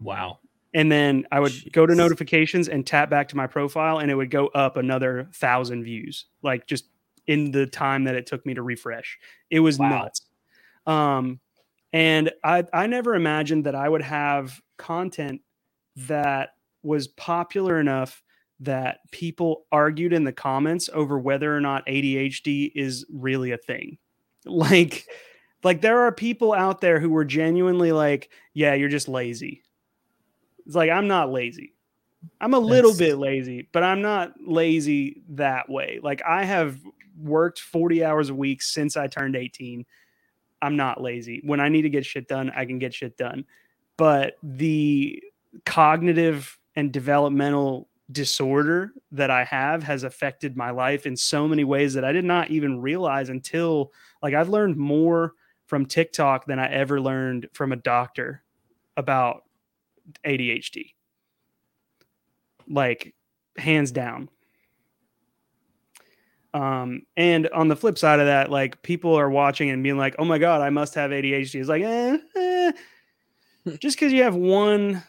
Wow 0.00 0.38
and 0.74 0.92
then 0.92 1.26
I 1.32 1.40
would 1.40 1.52
Jeez. 1.52 1.72
go 1.72 1.86
to 1.86 1.94
notifications 1.94 2.68
and 2.68 2.86
tap 2.86 3.10
back 3.10 3.28
to 3.28 3.36
my 3.36 3.46
profile, 3.46 3.98
and 3.98 4.10
it 4.10 4.14
would 4.14 4.30
go 4.30 4.48
up 4.48 4.76
another 4.76 5.28
thousand 5.32 5.84
views, 5.84 6.26
like 6.42 6.66
just 6.66 6.86
in 7.26 7.50
the 7.50 7.66
time 7.66 8.04
that 8.04 8.14
it 8.14 8.26
took 8.26 8.44
me 8.44 8.54
to 8.54 8.62
refresh. 8.62 9.18
It 9.50 9.60
was 9.60 9.78
wow. 9.78 9.88
nuts. 9.88 10.22
Um, 10.86 11.40
and 11.92 12.30
I 12.44 12.64
I 12.72 12.86
never 12.86 13.14
imagined 13.14 13.64
that 13.64 13.74
I 13.74 13.88
would 13.88 14.02
have 14.02 14.60
content 14.76 15.40
that 16.06 16.50
was 16.82 17.08
popular 17.08 17.80
enough 17.80 18.22
that 18.60 18.98
people 19.12 19.64
argued 19.70 20.12
in 20.12 20.24
the 20.24 20.32
comments 20.32 20.90
over 20.92 21.18
whether 21.18 21.54
or 21.54 21.60
not 21.60 21.86
ADHD 21.86 22.72
is 22.74 23.06
really 23.12 23.52
a 23.52 23.58
thing. 23.58 23.98
Like 24.46 25.04
like 25.62 25.82
there 25.82 26.02
are 26.02 26.12
people 26.12 26.54
out 26.54 26.80
there 26.80 27.00
who 27.00 27.10
were 27.10 27.24
genuinely 27.24 27.92
like, 27.92 28.30
yeah, 28.54 28.72
you're 28.74 28.88
just 28.88 29.08
lazy 29.08 29.62
it's 30.68 30.76
like 30.76 30.90
I'm 30.90 31.08
not 31.08 31.32
lazy. 31.32 31.72
I'm 32.40 32.52
a 32.52 32.58
little 32.58 32.94
bit 32.94 33.16
lazy, 33.16 33.68
but 33.72 33.82
I'm 33.82 34.02
not 34.02 34.34
lazy 34.44 35.22
that 35.30 35.68
way. 35.68 35.98
Like 36.02 36.22
I 36.26 36.44
have 36.44 36.78
worked 37.18 37.58
40 37.60 38.04
hours 38.04 38.28
a 38.28 38.34
week 38.34 38.60
since 38.60 38.96
I 38.96 39.06
turned 39.06 39.34
18. 39.34 39.86
I'm 40.60 40.76
not 40.76 41.00
lazy. 41.00 41.40
When 41.44 41.58
I 41.58 41.68
need 41.68 41.82
to 41.82 41.88
get 41.88 42.04
shit 42.04 42.28
done, 42.28 42.52
I 42.54 42.66
can 42.66 42.78
get 42.78 42.92
shit 42.92 43.16
done. 43.16 43.46
But 43.96 44.34
the 44.42 45.22
cognitive 45.64 46.58
and 46.76 46.92
developmental 46.92 47.88
disorder 48.10 48.92
that 49.12 49.30
I 49.30 49.44
have 49.44 49.82
has 49.82 50.02
affected 50.02 50.56
my 50.56 50.70
life 50.70 51.06
in 51.06 51.16
so 51.16 51.46
many 51.46 51.64
ways 51.64 51.94
that 51.94 52.04
I 52.04 52.12
did 52.12 52.24
not 52.24 52.50
even 52.50 52.80
realize 52.80 53.28
until 53.28 53.92
like 54.22 54.34
I've 54.34 54.48
learned 54.48 54.76
more 54.76 55.34
from 55.66 55.84
TikTok 55.84 56.46
than 56.46 56.58
I 56.58 56.68
ever 56.70 57.00
learned 57.00 57.48
from 57.52 57.72
a 57.72 57.76
doctor 57.76 58.42
about 58.96 59.42
ADHD. 60.24 60.94
Like 62.68 63.14
hands 63.56 63.92
down. 63.92 64.30
Um, 66.54 67.02
and 67.16 67.48
on 67.48 67.68
the 67.68 67.76
flip 67.76 67.98
side 67.98 68.20
of 68.20 68.26
that, 68.26 68.50
like 68.50 68.82
people 68.82 69.14
are 69.14 69.28
watching 69.28 69.68
and 69.68 69.82
being 69.82 69.98
like, 69.98 70.16
"Oh 70.18 70.24
my 70.24 70.38
god, 70.38 70.62
I 70.62 70.70
must 70.70 70.94
have 70.94 71.10
ADHD." 71.10 71.60
It's 71.60 71.68
like, 71.68 71.82
eh, 71.82 72.18
eh. 72.36 72.72
just 73.78 73.98
because 73.98 74.12
you 74.12 74.22
have 74.22 74.34
one 74.34 75.02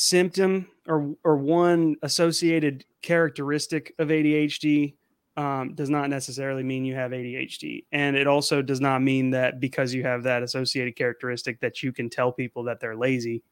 symptom 0.00 0.66
or 0.88 1.14
or 1.24 1.36
one 1.36 1.94
associated 2.02 2.86
characteristic 3.02 3.94
of 3.98 4.08
ADHD 4.08 4.94
um, 5.36 5.74
does 5.74 5.90
not 5.90 6.08
necessarily 6.08 6.62
mean 6.62 6.86
you 6.86 6.94
have 6.94 7.10
ADHD, 7.10 7.84
and 7.92 8.16
it 8.16 8.26
also 8.26 8.62
does 8.62 8.80
not 8.80 9.02
mean 9.02 9.30
that 9.30 9.60
because 9.60 9.92
you 9.92 10.02
have 10.02 10.22
that 10.22 10.42
associated 10.42 10.96
characteristic 10.96 11.60
that 11.60 11.82
you 11.82 11.92
can 11.92 12.08
tell 12.08 12.32
people 12.32 12.64
that 12.64 12.80
they're 12.80 12.96
lazy 12.96 13.42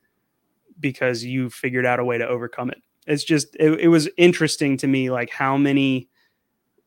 because 0.81 1.23
you 1.23 1.51
figured 1.51 1.85
out 1.85 2.01
a 2.01 2.05
way 2.05 2.17
to 2.17 2.27
overcome 2.27 2.71
it. 2.71 2.83
It's 3.07 3.25
just 3.25 3.55
it, 3.57 3.81
it 3.81 3.89
was 3.89 4.09
interesting 4.17 4.79
to 4.79 4.87
me 4.87 5.11
like 5.11 5.31
how 5.31 5.59
many 5.59 6.09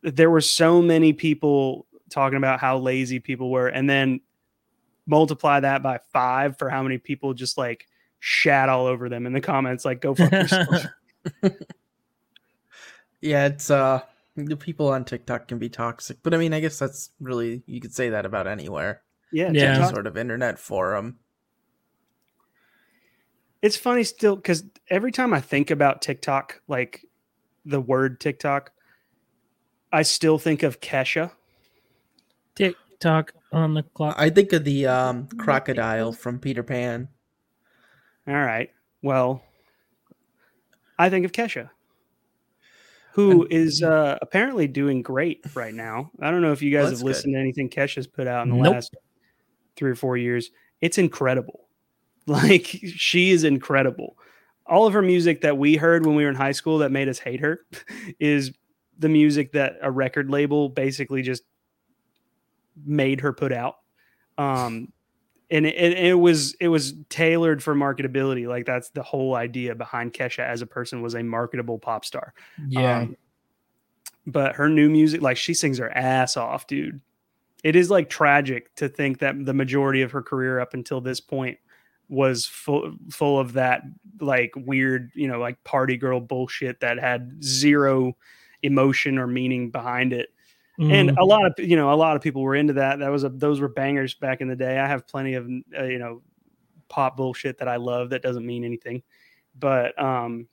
there 0.01 0.31
were 0.31 0.41
so 0.41 0.81
many 0.81 1.13
people 1.13 1.85
talking 2.09 2.37
about 2.37 2.59
how 2.59 2.79
lazy 2.79 3.19
people 3.19 3.51
were 3.51 3.67
and 3.67 3.87
then 3.87 4.21
multiply 5.05 5.59
that 5.59 5.83
by 5.83 5.99
5 6.11 6.57
for 6.57 6.69
how 6.69 6.81
many 6.81 6.97
people 6.97 7.33
just 7.33 7.57
like 7.57 7.85
shat 8.23 8.69
all 8.69 8.85
over 8.85 9.09
them 9.09 9.25
in 9.25 9.33
the 9.33 9.41
comments 9.41 9.83
like 9.83 9.99
go 9.99 10.15
fuck 10.15 10.31
yourself. 10.31 10.85
yeah, 13.21 13.47
it's 13.47 13.69
uh 13.69 14.01
the 14.37 14.55
people 14.55 14.87
on 14.87 15.03
TikTok 15.03 15.49
can 15.49 15.59
be 15.59 15.67
toxic, 15.67 16.17
but 16.23 16.33
I 16.33 16.37
mean, 16.37 16.53
I 16.53 16.61
guess 16.61 16.79
that's 16.79 17.09
really 17.19 17.63
you 17.65 17.81
could 17.81 17.93
say 17.93 18.09
that 18.09 18.25
about 18.25 18.47
anywhere. 18.47 19.01
Yeah, 19.33 19.51
yeah. 19.51 19.77
Any 19.77 19.89
sort 19.89 20.07
of 20.07 20.17
internet 20.17 20.59
forum 20.59 21.17
it's 23.61 23.77
funny 23.77 24.03
still 24.03 24.35
because 24.35 24.63
every 24.89 25.11
time 25.11 25.33
I 25.33 25.41
think 25.41 25.71
about 25.71 26.01
TikTok, 26.01 26.61
like 26.67 27.05
the 27.65 27.79
word 27.79 28.19
TikTok, 28.19 28.71
I 29.91 30.01
still 30.01 30.37
think 30.37 30.63
of 30.63 30.79
Kesha. 30.79 31.31
TikTok 32.55 33.33
on 33.51 33.73
the 33.75 33.83
clock. 33.83 34.15
I 34.17 34.29
think 34.29 34.53
of 34.53 34.63
the 34.63 34.87
um, 34.87 35.27
crocodile 35.37 36.11
from 36.11 36.39
Peter 36.39 36.63
Pan. 36.63 37.09
All 38.31 38.37
right. 38.37 38.69
Well, 39.01 39.43
I 40.97 41.09
think 41.09 41.25
of 41.25 41.33
Kesha, 41.33 41.69
who 43.11 43.45
is 43.49 43.83
uh, 43.83 44.19
apparently 44.21 44.67
doing 44.69 45.01
great 45.01 45.45
right 45.53 45.73
now. 45.73 46.11
I 46.21 46.31
don't 46.31 46.41
know 46.41 46.53
if 46.53 46.61
you 46.61 46.71
guys 46.71 46.91
have 46.91 47.01
listened 47.01 47.33
good. 47.33 47.39
to 47.39 47.41
anything 47.41 47.69
Kesha's 47.69 48.07
put 48.07 48.27
out 48.27 48.47
in 48.47 48.53
the 48.53 48.61
nope. 48.61 48.75
last 48.75 48.95
three 49.75 49.91
or 49.91 49.95
four 49.95 50.15
years. 50.15 50.49
It's 50.79 50.97
incredible. 50.97 51.59
Like 52.27 52.67
she 52.67 53.31
is 53.31 53.43
incredible. 53.43 54.15
All 54.67 54.85
of 54.85 54.93
her 54.93 55.01
music 55.01 55.41
that 55.41 55.57
we 55.57 55.75
heard 55.75 56.05
when 56.05 56.15
we 56.15 56.23
were 56.23 56.29
in 56.29 56.35
high 56.35 56.51
school 56.51 56.77
that 56.77 56.91
made 56.91 57.09
us 57.09 57.17
hate 57.17 57.39
her 57.39 57.61
is 58.19 58.51
the 58.99 59.09
music 59.09 59.53
that 59.53 59.77
a 59.81 59.89
record 59.89 60.29
label 60.29 60.69
basically 60.69 61.23
just 61.23 61.41
made 62.85 63.21
her 63.21 63.33
put 63.33 63.51
out. 63.51 63.77
Um, 64.37 64.93
and 65.51 65.65
it, 65.65 65.75
it, 65.75 66.13
was 66.13 66.55
it 66.61 66.69
was 66.69 66.93
tailored 67.09 67.61
for 67.61 67.75
marketability. 67.75 68.47
Like 68.47 68.65
that's 68.65 68.89
the 68.89 69.03
whole 69.03 69.35
idea 69.35 69.75
behind 69.75 70.13
Kesha 70.13 70.39
as 70.39 70.61
a 70.61 70.65
person 70.65 71.01
was 71.01 71.13
a 71.13 71.21
marketable 71.21 71.77
pop 71.77 72.05
star. 72.05 72.33
Yeah. 72.69 72.99
Um, 72.99 73.17
but 74.25 74.55
her 74.55 74.69
new 74.69 74.89
music, 74.89 75.21
like 75.21 75.35
she 75.35 75.53
sings 75.53 75.77
her 75.77 75.95
ass 75.95 76.37
off, 76.37 76.67
dude. 76.67 77.01
It 77.63 77.75
is 77.75 77.89
like 77.89 78.09
tragic 78.09 78.73
to 78.75 78.87
think 78.87 79.19
that 79.19 79.45
the 79.45 79.53
majority 79.53 80.01
of 80.01 80.11
her 80.11 80.21
career 80.21 80.59
up 80.59 80.73
until 80.73 81.01
this 81.01 81.19
point 81.19 81.59
was 82.07 82.45
full 82.45 82.93
full 83.09 83.37
of 83.37 83.53
that 83.53 83.83
like 84.21 84.53
weird, 84.55 85.11
you 85.15 85.27
know, 85.27 85.39
like 85.39 85.61
party 85.63 85.97
girl 85.97 86.21
bullshit 86.21 86.79
that 86.79 86.97
had 86.97 87.43
zero 87.43 88.15
emotion 88.63 89.17
or 89.17 89.27
meaning 89.27 89.69
behind 89.69 90.13
it. 90.13 90.29
Mm. 90.81 90.93
And 90.93 91.17
a 91.19 91.23
lot 91.23 91.45
of 91.45 91.53
you 91.59 91.75
know, 91.75 91.93
a 91.93 91.95
lot 91.95 92.15
of 92.15 92.23
people 92.23 92.41
were 92.41 92.55
into 92.55 92.73
that. 92.73 92.99
That 92.99 93.09
was 93.09 93.23
a 93.23 93.29
those 93.29 93.59
were 93.59 93.67
bangers 93.67 94.15
back 94.15 94.41
in 94.41 94.47
the 94.47 94.55
day. 94.55 94.79
I 94.79 94.87
have 94.87 95.07
plenty 95.07 95.35
of 95.35 95.47
uh, 95.77 95.83
you 95.83 95.99
know 95.99 96.23
pop 96.89 97.15
bullshit 97.15 97.59
that 97.59 97.67
I 97.67 97.75
love 97.75 98.09
that 98.09 98.23
doesn't 98.23 98.45
mean 98.45 98.63
anything. 98.63 99.03
But 99.59 99.99
um 100.01 100.47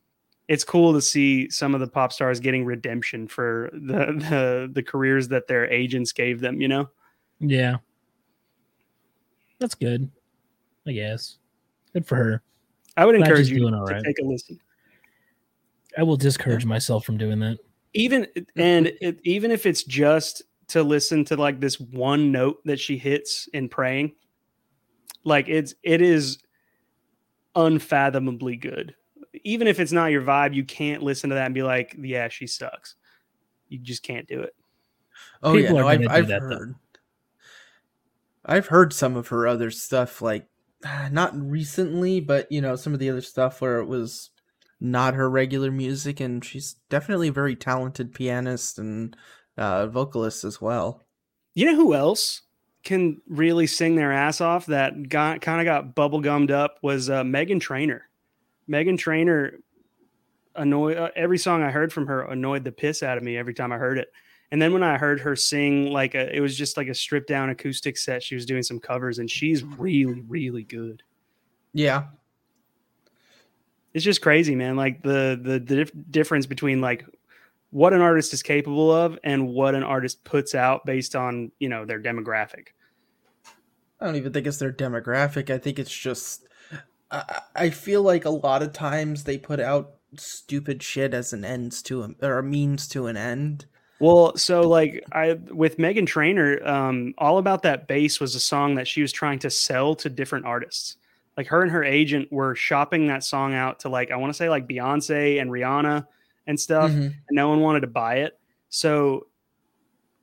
it's 0.46 0.64
cool 0.64 0.92
to 0.92 1.00
see 1.00 1.48
some 1.50 1.74
of 1.74 1.80
the 1.80 1.86
pop 1.86 2.12
stars 2.12 2.40
getting 2.40 2.64
redemption 2.64 3.26
for 3.26 3.70
the 3.72 3.78
the, 4.30 4.70
the 4.72 4.82
careers 4.82 5.28
that 5.28 5.46
their 5.46 5.70
agents 5.70 6.12
gave 6.12 6.40
them, 6.40 6.60
you 6.60 6.68
know? 6.68 6.88
Yeah. 7.40 7.76
That's 9.58 9.74
good. 9.74 10.10
I 10.86 10.92
guess. 10.92 11.38
Good 11.94 12.06
for 12.06 12.16
her. 12.16 12.42
I 12.96 13.06
would 13.06 13.14
encourage 13.14 13.48
you 13.48 13.58
to 13.60 13.76
right. 13.76 14.04
take 14.04 14.18
a 14.18 14.24
listen. 14.24 14.60
I 15.96 16.02
will 16.02 16.16
discourage 16.16 16.64
myself 16.64 17.04
from 17.04 17.16
doing 17.16 17.38
that. 17.40 17.58
Even 17.94 18.24
mm-hmm. 18.24 18.60
and 18.60 18.86
it, 19.00 19.20
even 19.24 19.50
if 19.50 19.66
it's 19.66 19.84
just 19.84 20.42
to 20.68 20.82
listen 20.82 21.24
to 21.26 21.36
like 21.36 21.60
this 21.60 21.80
one 21.80 22.30
note 22.30 22.60
that 22.64 22.78
she 22.78 22.98
hits 22.98 23.48
in 23.52 23.68
praying, 23.68 24.14
like 25.24 25.48
it's 25.48 25.74
it 25.82 26.02
is 26.02 26.38
unfathomably 27.54 28.56
good 28.56 28.94
even 29.44 29.66
if 29.66 29.80
it's 29.80 29.92
not 29.92 30.10
your 30.10 30.22
vibe, 30.22 30.54
you 30.54 30.64
can't 30.64 31.02
listen 31.02 31.30
to 31.30 31.34
that 31.34 31.46
and 31.46 31.54
be 31.54 31.62
like, 31.62 31.96
yeah, 31.98 32.28
she 32.28 32.46
sucks. 32.46 32.94
You 33.68 33.78
just 33.78 34.02
can't 34.02 34.26
do 34.26 34.40
it. 34.40 34.54
Oh 35.42 35.54
People 35.54 35.76
yeah, 35.76 35.82
no, 35.82 35.88
I've, 35.88 36.08
I've 36.08 36.28
that, 36.28 36.40
heard. 36.40 36.74
Though. 36.74 37.00
I've 38.46 38.66
heard 38.66 38.92
some 38.92 39.16
of 39.16 39.28
her 39.28 39.46
other 39.46 39.70
stuff, 39.70 40.22
like 40.22 40.46
not 41.10 41.38
recently, 41.38 42.20
but 42.20 42.50
you 42.50 42.60
know, 42.60 42.76
some 42.76 42.94
of 42.94 42.98
the 42.98 43.10
other 43.10 43.20
stuff 43.20 43.60
where 43.60 43.78
it 43.78 43.86
was 43.86 44.30
not 44.80 45.14
her 45.14 45.28
regular 45.28 45.70
music, 45.70 46.20
and 46.20 46.44
she's 46.44 46.76
definitely 46.88 47.28
a 47.28 47.32
very 47.32 47.56
talented 47.56 48.14
pianist 48.14 48.78
and 48.78 49.16
uh, 49.56 49.86
vocalist 49.86 50.44
as 50.44 50.60
well. 50.60 51.02
You 51.54 51.66
know 51.66 51.76
who 51.76 51.94
else 51.94 52.42
can 52.84 53.20
really 53.28 53.66
sing 53.66 53.96
their 53.96 54.12
ass 54.12 54.40
off 54.40 54.66
that 54.66 55.08
got 55.08 55.40
kind 55.40 55.60
of 55.60 55.64
got 55.64 55.94
bubblegummed 55.94 56.50
up 56.50 56.78
was 56.82 57.10
uh, 57.10 57.22
Meghan 57.22 57.60
Trainor. 57.60 58.08
Meghan 58.70 58.98
Trainor 58.98 59.58
annoyed 60.54 60.96
uh, 60.96 61.10
every 61.16 61.38
song 61.38 61.62
I 61.62 61.70
heard 61.70 61.92
from 61.92 62.06
her 62.06 62.22
annoyed 62.22 62.64
the 62.64 62.72
piss 62.72 63.02
out 63.02 63.18
of 63.18 63.24
me 63.24 63.36
every 63.36 63.54
time 63.54 63.72
I 63.72 63.76
heard 63.78 63.98
it. 63.98 64.12
And 64.50 64.62
then 64.62 64.72
when 64.72 64.82
I 64.82 64.96
heard 64.96 65.20
her 65.20 65.36
sing, 65.36 65.92
like 65.92 66.14
a, 66.14 66.34
it 66.34 66.40
was 66.40 66.56
just 66.56 66.76
like 66.76 66.88
a 66.88 66.94
stripped 66.94 67.28
down 67.28 67.50
acoustic 67.50 67.98
set. 67.98 68.22
She 68.22 68.34
was 68.34 68.46
doing 68.46 68.62
some 68.62 68.80
covers, 68.80 69.18
and 69.18 69.30
she's 69.30 69.62
really, 69.62 70.22
really 70.26 70.62
good. 70.62 71.02
Yeah, 71.74 72.04
it's 73.94 74.04
just 74.04 74.22
crazy, 74.22 74.54
man. 74.54 74.76
Like 74.76 75.02
the 75.02 75.38
the 75.40 75.58
the 75.58 75.76
dif- 75.76 75.92
difference 76.10 76.46
between 76.46 76.80
like 76.80 77.04
what 77.70 77.92
an 77.92 78.00
artist 78.00 78.32
is 78.32 78.42
capable 78.42 78.90
of 78.90 79.18
and 79.24 79.48
what 79.48 79.74
an 79.74 79.82
artist 79.82 80.24
puts 80.24 80.54
out 80.54 80.86
based 80.86 81.14
on 81.14 81.52
you 81.58 81.68
know 81.68 81.84
their 81.84 82.00
demographic. 82.00 82.68
I 84.00 84.06
don't 84.06 84.16
even 84.16 84.32
think 84.32 84.46
it's 84.46 84.58
their 84.58 84.72
demographic. 84.72 85.50
I 85.50 85.58
think 85.58 85.78
it's 85.78 85.94
just 85.94 86.46
I, 87.10 87.40
I 87.54 87.70
feel 87.70 88.02
like 88.02 88.24
a 88.24 88.30
lot 88.30 88.62
of 88.62 88.72
times 88.72 89.24
they 89.24 89.38
put 89.38 89.60
out 89.60 89.94
stupid 90.16 90.82
shit 90.82 91.12
as 91.14 91.32
an 91.32 91.44
ends 91.44 91.82
to 91.82 92.02
a, 92.02 92.26
or 92.26 92.38
a 92.38 92.42
means 92.42 92.88
to 92.88 93.06
an 93.06 93.16
end. 93.16 93.66
Well, 94.00 94.36
so 94.36 94.62
like 94.62 95.04
I 95.12 95.32
with 95.50 95.78
Meghan 95.78 96.06
Trainor, 96.06 96.64
um, 96.66 97.14
all 97.18 97.38
about 97.38 97.62
that 97.62 97.88
bass 97.88 98.20
was 98.20 98.34
a 98.34 98.40
song 98.40 98.76
that 98.76 98.86
she 98.86 99.02
was 99.02 99.12
trying 99.12 99.40
to 99.40 99.50
sell 99.50 99.94
to 99.96 100.08
different 100.08 100.46
artists. 100.46 100.96
Like 101.38 101.46
her 101.46 101.62
and 101.62 101.70
her 101.70 101.84
agent 101.84 102.32
were 102.32 102.56
shopping 102.56 103.06
that 103.06 103.22
song 103.22 103.54
out 103.54 103.78
to 103.80 103.88
like 103.88 104.10
I 104.10 104.16
want 104.16 104.30
to 104.30 104.36
say 104.36 104.50
like 104.50 104.66
Beyonce 104.66 105.40
and 105.40 105.48
Rihanna 105.48 106.04
and 106.48 106.58
stuff, 106.58 106.90
mm-hmm. 106.90 107.02
and 107.02 107.30
no 107.30 107.48
one 107.48 107.60
wanted 107.60 107.82
to 107.82 107.86
buy 107.86 108.16
it. 108.16 108.36
So 108.70 109.28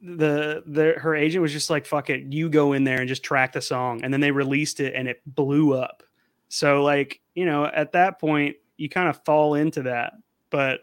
the 0.02 0.62
the 0.68 0.96
her 0.98 1.16
agent 1.16 1.42
was 1.42 1.54
just 1.54 1.70
like, 1.70 1.86
"Fuck 1.86 2.10
it, 2.10 2.34
you 2.34 2.50
go 2.50 2.74
in 2.74 2.84
there 2.84 3.00
and 3.00 3.08
just 3.08 3.24
track 3.24 3.54
the 3.54 3.62
song," 3.62 4.02
and 4.04 4.14
then 4.14 4.20
they 4.20 4.32
released 4.32 4.82
it 4.82 4.94
and 4.94 5.08
it 5.08 5.22
blew 5.26 5.74
up. 5.74 6.04
So 6.50 6.84
like, 6.84 7.22
you 7.34 7.46
know, 7.46 7.64
at 7.66 7.94
that 7.94 8.20
point 8.20 8.58
you 8.76 8.90
kind 8.90 9.08
of 9.08 9.24
fall 9.24 9.56
into 9.56 9.84
that. 9.84 10.16
But 10.50 10.82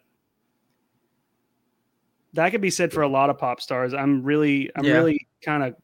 that 2.33 2.49
could 2.53 2.62
be 2.62 2.71
said 2.71 2.90
for 2.90 3.03
a 3.03 3.09
lot 3.09 3.29
of 3.29 3.37
pop 3.37 3.61
stars. 3.61 3.92
I'm 3.92 4.23
really 4.23 4.71
I'm 4.77 4.85
yeah. 4.85 4.95
really 4.95 5.29
kind 5.45 5.62
of 5.62 5.77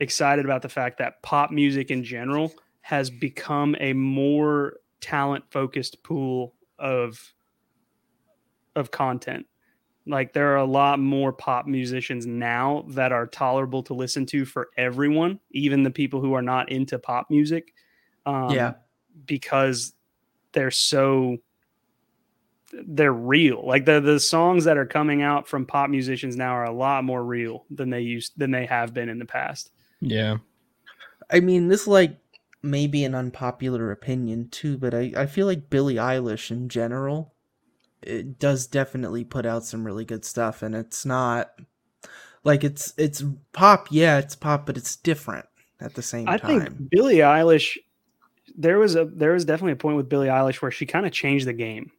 excited 0.00 0.44
about 0.44 0.62
the 0.62 0.68
fact 0.68 0.98
that 0.98 1.22
pop 1.22 1.52
music 1.52 1.92
in 1.92 2.02
general 2.02 2.52
has 2.82 3.10
become 3.10 3.74
a 3.80 3.92
more 3.92 4.74
talent 5.00 5.44
focused 5.50 6.02
pool 6.02 6.54
of 6.78 7.32
of 8.76 8.90
content. 8.90 9.46
Like 10.06 10.32
there 10.32 10.52
are 10.52 10.56
a 10.56 10.64
lot 10.64 10.98
more 10.98 11.32
pop 11.32 11.66
musicians 11.66 12.26
now 12.26 12.84
that 12.88 13.12
are 13.12 13.26
tolerable 13.26 13.82
to 13.84 13.94
listen 13.94 14.26
to 14.26 14.44
for 14.44 14.68
everyone, 14.76 15.38
even 15.52 15.82
the 15.82 15.90
people 15.90 16.20
who 16.20 16.34
are 16.34 16.42
not 16.42 16.70
into 16.70 16.98
pop 16.98 17.30
music. 17.30 17.72
Um, 18.26 18.50
yeah 18.50 18.74
because 19.26 19.94
they're 20.52 20.70
so 20.70 21.38
they're 22.86 23.12
real. 23.12 23.66
Like 23.66 23.84
the 23.84 24.00
the 24.00 24.18
songs 24.18 24.64
that 24.64 24.78
are 24.78 24.86
coming 24.86 25.22
out 25.22 25.46
from 25.46 25.66
pop 25.66 25.90
musicians 25.90 26.36
now 26.36 26.52
are 26.52 26.64
a 26.64 26.72
lot 26.72 27.04
more 27.04 27.24
real 27.24 27.64
than 27.70 27.90
they 27.90 28.00
used 28.00 28.32
than 28.36 28.50
they 28.50 28.66
have 28.66 28.94
been 28.94 29.08
in 29.08 29.18
the 29.18 29.26
past. 29.26 29.70
Yeah. 30.00 30.38
I 31.30 31.40
mean, 31.40 31.68
this 31.68 31.86
like 31.86 32.16
may 32.62 32.86
be 32.86 33.04
an 33.04 33.14
unpopular 33.14 33.90
opinion 33.90 34.48
too, 34.48 34.78
but 34.78 34.94
I, 34.94 35.12
I 35.16 35.26
feel 35.26 35.46
like 35.46 35.70
Billie 35.70 35.96
Eilish 35.96 36.50
in 36.50 36.68
general 36.68 37.34
it 38.02 38.38
does 38.38 38.66
definitely 38.66 39.22
put 39.24 39.46
out 39.46 39.64
some 39.64 39.84
really 39.84 40.04
good 40.04 40.24
stuff 40.24 40.62
and 40.62 40.74
it's 40.74 41.06
not 41.06 41.52
like 42.44 42.64
it's 42.64 42.92
it's 42.96 43.22
pop, 43.52 43.86
yeah, 43.90 44.18
it's 44.18 44.34
pop, 44.34 44.66
but 44.66 44.76
it's 44.76 44.96
different 44.96 45.46
at 45.80 45.94
the 45.94 46.02
same 46.02 46.28
I 46.28 46.38
time. 46.38 46.50
I 46.50 46.64
think 46.64 46.90
Billie 46.90 47.16
Eilish 47.16 47.76
there 48.56 48.78
was 48.78 48.96
a 48.96 49.04
there 49.04 49.32
was 49.32 49.44
definitely 49.44 49.72
a 49.72 49.76
point 49.76 49.96
with 49.96 50.08
Billie 50.08 50.28
Eilish 50.28 50.56
where 50.56 50.70
she 50.70 50.86
kind 50.86 51.06
of 51.06 51.12
changed 51.12 51.46
the 51.46 51.52
game. 51.52 51.90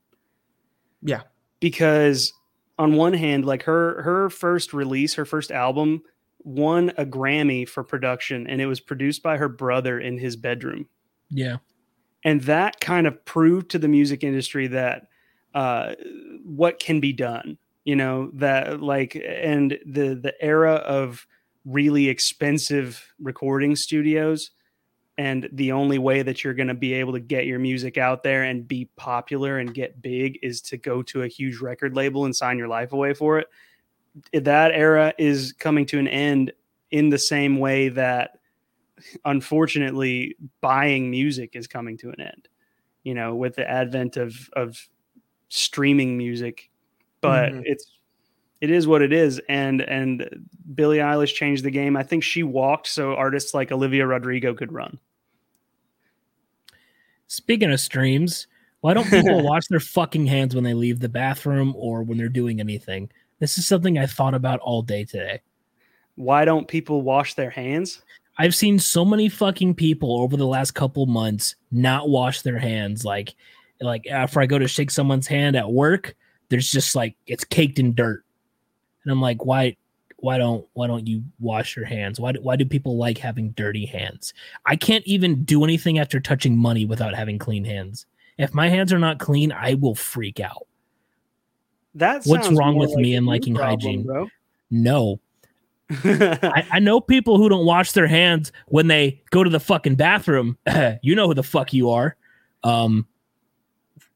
Yeah. 1.02 1.22
Because 1.60 2.34
on 2.78 2.96
one 2.96 3.14
hand, 3.14 3.46
like 3.46 3.64
her 3.64 4.02
her 4.04 4.30
first 4.30 4.74
release, 4.74 5.14
her 5.16 5.26
first 5.26 5.52
album 5.52 6.04
won 6.44 6.92
a 6.98 7.06
Grammy 7.06 7.68
for 7.68 7.84
production 7.84 8.48
and 8.48 8.62
it 8.62 8.66
was 8.66 8.80
produced 8.80 9.24
by 9.24 9.38
her 9.38 9.50
brother 9.50 10.00
in 10.00 10.18
his 10.18 10.36
bedroom. 10.36 10.88
Yeah. 11.30 11.58
And 12.24 12.42
that 12.44 12.80
kind 12.80 13.08
of 13.08 13.24
proved 13.26 13.70
to 13.72 13.80
the 13.80 13.88
music 13.88 14.24
industry 14.24 14.68
that 14.68 15.08
uh, 15.54 15.96
what 16.44 16.80
can 16.80 17.00
be 17.00 17.14
done, 17.14 17.58
you 17.86 17.96
know, 17.96 18.32
that 18.34 18.82
like 18.82 19.16
and 19.16 19.78
the 19.86 20.16
the 20.16 20.34
era 20.40 20.76
of 20.76 21.28
really 21.66 22.10
expensive 22.10 23.14
recording 23.20 23.76
studios 23.76 24.52
and 25.18 25.48
the 25.54 25.72
only 25.72 25.98
way 25.98 26.22
that 26.24 26.44
you're 26.44 26.54
going 26.54 26.68
to 26.68 26.74
be 26.74 26.94
able 26.94 27.14
to 27.14 27.20
get 27.20 27.46
your 27.46 27.60
music 27.60 27.98
out 27.98 28.24
there 28.24 28.44
and 28.44 28.68
be 28.68 28.90
popular 28.96 29.60
and 29.60 29.74
get 29.74 30.02
big 30.02 30.40
is 30.42 30.60
to 30.62 30.78
go 30.78 31.04
to 31.04 31.22
a 31.22 31.28
huge 31.28 31.60
record 31.60 31.96
label 31.96 32.26
and 32.26 32.36
sign 32.36 32.58
your 32.58 32.68
life 32.68 32.94
away 32.94 33.14
for 33.14 33.38
it 33.38 33.48
that 34.34 34.72
era 34.72 35.14
is 35.18 35.54
coming 35.54 35.86
to 35.88 36.00
an 36.00 36.08
end 36.08 36.52
in 36.92 37.10
the 37.10 37.18
same 37.18 37.58
way 37.60 37.90
that 37.90 38.40
unfortunately 39.26 40.36
buying 40.62 41.10
music 41.10 41.56
is 41.56 41.68
coming 41.68 41.98
to 41.98 42.10
an 42.10 42.22
end 42.22 42.48
you 43.04 43.14
know 43.14 43.36
with 43.36 43.56
the 43.56 43.70
advent 43.70 44.18
of 44.18 44.50
of 44.54 44.88
streaming 45.50 46.18
music 46.18 46.70
but 47.22 47.52
mm-hmm. 47.52 47.62
it's 47.66 47.92
it 48.64 48.72
is 48.72 48.88
what 48.88 49.02
it 49.02 49.12
is 49.12 49.42
and 49.50 49.82
and 49.82 50.48
Billie 50.74 51.00
Eilish 51.00 51.34
changed 51.34 51.66
the 51.66 51.70
game. 51.70 51.98
I 51.98 52.04
think 52.04 52.24
she 52.24 52.44
walked 52.44 52.88
so 52.88 53.14
artists 53.14 53.54
like 53.54 53.74
Olivia 53.74 54.08
Rodrigo 54.08 54.54
could 54.54 54.72
run. 54.72 55.00
Speaking 57.28 57.74
of 57.74 57.82
streams, 57.82 58.48
why 58.80 58.94
don't 58.94 59.10
people 59.10 59.44
wash 59.50 59.64
their 59.70 59.82
fucking 59.82 60.28
hands 60.28 60.56
when 60.56 60.64
they 60.64 60.74
leave 60.74 61.02
the 61.02 61.10
bathroom 61.10 61.74
or 61.76 62.04
when 62.04 62.18
they're 62.18 62.30
doing 62.30 62.62
anything? 62.62 63.12
This 63.44 63.58
is 63.58 63.68
something 63.68 63.98
I 63.98 64.06
thought 64.06 64.34
about 64.34 64.62
all 64.62 64.82
day 64.82 65.04
today. 65.04 65.42
Why 66.16 66.46
don't 66.46 66.66
people 66.66 67.02
wash 67.02 67.34
their 67.34 67.50
hands? 67.50 68.02
I've 68.38 68.56
seen 68.56 68.80
so 68.80 69.04
many 69.04 69.28
fucking 69.28 69.76
people 69.76 70.22
over 70.22 70.38
the 70.38 70.48
last 70.48 70.72
couple 70.72 71.06
months 71.08 71.56
not 71.70 72.08
wash 72.08 72.42
their 72.42 72.58
hands 72.58 73.04
like 73.04 73.36
like 73.82 74.08
after 74.08 74.40
I 74.40 74.46
go 74.46 74.58
to 74.58 74.68
shake 74.70 74.90
someone's 74.90 75.28
hand 75.28 75.58
at 75.58 75.70
work, 75.70 76.16
there's 76.48 76.72
just 76.72 76.96
like 76.96 77.18
it's 77.28 77.44
caked 77.44 77.80
in 77.80 77.94
dirt 77.94 78.24
and 79.04 79.12
I'm 79.12 79.20
like, 79.20 79.44
why? 79.44 79.76
Why 80.20 80.38
don't 80.38 80.66
why 80.72 80.88
don't 80.88 81.06
you 81.06 81.22
wash 81.42 81.76
your 81.76 81.84
hands? 81.84 82.22
Why 82.22 82.32
do, 82.32 82.42
why 82.42 82.56
do 82.56 82.64
people 82.64 82.96
like 82.96 83.18
having 83.18 83.50
dirty 83.52 83.86
hands? 83.86 84.34
I 84.66 84.78
can't 84.78 85.06
even 85.06 85.44
do 85.44 85.66
anything 85.66 86.00
after 86.00 86.22
touching 86.22 86.58
money 86.58 86.86
without 86.86 87.14
having 87.14 87.40
clean 87.40 87.66
hands. 87.66 88.06
If 88.38 88.54
my 88.54 88.70
hands 88.70 88.94
are 88.94 89.00
not 89.00 89.20
clean, 89.20 89.52
I 89.52 89.74
will 89.74 89.96
freak 89.96 90.40
out. 90.40 90.66
That 91.96 92.24
What's 92.26 92.50
wrong 92.52 92.76
with 92.76 92.90
like 92.92 93.00
me 93.00 93.16
and 93.16 93.26
liking 93.26 93.56
problem, 93.56 93.80
hygiene? 93.80 94.04
bro. 94.04 94.28
No, 94.72 95.20
I, 95.92 96.66
I 96.72 96.80
know 96.80 97.00
people 97.00 97.38
who 97.38 97.50
don't 97.50 97.66
wash 97.66 97.92
their 97.92 98.08
hands 98.08 98.52
when 98.68 98.88
they 98.88 99.22
go 99.30 99.44
to 99.44 99.50
the 99.50 99.60
fucking 99.60 99.96
bathroom. 99.96 100.58
you 101.04 101.14
know 101.16 101.28
who 101.28 101.34
the 101.36 101.44
fuck 101.44 101.74
you 101.74 101.90
are. 101.92 102.16
Um, 102.64 103.06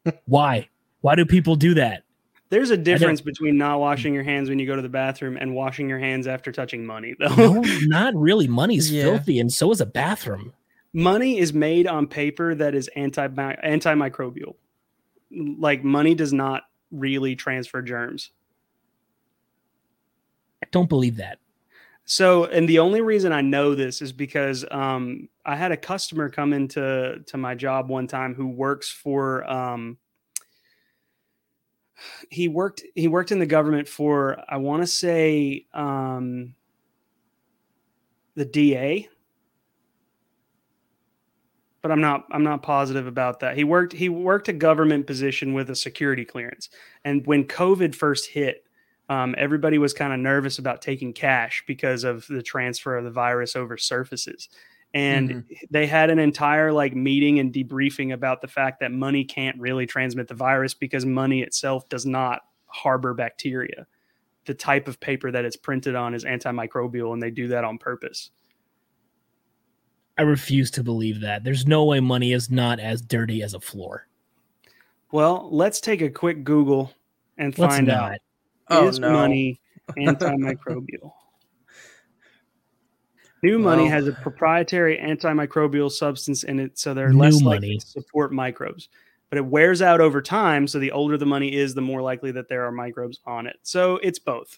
why? 0.25 0.69
Why 1.01 1.15
do 1.15 1.25
people 1.25 1.55
do 1.55 1.75
that? 1.75 2.03
There's 2.49 2.71
a 2.71 2.77
difference 2.77 3.19
between 3.21 3.57
not 3.57 3.79
washing 3.81 4.13
your 4.13 4.23
hands 4.23 4.49
when 4.49 4.57
you 4.57 4.65
go 4.65 4.75
to 4.75 4.81
the 4.81 4.87
bathroom 4.89 5.37
and 5.37 5.53
washing 5.53 5.89
your 5.89 5.99
hands 5.99 6.27
after 6.27 6.51
touching 6.51 6.85
money, 6.85 7.13
though. 7.19 7.35
No, 7.35 7.61
not 7.83 8.15
really. 8.15 8.47
Money's 8.47 8.89
Yeah. 8.89 9.03
filthy, 9.03 9.37
and 9.39 9.51
so 9.51 9.69
is 9.71 9.81
a 9.81 9.85
bathroom. 9.85 10.53
money 10.93 11.37
is 11.37 11.53
made 11.53 11.85
on 11.85 12.07
paper 12.07 12.55
that 12.55 12.73
is 12.73 12.87
anti 12.95 13.27
antimicrobial. 13.27 14.55
Like 15.29 15.83
money 15.83 16.15
does 16.15 16.31
not 16.31 16.63
really 16.91 17.35
transfer 17.35 17.81
germs. 17.81 18.31
I 20.63 20.67
don't 20.71 20.89
believe 20.89 21.17
that. 21.17 21.39
So, 22.09 22.45
and 22.45 22.69
the 22.69 22.79
only 22.79 23.01
reason 23.01 23.33
I 23.33 23.41
know 23.41 23.75
this 23.75 24.01
is 24.01 24.13
because 24.13 24.63
um, 24.71 25.27
I 25.45 25.57
had 25.57 25.73
a 25.73 25.77
customer 25.77 26.29
come 26.29 26.53
into 26.53 27.21
to 27.25 27.37
my 27.37 27.53
job 27.53 27.89
one 27.89 28.07
time 28.07 28.33
who 28.33 28.47
works 28.47 28.89
for. 28.89 29.49
Um, 29.49 29.97
he 32.29 32.47
worked. 32.47 32.83
He 32.95 33.09
worked 33.09 33.33
in 33.33 33.39
the 33.39 33.45
government 33.45 33.89
for. 33.89 34.41
I 34.47 34.55
want 34.55 34.83
to 34.83 34.87
say 34.87 35.65
um, 35.73 36.55
the 38.35 38.45
DA, 38.45 39.09
but 41.87 41.93
I'm 41.93 42.01
not. 42.01 42.25
I'm 42.31 42.43
not 42.43 42.63
positive 42.63 43.07
about 43.07 43.39
that. 43.39 43.55
He 43.55 43.63
worked. 43.63 43.93
He 43.93 44.09
worked 44.09 44.49
a 44.49 44.53
government 44.53 45.07
position 45.07 45.53
with 45.53 45.69
a 45.69 45.75
security 45.75 46.25
clearance, 46.25 46.67
and 47.05 47.25
when 47.25 47.45
COVID 47.45 47.95
first 47.95 48.29
hit, 48.29 48.65
um, 49.07 49.33
everybody 49.37 49.77
was 49.77 49.93
kind 49.93 50.11
of 50.11 50.19
nervous 50.19 50.59
about 50.59 50.81
taking 50.81 51.13
cash 51.13 51.63
because 51.65 52.03
of 52.03 52.27
the 52.27 52.43
transfer 52.43 52.97
of 52.97 53.05
the 53.05 53.11
virus 53.11 53.55
over 53.55 53.77
surfaces 53.77 54.49
and 54.93 55.43
they 55.69 55.85
had 55.85 56.09
an 56.09 56.19
entire 56.19 56.71
like 56.71 56.95
meeting 56.95 57.39
and 57.39 57.53
debriefing 57.53 58.13
about 58.13 58.41
the 58.41 58.47
fact 58.47 58.79
that 58.79 58.91
money 58.91 59.23
can't 59.23 59.59
really 59.59 59.85
transmit 59.85 60.27
the 60.27 60.33
virus 60.33 60.73
because 60.73 61.05
money 61.05 61.41
itself 61.41 61.87
does 61.89 62.05
not 62.05 62.41
harbor 62.67 63.13
bacteria 63.13 63.85
the 64.45 64.53
type 64.53 64.87
of 64.87 64.99
paper 64.99 65.29
that 65.29 65.45
it's 65.45 65.57
printed 65.57 65.95
on 65.95 66.13
is 66.13 66.23
antimicrobial 66.23 67.13
and 67.13 67.21
they 67.21 67.31
do 67.31 67.47
that 67.49 67.63
on 67.63 67.77
purpose 67.77 68.31
I 70.17 70.23
refuse 70.23 70.71
to 70.71 70.83
believe 70.83 71.21
that. 71.21 71.43
There's 71.43 71.67
no 71.67 71.83
way 71.85 71.99
money 71.99 72.33
is 72.33 72.49
not 72.49 72.79
as 72.79 73.01
dirty 73.01 73.43
as 73.43 73.53
a 73.53 73.59
floor. 73.59 74.07
well 75.11 75.47
let's 75.51 75.79
take 75.79 76.01
a 76.01 76.09
quick 76.09 76.43
google 76.43 76.91
and 77.37 77.57
Let's 77.57 77.75
find 77.75 77.87
not. 77.87 78.13
out 78.13 78.17
Oh, 78.69 78.87
is 78.87 78.99
no. 78.99 79.11
money 79.13 79.59
antimicrobial? 79.97 81.11
New 83.43 83.59
money 83.59 83.83
Well- 83.83 83.91
has 83.91 84.07
a 84.07 84.11
proprietary 84.13 84.97
antimicrobial 84.97 85.91
substance 85.91 86.43
in 86.43 86.59
it, 86.59 86.77
so 86.79 86.93
they're 86.93 87.09
New 87.13 87.19
less 87.19 87.41
money. 87.41 87.67
likely 87.67 87.77
to 87.77 87.85
support 87.87 88.33
microbes. 88.33 88.89
But 89.29 89.37
it 89.37 89.45
wears 89.45 89.81
out 89.81 89.99
over 90.01 90.21
time, 90.21 90.67
so 90.67 90.79
the 90.79 90.91
older 90.91 91.17
the 91.17 91.25
money 91.25 91.53
is, 91.53 91.73
the 91.73 91.81
more 91.81 92.01
likely 92.01 92.31
that 92.31 92.47
there 92.49 92.65
are 92.65 92.71
microbes 92.71 93.19
on 93.25 93.45
it. 93.45 93.57
So 93.61 93.97
it's 93.97 94.19
both. 94.19 94.57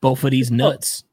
Both 0.00 0.22
of 0.24 0.30
these 0.30 0.50
nuts. 0.50 1.04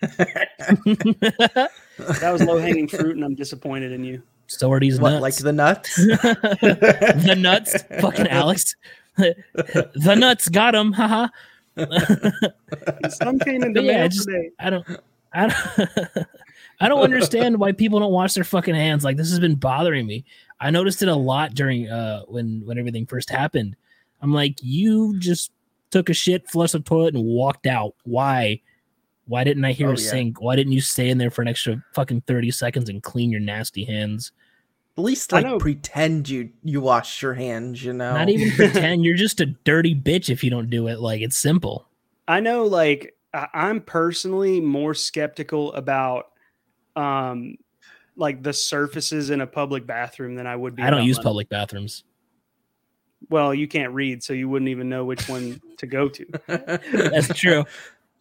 That 1.98 2.30
was 2.32 2.42
low 2.42 2.58
hanging 2.58 2.86
fruit, 2.88 3.16
and 3.16 3.24
I'm 3.24 3.34
disappointed 3.34 3.90
in 3.92 4.04
you. 4.04 4.22
so 4.46 4.70
are 4.72 4.78
these 4.80 5.00
what, 5.00 5.10
nuts. 5.10 5.22
like 5.22 5.34
the 5.36 5.52
nuts? 5.52 5.96
the 5.96 7.34
nuts, 7.36 7.82
fucking 8.00 8.28
Alex. 8.28 8.76
the 9.16 10.14
nuts 10.16 10.48
got 10.48 10.74
him. 10.74 10.92
Haha. 10.92 11.28
Some 13.08 13.38
came 13.40 13.62
in 13.64 13.72
But 13.72 13.80
the 13.80 13.86
yeah, 13.86 14.04
I 14.04 14.08
just- 14.08 14.26
today. 14.28 14.50
I 14.58 14.70
don't. 14.70 14.86
I 15.32 15.46
don't. 15.48 16.26
I 16.80 16.88
don't 16.88 17.02
understand 17.02 17.58
why 17.58 17.72
people 17.72 17.98
don't 17.98 18.12
wash 18.12 18.34
their 18.34 18.44
fucking 18.44 18.74
hands. 18.76 19.02
Like 19.04 19.16
this 19.16 19.30
has 19.30 19.40
been 19.40 19.56
bothering 19.56 20.06
me. 20.06 20.24
I 20.60 20.70
noticed 20.70 21.02
it 21.02 21.08
a 21.08 21.14
lot 21.16 21.54
during 21.54 21.88
uh 21.90 22.22
when 22.28 22.62
when 22.64 22.78
everything 22.78 23.04
first 23.06 23.28
happened. 23.30 23.74
I'm 24.22 24.32
like, 24.32 24.58
you 24.62 25.18
just 25.18 25.50
took 25.90 26.08
a 26.08 26.14
shit, 26.14 26.48
flushed 26.48 26.72
the 26.74 26.80
toilet, 26.80 27.14
and 27.14 27.24
walked 27.24 27.66
out. 27.66 27.94
Why? 28.04 28.60
Why 29.28 29.44
didn't 29.44 29.64
I 29.64 29.72
hear 29.72 29.88
Oh, 29.88 29.92
a 29.92 29.94
yeah. 29.94 30.10
sink? 30.10 30.40
Why 30.40 30.56
didn't 30.56 30.72
you 30.72 30.80
stay 30.80 31.08
in 31.10 31.18
there 31.18 31.30
for 31.30 31.42
an 31.42 31.48
extra 31.48 31.82
fucking 31.94 32.22
thirty 32.22 32.50
seconds 32.50 32.88
and 32.88 33.02
clean 33.02 33.30
your 33.30 33.40
nasty 33.40 33.84
hands? 33.84 34.32
At 34.96 35.04
least 35.04 35.30
like 35.30 35.58
pretend 35.60 36.28
you 36.28 36.50
you 36.64 36.80
washed 36.80 37.22
your 37.22 37.34
hands, 37.34 37.84
you 37.84 37.92
know. 37.92 38.14
Not 38.14 38.28
even 38.30 38.50
pretend. 38.56 39.04
You're 39.04 39.16
just 39.16 39.40
a 39.40 39.46
dirty 39.46 39.94
bitch 39.94 40.28
if 40.30 40.42
you 40.42 40.50
don't 40.50 40.70
do 40.70 40.88
it. 40.88 40.98
Like 40.98 41.20
it's 41.20 41.36
simple. 41.38 41.86
I 42.26 42.40
know, 42.40 42.64
like, 42.64 43.14
I- 43.32 43.48
I'm 43.54 43.80
personally 43.80 44.60
more 44.60 44.94
skeptical 44.94 45.72
about, 45.74 46.26
um, 46.96 47.56
like 48.16 48.42
the 48.42 48.52
surfaces 48.52 49.30
in 49.30 49.40
a 49.40 49.46
public 49.46 49.86
bathroom 49.86 50.34
than 50.34 50.46
I 50.46 50.56
would 50.56 50.74
be. 50.74 50.82
I 50.82 50.90
don't 50.90 51.04
use 51.04 51.16
money. 51.18 51.24
public 51.24 51.48
bathrooms. 51.48 52.02
Well, 53.30 53.54
you 53.54 53.66
can't 53.68 53.92
read, 53.92 54.22
so 54.22 54.32
you 54.32 54.48
wouldn't 54.48 54.68
even 54.68 54.88
know 54.88 55.04
which 55.04 55.28
one 55.28 55.60
to 55.78 55.86
go 55.86 56.08
to. 56.08 56.26
That's 56.92 57.28
true. 57.38 57.64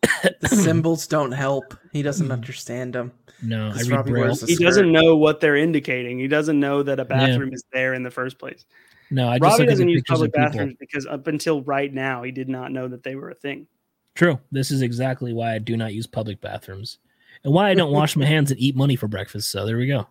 The 0.02 0.50
symbols 0.64 1.08
don't 1.08 1.32
help. 1.32 1.76
He 1.92 2.02
doesn't 2.02 2.28
mm. 2.28 2.34
understand 2.34 2.94
them. 2.94 3.12
No, 3.42 3.72
I 3.76 3.82
read 3.84 4.06
braille. 4.06 4.36
He 4.36 4.56
skirt. 4.56 4.64
doesn't 4.64 4.92
know 4.92 5.16
what 5.16 5.40
they're 5.40 5.56
indicating. 5.56 6.18
He 6.20 6.28
doesn't 6.28 6.60
know 6.60 6.84
that 6.84 7.00
a 7.00 7.06
bathroom 7.06 7.54
is 7.54 7.64
there 7.72 7.94
in 7.94 8.04
the 8.04 8.12
first 8.12 8.40
place. 8.40 8.66
No, 9.10 9.30
I 9.30 9.38
just 9.40 9.60
Robbie 9.60 9.70
doesn't 9.70 9.90
use 9.90 10.04
public 10.08 10.34
bathrooms 10.34 10.76
because 10.80 11.06
up 11.06 11.28
until 11.28 11.62
right 11.62 11.94
now, 11.94 12.24
he 12.24 12.32
did 12.32 12.50
not 12.50 12.72
know 12.72 12.88
that 12.88 13.04
they 13.04 13.16
were 13.16 13.30
a 13.30 13.36
thing. 13.36 13.68
True. 14.16 14.40
This 14.52 14.72
is 14.72 14.82
exactly 14.82 15.34
why 15.34 15.54
I 15.54 15.60
do 15.60 15.78
not 15.78 15.94
use 15.94 16.08
public 16.08 16.42
bathrooms, 16.42 16.98
and 17.44 17.54
why 17.54 17.70
I 17.70 17.76
don't 17.76 17.94
wash 17.94 18.16
my 18.16 18.26
hands 18.26 18.52
and 18.52 18.60
eat 18.60 18.76
money 18.76 18.96
for 18.96 19.08
breakfast. 19.08 19.50
So 19.50 19.66
there 19.66 19.78
we 19.78 19.88
go. 19.88 20.08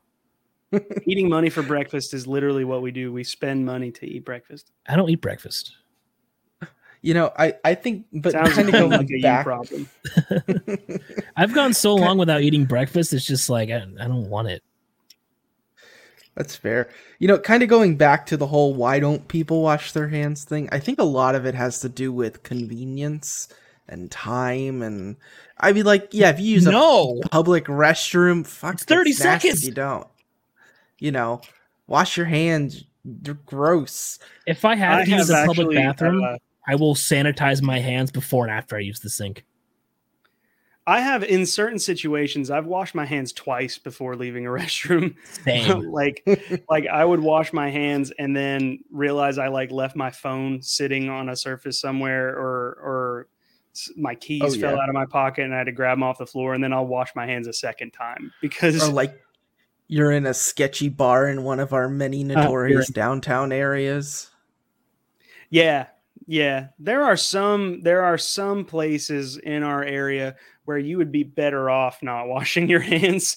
Eating 1.06 1.28
money 1.28 1.50
for 1.50 1.62
breakfast 1.62 2.14
is 2.14 2.26
literally 2.26 2.64
what 2.64 2.82
we 2.82 2.90
do. 2.90 3.12
We 3.12 3.24
spend 3.24 3.66
money 3.66 3.90
to 3.92 4.06
eat 4.06 4.24
breakfast. 4.24 4.72
I 4.88 4.96
don't 4.96 5.10
eat 5.10 5.20
breakfast. 5.20 5.74
You 7.06 7.14
know, 7.14 7.32
I 7.38 7.54
I 7.64 7.74
think, 7.76 8.04
but 8.12 8.32
Sounds 8.32 8.52
kind 8.54 8.68
of 8.68 8.74
like, 8.74 8.80
going 8.80 8.90
like 8.90 9.10
a 9.12 9.20
back. 9.22 9.44
problem. 9.44 9.88
I've 11.36 11.54
gone 11.54 11.72
so 11.72 11.94
long 11.94 12.18
without 12.18 12.42
eating 12.42 12.64
breakfast. 12.64 13.12
It's 13.12 13.24
just 13.24 13.48
like 13.48 13.70
I, 13.70 13.76
I 14.00 14.08
don't 14.08 14.28
want 14.28 14.48
it. 14.48 14.60
That's 16.34 16.56
fair. 16.56 16.88
You 17.20 17.28
know, 17.28 17.38
kind 17.38 17.62
of 17.62 17.68
going 17.68 17.96
back 17.96 18.26
to 18.26 18.36
the 18.36 18.48
whole 18.48 18.74
why 18.74 18.98
don't 18.98 19.28
people 19.28 19.62
wash 19.62 19.92
their 19.92 20.08
hands 20.08 20.42
thing. 20.44 20.68
I 20.72 20.80
think 20.80 20.98
a 20.98 21.04
lot 21.04 21.36
of 21.36 21.46
it 21.46 21.54
has 21.54 21.78
to 21.80 21.88
do 21.88 22.12
with 22.12 22.42
convenience 22.42 23.48
and 23.88 24.10
time 24.10 24.82
and 24.82 25.14
I 25.58 25.72
mean 25.72 25.84
like 25.84 26.08
yeah, 26.10 26.30
if 26.30 26.40
you 26.40 26.46
use 26.54 26.64
No. 26.66 27.20
a 27.24 27.28
public 27.28 27.66
restroom, 27.66 28.44
fuck 28.44 28.74
It's 28.74 28.84
30 28.84 29.10
it's 29.10 29.18
seconds. 29.20 29.58
if 29.60 29.64
you 29.68 29.74
don't. 29.74 30.08
You 30.98 31.12
know, 31.12 31.40
wash 31.86 32.16
your 32.16 32.26
hands. 32.26 32.82
They're 33.04 33.34
gross. 33.34 34.18
If 34.44 34.64
I 34.64 34.74
have 34.74 34.98
I 34.98 35.04
to 35.04 35.10
use 35.12 35.30
a 35.30 35.44
public 35.46 35.68
actually, 35.68 35.76
bathroom, 35.76 36.24
uh, 36.24 36.36
I 36.66 36.74
will 36.74 36.94
sanitize 36.94 37.62
my 37.62 37.78
hands 37.78 38.10
before 38.10 38.44
and 38.44 38.52
after 38.52 38.76
I 38.76 38.80
use 38.80 39.00
the 39.00 39.10
sink. 39.10 39.44
I 40.88 41.00
have 41.00 41.24
in 41.24 41.46
certain 41.46 41.80
situations, 41.80 42.48
I've 42.48 42.66
washed 42.66 42.94
my 42.94 43.04
hands 43.04 43.32
twice 43.32 43.76
before 43.76 44.14
leaving 44.14 44.46
a 44.46 44.50
restroom. 44.50 45.16
Same. 45.44 45.80
like, 45.92 46.22
like 46.68 46.86
I 46.86 47.04
would 47.04 47.20
wash 47.20 47.52
my 47.52 47.70
hands 47.70 48.12
and 48.18 48.36
then 48.36 48.78
realize 48.90 49.38
I 49.38 49.48
like 49.48 49.72
left 49.72 49.96
my 49.96 50.10
phone 50.10 50.62
sitting 50.62 51.08
on 51.08 51.28
a 51.28 51.36
surface 51.36 51.80
somewhere, 51.80 52.28
or 52.28 52.78
or 52.82 53.28
my 53.96 54.14
keys 54.14 54.42
Oh, 54.44 54.50
fell 54.50 54.76
yeah. 54.76 54.82
out 54.82 54.88
of 54.88 54.94
my 54.94 55.06
pocket 55.06 55.44
and 55.44 55.52
I 55.54 55.58
had 55.58 55.64
to 55.64 55.72
grab 55.72 55.96
them 55.98 56.04
off 56.04 56.18
the 56.18 56.26
floor, 56.26 56.54
and 56.54 56.62
then 56.62 56.72
I'll 56.72 56.86
wash 56.86 57.10
my 57.16 57.26
hands 57.26 57.48
a 57.48 57.52
second 57.52 57.90
time 57.90 58.32
because 58.40 58.88
or 58.88 58.92
like 58.92 59.20
you're 59.88 60.12
in 60.12 60.24
a 60.24 60.34
sketchy 60.34 60.88
bar 60.88 61.28
in 61.28 61.42
one 61.42 61.58
of 61.58 61.72
our 61.72 61.88
many 61.88 62.22
oh, 62.24 62.28
notorious 62.28 62.88
downtown 62.88 63.50
areas. 63.50 64.30
Yeah, 65.50 65.86
yeah. 66.26 66.68
There 66.78 67.02
are 67.04 67.16
some 67.16 67.82
there 67.82 68.02
are 68.02 68.18
some 68.18 68.64
places 68.64 69.36
in 69.38 69.62
our 69.62 69.82
area 69.84 70.36
where 70.64 70.78
you 70.78 70.98
would 70.98 71.12
be 71.12 71.22
better 71.22 71.70
off 71.70 72.02
not 72.02 72.26
washing 72.28 72.68
your 72.68 72.80
hands. 72.80 73.36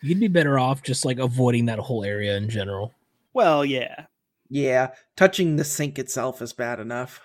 You'd 0.00 0.20
be 0.20 0.28
better 0.28 0.58
off 0.58 0.82
just 0.82 1.04
like 1.04 1.18
avoiding 1.18 1.66
that 1.66 1.78
whole 1.78 2.04
area 2.04 2.36
in 2.36 2.48
general. 2.48 2.94
Well, 3.34 3.64
yeah. 3.64 4.06
Yeah, 4.50 4.92
touching 5.16 5.56
the 5.56 5.64
sink 5.64 5.98
itself 5.98 6.40
is 6.40 6.52
bad 6.54 6.80
enough. 6.80 7.20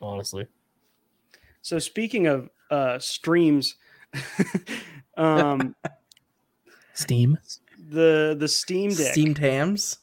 Honestly, 0.00 0.46
So 1.60 1.78
speaking 1.78 2.26
of 2.26 2.48
uh 2.70 2.98
streams, 2.98 3.74
um 5.16 5.74
Steam. 6.94 7.38
the 7.90 8.36
the 8.38 8.48
Steam 8.48 8.90
Deck 8.94 9.12
Steamed 9.12 9.38
hams. 9.38 9.98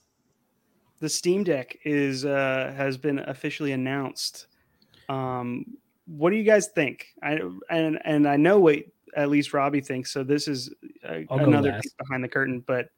The 1.06 1.10
Steam 1.10 1.44
Deck 1.44 1.78
is 1.84 2.26
uh 2.26 2.74
has 2.76 2.98
been 2.98 3.20
officially 3.20 3.74
announced. 3.74 4.48
Um, 5.08 5.78
what 6.08 6.32
do 6.32 6.36
you 6.36 6.44
guys 6.44 6.70
think? 6.70 7.14
I 7.22 7.40
and 7.70 8.00
and 8.04 8.28
I 8.28 8.38
know 8.38 8.60
what 8.60 8.80
at 9.16 9.30
least 9.30 9.54
Robbie 9.54 9.82
thinks. 9.82 10.12
So 10.12 10.24
this 10.24 10.48
is 10.48 10.74
a, 11.04 11.28
I'll 11.30 11.38
go 11.38 11.46
another 11.46 11.74
piece 11.74 11.94
behind 11.94 12.24
the 12.24 12.28
curtain, 12.28 12.64
but 12.66 12.90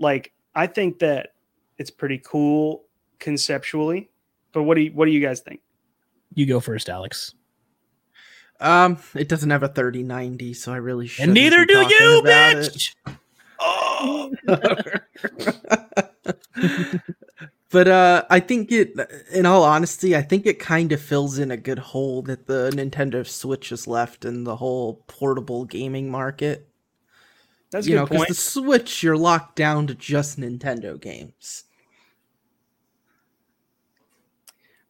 like 0.00 0.32
I 0.56 0.66
think 0.66 0.98
that 0.98 1.34
it's 1.76 1.92
pretty 1.92 2.18
cool 2.18 2.86
conceptually. 3.20 4.10
But 4.50 4.64
what 4.64 4.74
do 4.74 4.80
you 4.80 4.90
what 4.90 5.04
do 5.04 5.12
you 5.12 5.20
guys 5.20 5.38
think? 5.38 5.60
You 6.34 6.46
go 6.46 6.58
first, 6.58 6.88
Alex. 6.88 7.32
Um, 8.58 8.98
it 9.14 9.28
doesn't 9.28 9.50
have 9.50 9.62
a 9.62 9.68
3090, 9.68 10.52
so 10.54 10.72
I 10.72 10.78
really 10.78 11.06
should. 11.06 11.26
And 11.26 11.34
neither 11.34 11.64
do 11.64 11.78
you, 11.78 12.22
bitch. 12.24 12.96
Oh, 13.60 14.32
but 17.70 17.88
uh, 17.88 18.24
I 18.30 18.40
think 18.40 18.70
it. 18.72 18.94
In 19.32 19.46
all 19.46 19.64
honesty, 19.64 20.16
I 20.16 20.22
think 20.22 20.46
it 20.46 20.58
kind 20.58 20.92
of 20.92 21.00
fills 21.00 21.38
in 21.38 21.50
a 21.50 21.56
good 21.56 21.78
hole 21.78 22.22
that 22.22 22.46
the 22.46 22.70
Nintendo 22.74 23.26
Switch 23.26 23.70
has 23.70 23.86
left 23.86 24.24
in 24.24 24.44
the 24.44 24.56
whole 24.56 25.04
portable 25.06 25.64
gaming 25.64 26.10
market. 26.10 26.68
that's 27.70 27.86
a 27.86 27.90
you 27.90 27.96
good 27.96 28.00
know, 28.00 28.06
because 28.06 28.28
the 28.28 28.34
Switch, 28.34 29.02
you're 29.02 29.16
locked 29.16 29.56
down 29.56 29.86
to 29.86 29.94
just 29.94 30.38
Nintendo 30.38 31.00
games. 31.00 31.64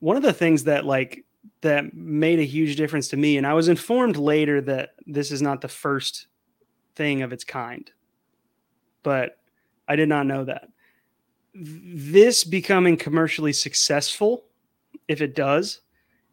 one 0.01 0.17
of 0.17 0.23
the 0.23 0.33
things 0.33 0.65
that 0.65 0.85
like 0.85 1.25
that 1.61 1.93
made 1.95 2.39
a 2.39 2.45
huge 2.45 2.77
difference 2.77 3.09
to 3.09 3.17
me 3.17 3.37
and 3.37 3.47
i 3.47 3.55
was 3.55 3.69
informed 3.69 4.17
later 4.17 4.61
that 4.61 4.91
this 5.07 5.31
is 5.31 5.43
not 5.43 5.61
the 5.61 5.69
first 5.69 6.27
thing 6.95 7.23
of 7.23 7.33
its 7.33 7.45
kind 7.45 7.91
but 9.03 9.39
i 9.87 9.97
did 9.97 10.09
not 10.09 10.27
know 10.27 10.45
that 10.45 10.69
this 11.61 12.45
becoming 12.45 12.97
commercially 12.97 13.53
successful 13.53 14.45
if 15.09 15.21
it 15.21 15.35
does 15.35 15.81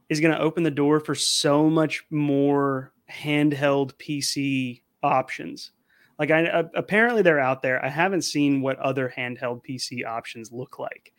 is 0.09 0.19
going 0.19 0.33
to 0.33 0.41
open 0.41 0.63
the 0.63 0.71
door 0.71 0.99
for 0.99 1.15
so 1.15 1.69
much 1.69 2.05
more 2.09 2.91
handheld 3.11 3.93
pc 3.95 4.81
options. 5.03 5.71
Like 6.19 6.31
i 6.31 6.45
uh, 6.45 6.63
apparently 6.75 7.21
they're 7.21 7.39
out 7.39 7.61
there. 7.61 7.83
I 7.83 7.89
haven't 7.89 8.21
seen 8.21 8.61
what 8.61 8.79
other 8.79 9.13
handheld 9.15 9.61
pc 9.67 10.05
options 10.05 10.51
look 10.51 10.79
like 10.79 11.13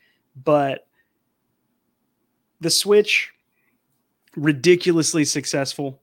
but 0.45 0.87
the 2.61 2.71
Switch 2.71 3.33
ridiculously 4.37 5.25
successful 5.25 6.01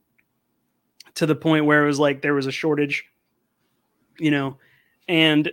to 1.15 1.25
the 1.25 1.35
point 1.35 1.65
where 1.65 1.83
it 1.83 1.87
was 1.87 1.99
like 1.99 2.21
there 2.21 2.33
was 2.33 2.47
a 2.47 2.51
shortage, 2.51 3.05
you 4.17 4.31
know, 4.31 4.57
and 5.07 5.51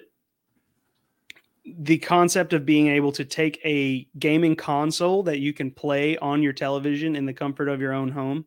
the 1.64 1.98
concept 1.98 2.52
of 2.52 2.64
being 2.66 2.88
able 2.88 3.12
to 3.12 3.24
take 3.24 3.60
a 3.64 4.06
gaming 4.18 4.56
console 4.56 5.22
that 5.24 5.40
you 5.40 5.52
can 5.52 5.70
play 5.70 6.16
on 6.18 6.42
your 6.42 6.52
television 6.52 7.16
in 7.16 7.26
the 7.26 7.34
comfort 7.34 7.68
of 7.68 7.80
your 7.80 7.92
own 7.92 8.10
home 8.10 8.44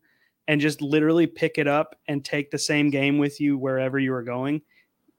and 0.48 0.60
just 0.60 0.82
literally 0.82 1.26
pick 1.26 1.58
it 1.58 1.66
up 1.66 1.96
and 2.08 2.24
take 2.24 2.50
the 2.50 2.58
same 2.58 2.90
game 2.90 3.18
with 3.18 3.40
you 3.40 3.56
wherever 3.56 3.98
you 3.98 4.12
are 4.12 4.22
going 4.22 4.60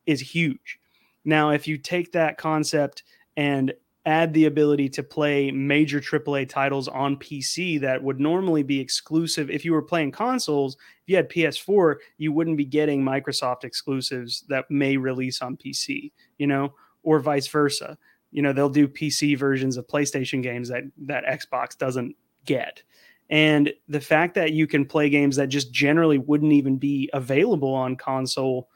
is 0.05 0.21
huge. 0.21 0.79
Now, 1.23 1.49
if 1.49 1.67
you 1.67 1.77
take 1.77 2.11
that 2.11 2.37
concept 2.37 3.03
and 3.37 3.73
add 4.05 4.33
the 4.33 4.45
ability 4.45 4.87
to 4.87 5.03
play 5.03 5.51
major 5.51 5.99
AAA 5.99 6.47
titles 6.47 6.87
on 6.87 7.17
PC 7.17 7.79
that 7.81 8.01
would 8.01 8.19
normally 8.19 8.61
be 8.61 8.79
exclusive. 8.79 9.49
If 9.49 9.65
you 9.65 9.73
were 9.73 9.81
playing 9.81 10.11
consoles, 10.11 10.75
if 10.75 11.03
you 11.07 11.15
had 11.15 11.29
PS4, 11.29 11.95
you 12.17 12.31
wouldn't 12.31 12.57
be 12.57 12.65
getting 12.65 13.03
Microsoft 13.03 13.63
exclusives 13.63 14.43
that 14.47 14.69
may 14.69 14.95
release 14.95 15.41
on 15.41 15.57
PC, 15.57 16.11
you 16.37 16.45
know, 16.45 16.73
or 17.05 17.19
vice 17.19 17.47
versa. 17.47 17.97
You 18.31 18.41
know, 18.41 18.51
they'll 18.51 18.69
do 18.69 18.87
PC 18.87 19.37
versions 19.37 19.77
of 19.77 19.87
PlayStation 19.87 20.43
games 20.43 20.67
that 20.67 20.83
that 21.03 21.23
Xbox 21.23 21.77
doesn't 21.77 22.15
get. 22.43 22.83
And 23.29 23.73
the 23.87 24.01
fact 24.01 24.35
that 24.35 24.51
you 24.51 24.67
can 24.67 24.85
play 24.85 25.09
games 25.09 25.35
that 25.37 25.47
just 25.47 25.71
generally 25.71 26.17
wouldn't 26.17 26.51
even 26.51 26.77
be 26.77 27.09
available 27.13 27.73
on 27.73 27.95
console 27.95 28.69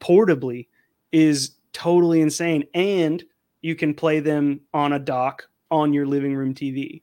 portably 0.00 0.68
is 1.12 1.56
totally 1.72 2.20
insane. 2.20 2.64
And 2.74 3.22
you 3.60 3.74
can 3.74 3.92
play 3.92 4.20
them 4.20 4.60
on 4.72 4.92
a 4.94 4.98
dock 4.98 5.48
on 5.70 5.92
your 5.92 6.06
living 6.06 6.34
room 6.34 6.54
TV. 6.54 7.02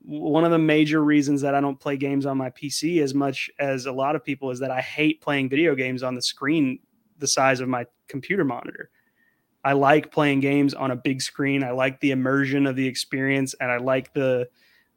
One 0.00 0.44
of 0.44 0.50
the 0.50 0.58
major 0.58 1.04
reasons 1.04 1.42
that 1.42 1.54
I 1.54 1.60
don't 1.60 1.78
play 1.78 1.96
games 1.96 2.26
on 2.26 2.36
my 2.36 2.50
PC 2.50 3.00
as 3.00 3.14
much 3.14 3.48
as 3.60 3.86
a 3.86 3.92
lot 3.92 4.16
of 4.16 4.24
people 4.24 4.50
is 4.50 4.58
that 4.58 4.72
I 4.72 4.80
hate 4.80 5.20
playing 5.20 5.48
video 5.48 5.76
games 5.76 6.02
on 6.02 6.14
the 6.16 6.22
screen 6.22 6.80
the 7.18 7.28
size 7.28 7.60
of 7.60 7.68
my 7.68 7.86
computer 8.08 8.44
monitor. 8.44 8.90
I 9.64 9.74
like 9.74 10.10
playing 10.10 10.40
games 10.40 10.74
on 10.74 10.90
a 10.90 10.96
big 10.96 11.22
screen. 11.22 11.62
I 11.62 11.70
like 11.70 12.00
the 12.00 12.10
immersion 12.10 12.66
of 12.66 12.76
the 12.76 12.86
experience 12.86 13.54
and 13.60 13.70
I 13.70 13.78
like 13.78 14.12
the 14.12 14.48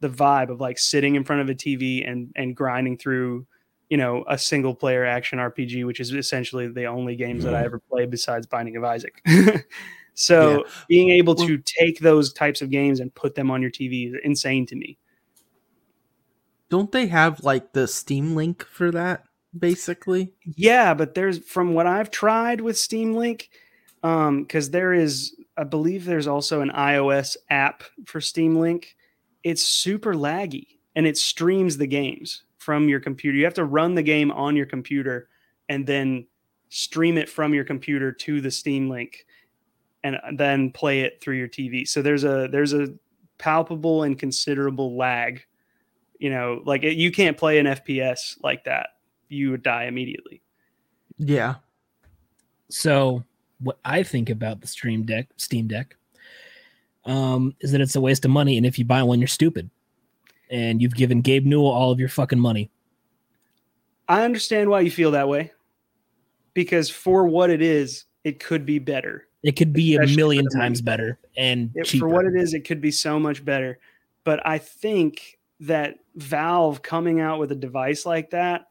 the 0.01 0.09
vibe 0.09 0.49
of 0.49 0.59
like 0.59 0.78
sitting 0.78 1.16
in 1.16 1.24
front 1.24 1.41
of 1.41 1.49
a 1.49 1.55
TV 1.55 2.09
and 2.09 2.32
and 2.36 2.55
grinding 2.55 2.97
through, 2.97 3.45
you 3.89 3.97
know, 3.97 4.26
a 4.28 4.38
single 4.38 4.76
player 4.76 5.05
action 5.05 5.39
RPG, 5.39 5.86
which 5.86 5.99
is 5.99 6.11
essentially 6.13 6.68
the 6.68 6.86
only 6.86 7.16
games 7.16 7.43
that 7.43 7.53
I 7.53 7.57
mm-hmm. 7.57 7.66
ever 7.66 7.80
played 7.80 8.09
besides 8.09 8.45
Binding 8.47 8.76
of 8.76 8.84
Isaac. 8.84 9.24
So 10.16 10.51
Yeah. 10.51 10.72
being 10.88 11.09
able 11.11 11.36
to 11.36 11.57
take 11.57 11.99
those 11.99 12.34
types 12.34 12.61
of 12.61 12.72
games 12.72 12.99
and 12.99 13.13
put 13.13 13.36
them 13.36 13.51
on 13.51 13.61
your 13.61 13.70
TV 13.70 14.07
is 14.07 14.16
insane 14.24 14.66
to 14.68 14.76
me. 14.76 14.97
Don't 16.70 16.91
they 16.91 17.07
have 17.07 17.43
like 17.43 17.74
the 17.74 17.88
Steam 17.88 18.34
link 18.34 18.66
for 18.66 18.91
that? 18.91 19.26
Basically, 19.57 20.34
Yeah, 20.43 20.93
but 20.93 21.13
there's 21.13 21.39
from 21.39 21.74
what 21.74 21.86
I've 21.86 22.11
tried 22.11 22.59
with 22.61 22.78
Steam 22.78 23.13
Link, 23.13 23.49
um, 24.06 24.43
because 24.43 24.70
there 24.70 24.93
is, 24.93 25.36
I 25.58 25.64
believe 25.64 26.06
there's 26.06 26.28
also 26.28 26.62
an 26.62 26.70
iOS 26.70 27.38
app 27.49 27.82
for 28.06 28.22
Steam 28.22 28.56
Link. 28.56 28.95
It's 29.43 29.64
super 29.64 30.14
laggy 30.14 30.68
and 30.95 31.08
it 31.08 31.18
streams 31.18 31.76
the 31.78 31.88
games 31.88 32.43
from 32.60 32.88
your 32.88 32.99
computer. 32.99 33.36
You 33.36 33.45
have 33.45 33.56
to 33.56 33.66
run 33.66 33.95
the 33.95 34.03
game 34.03 34.30
on 34.30 34.56
your 34.56 34.68
computer 34.68 35.30
and 35.70 35.88
then 35.88 36.28
stream 36.70 37.18
it 37.18 37.28
from 37.28 37.56
your 37.56 37.64
computer 37.64 38.12
to 38.12 38.41
the 38.41 38.51
Steam 38.51 38.91
Link 38.91 39.26
and 40.03 40.20
then 40.38 40.70
play 40.70 41.01
it 41.01 41.20
through 41.20 41.38
your 41.38 41.47
TV. 41.47 41.88
So 41.88 42.03
there's 42.03 42.24
a 42.24 42.47
there's 42.51 42.74
a 42.74 42.93
palpable 43.39 44.03
and 44.03 44.20
considerable 44.20 44.95
lag. 44.95 45.41
You 46.20 46.30
know, 46.30 46.62
like 46.64 46.84
it, 46.84 46.95
you 46.95 47.12
can't 47.12 47.38
play 47.38 47.58
an 47.58 47.66
FPS 47.66 48.38
like 48.43 48.66
that. 48.66 48.89
You 49.30 49.49
would 49.49 49.64
die 49.64 49.86
immediately. 49.86 50.43
yeah. 51.18 51.56
So 52.70 53.24
what 53.66 53.80
I 53.84 54.03
think 54.03 54.30
about 54.30 54.61
the 54.61 54.68
Stream 54.68 55.03
Deck, 55.03 55.28
Steam 55.38 55.68
Deck, 55.68 55.95
um, 57.05 57.55
is 57.61 57.72
that 57.72 57.82
it's 57.82 57.95
a 57.95 58.01
waste 58.01 58.24
of 58.26 58.32
money, 58.32 58.57
and 58.57 58.66
if 58.66 58.78
you 58.78 58.86
buy 58.86 59.01
one, 59.01 59.20
you're 59.20 59.28
stupid, 59.28 59.70
and 60.51 60.82
you've 60.82 60.95
given 60.95 61.22
Gabe 61.22 61.45
Newell 61.45 61.72
all 61.72 61.91
of 61.91 61.99
your 61.99 62.09
fucking 62.09 62.39
money. 62.39 62.70
I 64.07 64.24
understand 64.24 64.70
why 64.70 64.82
you 64.82 64.91
feel 64.91 65.11
that 65.11 65.28
way. 65.28 65.51
Because 66.53 66.89
for 66.89 67.26
what 67.28 67.49
it 67.49 67.61
is, 67.61 68.05
it 68.24 68.39
could 68.39 68.66
be 68.66 68.80
better. 68.80 69.28
It 69.43 69.53
could 69.53 69.74
be 69.74 69.95
a 69.95 70.01
Especially 70.01 70.13
for 70.13 70.18
million 70.18 70.49
times 70.49 70.82
better 70.82 71.20
and 71.36 71.72
It- 71.76 71.88
for 71.88 72.07
what 72.07 72.26
it 72.26 72.36
is, 72.36 72.53
it 72.53 72.61
could 72.61 72.82
be 72.82 72.91
so 72.91 73.20
much 73.20 73.43
better. 73.43 73.80
But 74.24 74.45
I 74.45 74.59
think 74.59 75.39
that 75.59 75.99
Valve 76.16 76.82
coming 76.82 77.20
out 77.20 77.39
with 77.39 77.51
a 77.51 77.55
device 77.55 78.05
like 78.05 78.30
that, 78.30 78.68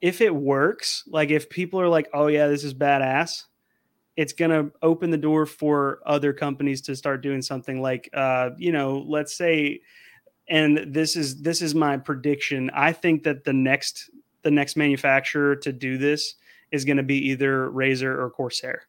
if 0.00 0.20
it 0.20 0.34
works, 0.34 1.04
like 1.06 1.30
if 1.30 1.50
people 1.50 1.80
are 1.80 1.88
like, 1.88 2.08
oh, 2.14 2.28
yeah, 2.28 2.46
this 2.46 2.64
is 2.64 2.72
badass, 2.72 3.44
it's 4.20 4.34
going 4.34 4.50
to 4.50 4.70
open 4.82 5.08
the 5.08 5.16
door 5.16 5.46
for 5.46 6.00
other 6.04 6.34
companies 6.34 6.82
to 6.82 6.94
start 6.94 7.22
doing 7.22 7.40
something 7.40 7.80
like, 7.80 8.10
uh, 8.12 8.50
you 8.58 8.70
know, 8.70 9.02
let's 9.08 9.34
say, 9.34 9.80
and 10.46 10.92
this 10.92 11.16
is 11.16 11.40
this 11.40 11.62
is 11.62 11.74
my 11.74 11.96
prediction. 11.96 12.70
I 12.74 12.92
think 12.92 13.22
that 13.22 13.44
the 13.44 13.54
next 13.54 14.10
the 14.42 14.50
next 14.50 14.76
manufacturer 14.76 15.56
to 15.56 15.72
do 15.72 15.96
this 15.96 16.34
is 16.70 16.84
going 16.84 16.98
to 16.98 17.02
be 17.02 17.30
either 17.30 17.70
Razer 17.70 18.14
or 18.14 18.28
Corsair. 18.28 18.82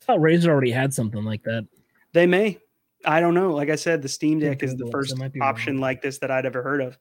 I 0.00 0.04
thought 0.04 0.20
Razer 0.20 0.46
already 0.46 0.70
had 0.70 0.94
something 0.94 1.24
like 1.24 1.42
that. 1.42 1.66
They 2.12 2.26
may. 2.26 2.60
I 3.04 3.18
don't 3.18 3.34
know. 3.34 3.52
Like 3.52 3.68
I 3.68 3.74
said, 3.74 4.00
the 4.00 4.08
Steam 4.08 4.38
Deck 4.38 4.62
is 4.62 4.76
the 4.76 4.88
first 4.92 5.10
so 5.10 5.16
I 5.16 5.18
might 5.18 5.32
be 5.32 5.40
option 5.40 5.74
wrong. 5.74 5.80
like 5.80 6.02
this 6.02 6.18
that 6.18 6.30
I'd 6.30 6.46
ever 6.46 6.62
heard 6.62 6.80
of. 6.80 6.96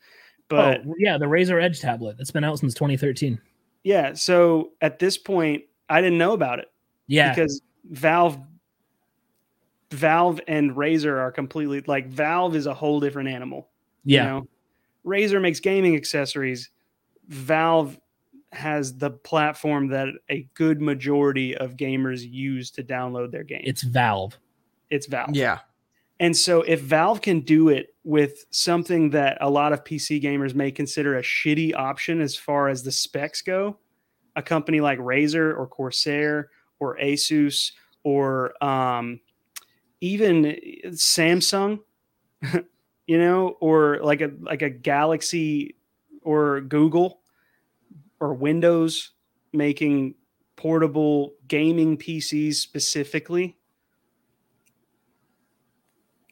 But 0.47 0.81
oh, 0.83 0.95
yeah, 0.97 1.19
the 1.19 1.25
Razer 1.25 1.61
Edge 1.61 1.79
tablet. 1.79 2.17
That's 2.17 2.31
been 2.31 2.43
out 2.43 2.57
since 2.57 2.73
2013. 2.73 3.39
yeah, 3.83 4.13
so 4.15 4.71
at 4.81 4.97
this 4.97 5.15
point, 5.15 5.65
I 5.93 6.01
didn't 6.01 6.17
know 6.17 6.33
about 6.33 6.59
it 6.59 6.71
Yeah, 7.07 7.29
because 7.33 7.61
Valve, 7.89 8.37
Valve 9.91 10.41
and 10.47 10.71
Razer 10.71 11.17
are 11.19 11.31
completely 11.31 11.81
like 11.85 12.07
Valve 12.07 12.55
is 12.55 12.65
a 12.65 12.73
whole 12.73 12.99
different 12.99 13.29
animal. 13.29 13.69
yeah. 14.03 14.23
You 14.23 14.29
know? 14.29 14.47
Razer 15.05 15.41
makes 15.41 15.59
gaming 15.59 15.95
accessories. 15.95 16.69
Valve 17.27 17.99
has 18.53 18.97
the 18.97 19.09
platform 19.11 19.89
that 19.89 20.07
a 20.29 20.47
good 20.53 20.81
majority 20.81 21.55
of 21.57 21.75
gamers 21.75 22.21
use 22.29 22.71
to 22.71 22.83
download 22.83 23.31
their 23.31 23.43
games. 23.43 23.63
It's 23.65 23.83
Valve. 23.83 24.37
it's 24.89 25.07
Valve. 25.07 25.35
Yeah. 25.35 25.59
And 26.19 26.37
so 26.37 26.61
if 26.61 26.79
Valve 26.81 27.21
can 27.21 27.41
do 27.41 27.69
it 27.69 27.95
with 28.05 28.45
something 28.51 29.09
that 29.09 29.37
a 29.41 29.49
lot 29.49 29.73
of 29.73 29.83
PC 29.83 30.21
gamers 30.23 30.53
may 30.55 30.71
consider 30.71 31.17
a 31.17 31.21
shitty 31.21 31.75
option 31.75 32.21
as 32.21 32.35
far 32.35 32.69
as 32.69 32.83
the 32.83 32.91
specs 32.91 33.41
go, 33.41 33.77
a 34.35 34.41
company 34.41 34.81
like 34.81 34.99
Razer 34.99 35.57
or 35.57 35.67
Corsair 35.67 36.49
or 36.79 36.97
Asus 36.97 37.71
or 38.03 38.63
um, 38.63 39.19
even 40.01 40.55
Samsung 40.87 41.79
you 43.07 43.17
know, 43.17 43.57
or 43.59 43.99
like 44.01 44.21
a 44.21 44.31
like 44.39 44.61
a 44.61 44.69
Galaxy 44.69 45.75
or 46.21 46.61
Google 46.61 47.21
or 48.19 48.33
Windows 48.33 49.11
making 49.51 50.15
portable 50.55 51.33
gaming 51.47 51.97
PCs 51.97 52.55
specifically. 52.55 53.57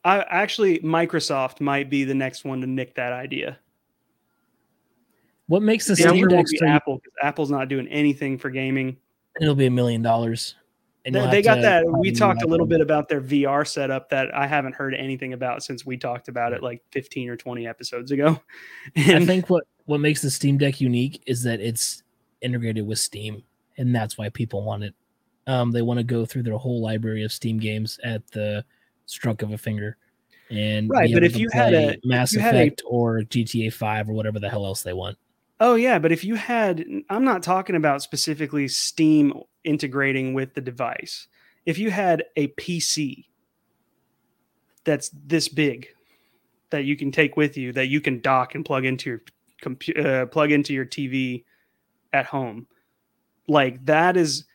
I 0.04 0.22
actually 0.22 0.80
Microsoft 0.80 1.62
might 1.62 1.90
be 1.90 2.04
the 2.04 2.16
next 2.16 2.46
one 2.46 2.62
to 2.62 2.68
nick 2.68 2.96
that 2.96 3.14
idea. 3.14 3.60
What 5.52 5.64
makes 5.64 5.86
the 5.86 5.96
The 5.96 6.04
Steam 6.04 6.30
Deck 6.30 6.46
so 6.48 6.66
Apple 6.66 6.96
because 6.96 7.12
Apple's 7.22 7.52
not 7.52 7.68
doing 7.68 7.86
anything 7.90 8.38
for 8.38 8.50
gaming. 8.50 8.96
it'll 9.42 9.54
be 9.54 9.66
a 9.66 9.72
million 9.72 10.02
dollars. 10.02 10.56
And 11.04 11.14
They, 11.14 11.28
they 11.28 11.42
got 11.42 11.62
that. 11.62 11.84
We 11.86 12.14
talked 12.14 12.42
a 12.42 12.48
little 12.48 12.66
bit 12.66 12.80
about 12.80 13.10
their 13.10 13.20
VR 13.20 13.68
setup 13.68 14.10
that 14.12 14.34
I 14.34 14.48
haven't 14.48 14.76
heard 14.76 14.94
anything 14.96 15.34
about 15.34 15.62
since 15.62 15.86
we 15.86 15.98
talked 15.98 16.30
about 16.30 16.54
it 16.54 16.64
like 16.64 16.82
15 16.94 17.28
or 17.28 17.36
20 17.36 17.68
episodes 17.68 18.12
ago. 18.12 18.40
I 18.96 19.26
think 19.26 19.50
what 19.50 19.66
what 19.84 20.00
makes 20.00 20.22
the 20.22 20.32
Steam 20.32 20.58
Deck 20.58 20.80
unique 20.80 21.22
is 21.26 21.44
that 21.44 21.60
it's 21.60 22.02
integrated 22.40 22.88
with 22.88 23.00
Steam, 23.00 23.44
and 23.78 23.94
that's 23.94 24.18
why 24.18 24.30
people 24.30 24.64
want 24.64 24.86
it. 24.86 24.96
Um, 25.48 25.72
they 25.72 25.82
want 25.82 25.98
to 25.98 26.06
go 26.06 26.26
through 26.26 26.44
their 26.44 26.56
whole 26.56 26.82
library 26.82 27.26
of 27.26 27.34
Steam 27.34 27.60
games 27.60 28.00
at 28.06 28.26
the 28.32 28.64
stroke 29.06 29.42
of 29.42 29.52
a 29.52 29.58
finger, 29.58 29.98
and 30.50 30.90
Right, 30.90 31.12
but 31.14 31.26
if 31.26 31.36
you 31.36 31.50
a- 31.54 31.92
if 31.92 32.00
Mass 32.06 32.32
you 32.32 32.40
had 32.40 32.56
a- 32.56 32.62
Effect 32.62 32.84
or 32.86 33.24
GTA 33.24 33.74
Five 33.74 34.08
or 34.08 34.14
whatever 34.14 34.40
the 34.40 34.50
hell 34.50 34.66
else 34.66 34.82
they 34.82 34.94
want. 34.94 35.18
Oh 35.64 35.76
yeah, 35.76 36.00
but 36.00 36.12
if 36.12 36.24
you 36.24 36.34
had 36.34 36.84
I'm 37.08 37.24
not 37.24 37.44
talking 37.44 37.76
about 37.76 38.02
specifically 38.02 38.68
Steam 38.68 39.32
integrating 39.64 40.34
with 40.34 40.56
the 40.56 40.62
device. 40.62 41.28
If 41.68 41.78
you 41.78 41.92
had 41.92 42.24
a 42.36 42.48
PC 42.48 43.26
that's 44.84 45.10
this 45.10 45.48
big 45.48 45.90
that 46.72 46.86
you 46.86 46.98
can 46.98 47.12
take 47.12 47.38
with 47.38 47.58
you 47.58 47.72
that 47.74 47.90
you 47.90 48.02
can 48.02 48.22
dock 48.22 48.56
and 48.56 48.66
plug 48.66 48.86
into 48.86 49.22
your 49.64 50.04
uh, 50.04 50.26
plug 50.26 50.52
into 50.52 50.74
your 50.74 50.86
TV 50.86 51.44
at 52.12 52.26
home. 52.26 52.66
Like 53.48 53.86
that 53.86 54.18
is 54.18 54.46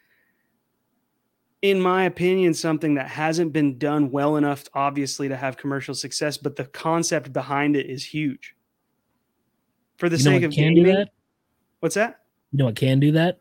in 1.63 1.81
my 1.81 2.03
opinion 2.03 2.53
something 2.53 2.95
that 2.95 3.07
hasn't 3.07 3.53
been 3.53 3.79
done 3.79 4.11
well 4.11 4.37
enough 4.39 4.65
obviously 4.75 5.29
to 5.29 5.37
have 5.37 5.57
commercial 5.57 5.95
success, 5.95 6.37
but 6.37 6.57
the 6.57 6.65
concept 6.65 7.33
behind 7.33 7.77
it 7.77 7.87
is 7.87 8.05
huge. 8.05 8.56
For 9.97 10.09
the 10.09 10.17
You 10.17 10.25
know 10.25 10.31
sake 10.31 10.43
what 10.43 10.47
of 10.47 10.53
can 10.53 10.75
gaming, 10.75 10.85
do 10.85 10.93
that? 10.93 11.11
What's 11.81 11.95
that? 11.95 12.21
You 12.53 12.59
know 12.59 12.65
what 12.67 12.77
can 12.77 13.01
do 13.01 13.13
that? 13.13 13.41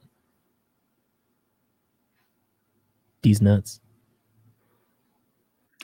These 3.22 3.42
nuts. 3.42 3.80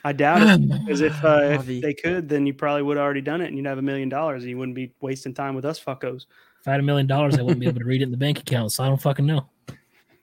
I 0.04 0.12
doubt 0.12 0.42
it. 0.42 0.68
Because 0.86 1.00
if, 1.00 1.24
uh, 1.24 1.58
if 1.60 1.66
they 1.66 1.94
could, 1.94 2.28
then 2.28 2.46
you 2.46 2.54
probably 2.54 2.82
would 2.82 2.96
have 2.96 3.04
already 3.04 3.20
done 3.20 3.40
it, 3.40 3.46
and 3.48 3.56
you'd 3.56 3.66
have 3.66 3.78
a 3.78 3.82
million 3.82 4.08
dollars, 4.08 4.42
and 4.42 4.50
you 4.50 4.58
wouldn't 4.58 4.74
be 4.74 4.92
wasting 5.00 5.34
time 5.34 5.54
with 5.54 5.64
us 5.64 5.82
fuckos. 5.82 6.26
If 6.60 6.68
I 6.68 6.72
had 6.72 6.80
a 6.80 6.84
million 6.84 7.06
dollars, 7.06 7.38
I 7.38 7.42
wouldn't 7.42 7.60
be 7.60 7.66
able 7.66 7.80
to 7.80 7.84
read 7.84 8.02
it 8.02 8.04
in 8.04 8.10
the 8.10 8.16
bank 8.16 8.40
account, 8.40 8.72
so 8.72 8.84
I 8.84 8.88
don't 8.88 9.00
fucking 9.00 9.26
know. 9.26 9.48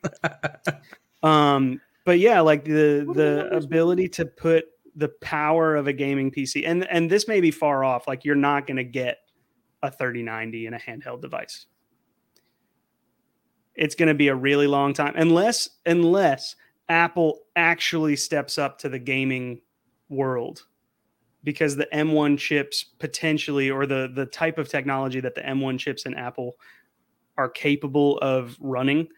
Um, 1.22 1.82
but 2.06 2.18
yeah, 2.18 2.40
like 2.40 2.64
the 2.64 3.06
the 3.14 3.50
ability 3.54 4.08
to 4.08 4.24
put 4.24 4.64
the 4.96 5.08
power 5.20 5.76
of 5.76 5.86
a 5.86 5.92
gaming 5.92 6.30
PC, 6.30 6.66
and 6.66 6.88
and 6.88 7.10
this 7.10 7.28
may 7.28 7.42
be 7.42 7.50
far 7.50 7.84
off. 7.84 8.08
Like 8.08 8.24
you're 8.24 8.34
not 8.34 8.66
going 8.66 8.78
to 8.78 8.84
get 8.84 9.18
a 9.82 9.90
3090 9.90 10.66
in 10.66 10.74
a 10.74 10.78
handheld 10.78 11.22
device. 11.22 11.66
It's 13.74 13.94
going 13.94 14.08
to 14.08 14.14
be 14.14 14.28
a 14.28 14.34
really 14.34 14.66
long 14.66 14.92
time, 14.92 15.14
unless 15.16 15.68
unless 15.86 16.56
Apple 16.88 17.40
actually 17.56 18.16
steps 18.16 18.58
up 18.58 18.78
to 18.78 18.88
the 18.88 18.98
gaming 18.98 19.60
world 20.08 20.64
because 21.44 21.76
the 21.76 21.88
M1 21.94 22.36
chips 22.36 22.84
potentially 22.98 23.70
or 23.70 23.86
the 23.86 24.10
the 24.14 24.26
type 24.26 24.58
of 24.58 24.68
technology 24.68 25.20
that 25.20 25.34
the 25.34 25.40
M1 25.42 25.78
chips 25.78 26.04
in 26.04 26.14
Apple 26.14 26.56
are 27.38 27.48
capable 27.48 28.18
of 28.18 28.56
running 28.60 29.08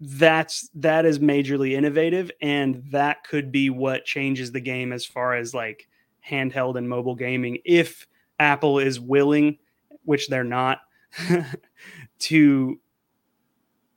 that's 0.00 0.68
that 0.74 1.06
is 1.06 1.18
majorly 1.18 1.72
innovative 1.72 2.30
and 2.42 2.82
that 2.90 3.24
could 3.24 3.50
be 3.50 3.70
what 3.70 4.04
changes 4.04 4.52
the 4.52 4.60
game 4.60 4.92
as 4.92 5.06
far 5.06 5.34
as 5.34 5.54
like 5.54 5.88
handheld 6.28 6.76
and 6.76 6.88
mobile 6.88 7.14
gaming 7.14 7.58
if 7.64 8.06
Apple 8.38 8.78
is 8.78 9.00
willing 9.00 9.56
which 10.06 10.28
they're 10.28 10.42
not 10.44 10.78
to 12.18 12.80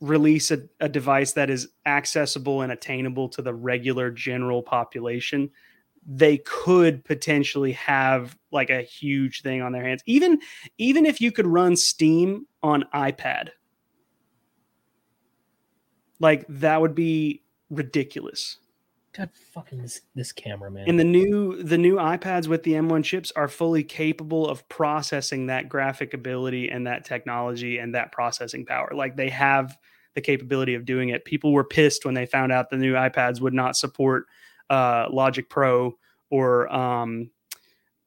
release 0.01 0.51
a, 0.51 0.61
a 0.79 0.87
device 0.89 1.33
that 1.33 1.49
is 1.49 1.69
accessible 1.85 2.61
and 2.61 2.71
attainable 2.71 3.29
to 3.29 3.41
the 3.41 3.53
regular 3.53 4.11
general 4.11 4.61
population 4.61 5.49
they 6.11 6.37
could 6.39 7.03
potentially 7.05 7.73
have 7.73 8.37
like 8.51 8.69
a 8.69 8.81
huge 8.81 9.41
thing 9.41 9.61
on 9.61 9.71
their 9.71 9.83
hands. 9.83 10.01
Even 10.05 10.39
even 10.77 11.05
if 11.05 11.21
you 11.21 11.31
could 11.31 11.47
run 11.47 11.75
steam 11.75 12.47
on 12.63 12.83
ipad. 12.93 13.49
Like 16.19 16.45
that 16.49 16.81
would 16.81 16.95
be 16.95 17.43
ridiculous 17.69 18.57
God 19.19 19.29
fucking 19.53 19.81
this 19.81 20.01
this 20.15 20.31
camera, 20.31 20.71
man. 20.71 20.85
and 20.87 20.97
the 20.97 21.03
new 21.03 21.61
the 21.61 21.77
new 21.77 21.95
ipads 21.95 22.47
with 22.47 22.63
the 22.63 22.71
m1 22.71 23.03
chips 23.03 23.33
are 23.35 23.49
fully 23.49 23.83
capable 23.83 24.47
of 24.47 24.67
processing 24.69 25.47
that 25.47 25.67
graphic 25.67 26.13
ability 26.13 26.69
and 26.69 26.87
that 26.87 27.03
technology 27.03 27.79
and 27.79 27.93
that 27.95 28.13
processing 28.13 28.65
power. 28.65 28.89
Like 28.95 29.17
they 29.17 29.27
have 29.29 29.77
the 30.15 30.21
capability 30.21 30.73
of 30.73 30.85
doing 30.85 31.09
it. 31.09 31.25
People 31.25 31.51
were 31.51 31.65
pissed 31.65 32.05
when 32.05 32.13
they 32.13 32.25
found 32.25 32.53
out 32.53 32.69
the 32.69 32.77
new 32.77 32.93
ipads 32.93 33.41
would 33.41 33.53
not 33.53 33.75
support 33.75 34.25
uh, 34.69 35.07
logic 35.11 35.49
pro 35.49 35.97
or 36.29 36.73
um, 36.73 37.29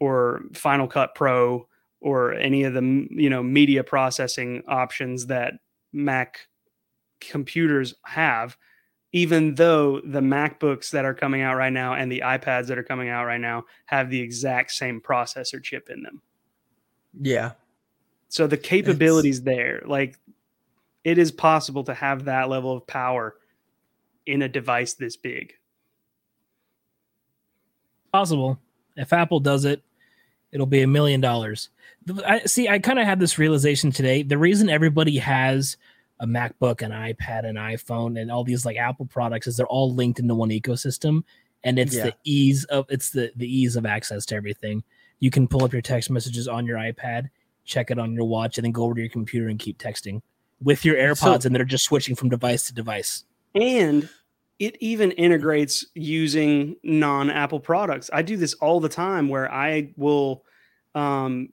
or 0.01 0.45
final 0.55 0.89
cut 0.89 1.15
pro 1.15 1.69
or 2.01 2.33
any 2.33 2.65
of 2.65 2.73
the 2.73 3.07
you 3.11 3.29
know 3.29 3.43
media 3.43 3.85
processing 3.85 4.63
options 4.67 5.27
that 5.27 5.55
mac 5.93 6.47
computers 7.21 7.93
have 8.07 8.57
even 9.13 9.55
though 9.55 10.01
the 10.01 10.21
MacBooks 10.21 10.91
that 10.91 11.05
are 11.05 11.15
coming 11.15 11.43
out 11.43 11.57
right 11.57 11.73
now 11.73 11.95
and 11.95 12.11
the 12.11 12.23
iPads 12.25 12.67
that 12.67 12.79
are 12.79 12.83
coming 12.83 13.09
out 13.09 13.27
right 13.27 13.41
now 13.41 13.65
have 13.87 14.11
the 14.11 14.21
exact 14.21 14.73
same 14.73 15.01
processor 15.01 15.63
chip 15.63 15.91
in 15.91 16.03
them. 16.03 16.23
Yeah. 17.21 17.53
So 18.29 18.47
the 18.47 18.57
capabilities 18.57 19.43
there, 19.43 19.83
like 19.87 20.19
it 21.05 21.19
is 21.19 21.31
possible 21.31 21.85
to 21.85 21.95
have 21.95 22.25
that 22.25 22.49
level 22.49 22.75
of 22.75 22.87
power 22.87 23.37
in 24.25 24.43
a 24.43 24.49
device 24.49 24.95
this 24.95 25.17
big. 25.17 25.55
possible. 28.13 28.59
If 28.97 29.13
Apple 29.13 29.41
does 29.41 29.65
it, 29.65 29.83
it'll 30.53 30.67
be 30.67 30.83
a 30.83 30.87
million 30.87 31.21
dollars. 31.21 31.71
I 32.25 32.41
see. 32.41 32.69
I 32.69 32.79
kind 32.79 32.99
of 32.99 33.07
had 33.07 33.21
this 33.21 33.39
realization 33.39 33.91
today. 33.91 34.23
The 34.23 34.39
reason 34.39 34.69
everybody 34.69 35.19
has 35.19 35.77
a 36.23 36.27
MacBook, 36.27 36.81
an 36.83 36.93
iPad, 36.93 37.45
an 37.45 37.57
iPhone, 37.57 38.19
and 38.19 38.31
all 38.31 38.45
these 38.45 38.65
like 38.65 38.77
Apple 38.77 39.07
products 39.07 39.47
is 39.49 39.57
they're 39.57 39.67
all 39.67 39.93
linked 39.93 40.21
into 40.21 40.35
one 40.35 40.51
ecosystem, 40.51 41.25
and 41.65 41.79
it's 41.79 41.95
Yeah. 41.97 42.05
the 42.05 42.15
ease 42.25 42.65
of 42.67 42.87
it's 42.89 43.11
the 43.11 43.33
the 43.37 43.47
ease 43.47 43.75
of 43.77 43.85
access 43.85 44.25
to 44.27 44.37
everything. 44.37 44.85
You 45.19 45.31
can 45.31 45.49
pull 45.49 45.65
up 45.65 45.73
your 45.73 45.83
text 45.83 46.11
messages 46.11 46.47
on 46.49 46.65
your 46.65 46.79
iPad, 46.79 47.29
check 47.65 47.91
it 47.91 47.99
on 47.99 48.13
your 48.15 48.25
watch, 48.25 48.57
and 48.57 48.65
then 48.65 48.73
go 48.73 48.85
over 48.85 48.95
to 48.95 49.01
your 49.01 49.11
computer 49.11 49.49
and 49.49 49.59
keep 49.59 49.79
texting 49.79 50.23
with 50.63 50.85
your 50.85 50.95
AirPods, 50.97 51.43
So- 51.43 51.47
and 51.49 51.57
they're 51.57 51.65
just 51.65 51.85
switching 51.85 52.15
from 52.15 52.29
device 52.29 52.69
to 52.69 52.73
device. 52.75 53.25
And 53.55 54.09
it 54.61 54.77
even 54.81 55.11
integrates 55.13 55.85
using 55.95 56.77
non-Apple 56.85 57.59
products. 57.59 58.09
I 58.13 58.23
do 58.23 58.37
this 58.37 58.55
all 58.55 58.79
the 58.79 58.89
time 58.89 59.29
where 59.29 59.53
I 59.53 59.93
will 59.97 60.45
um, 60.95 61.49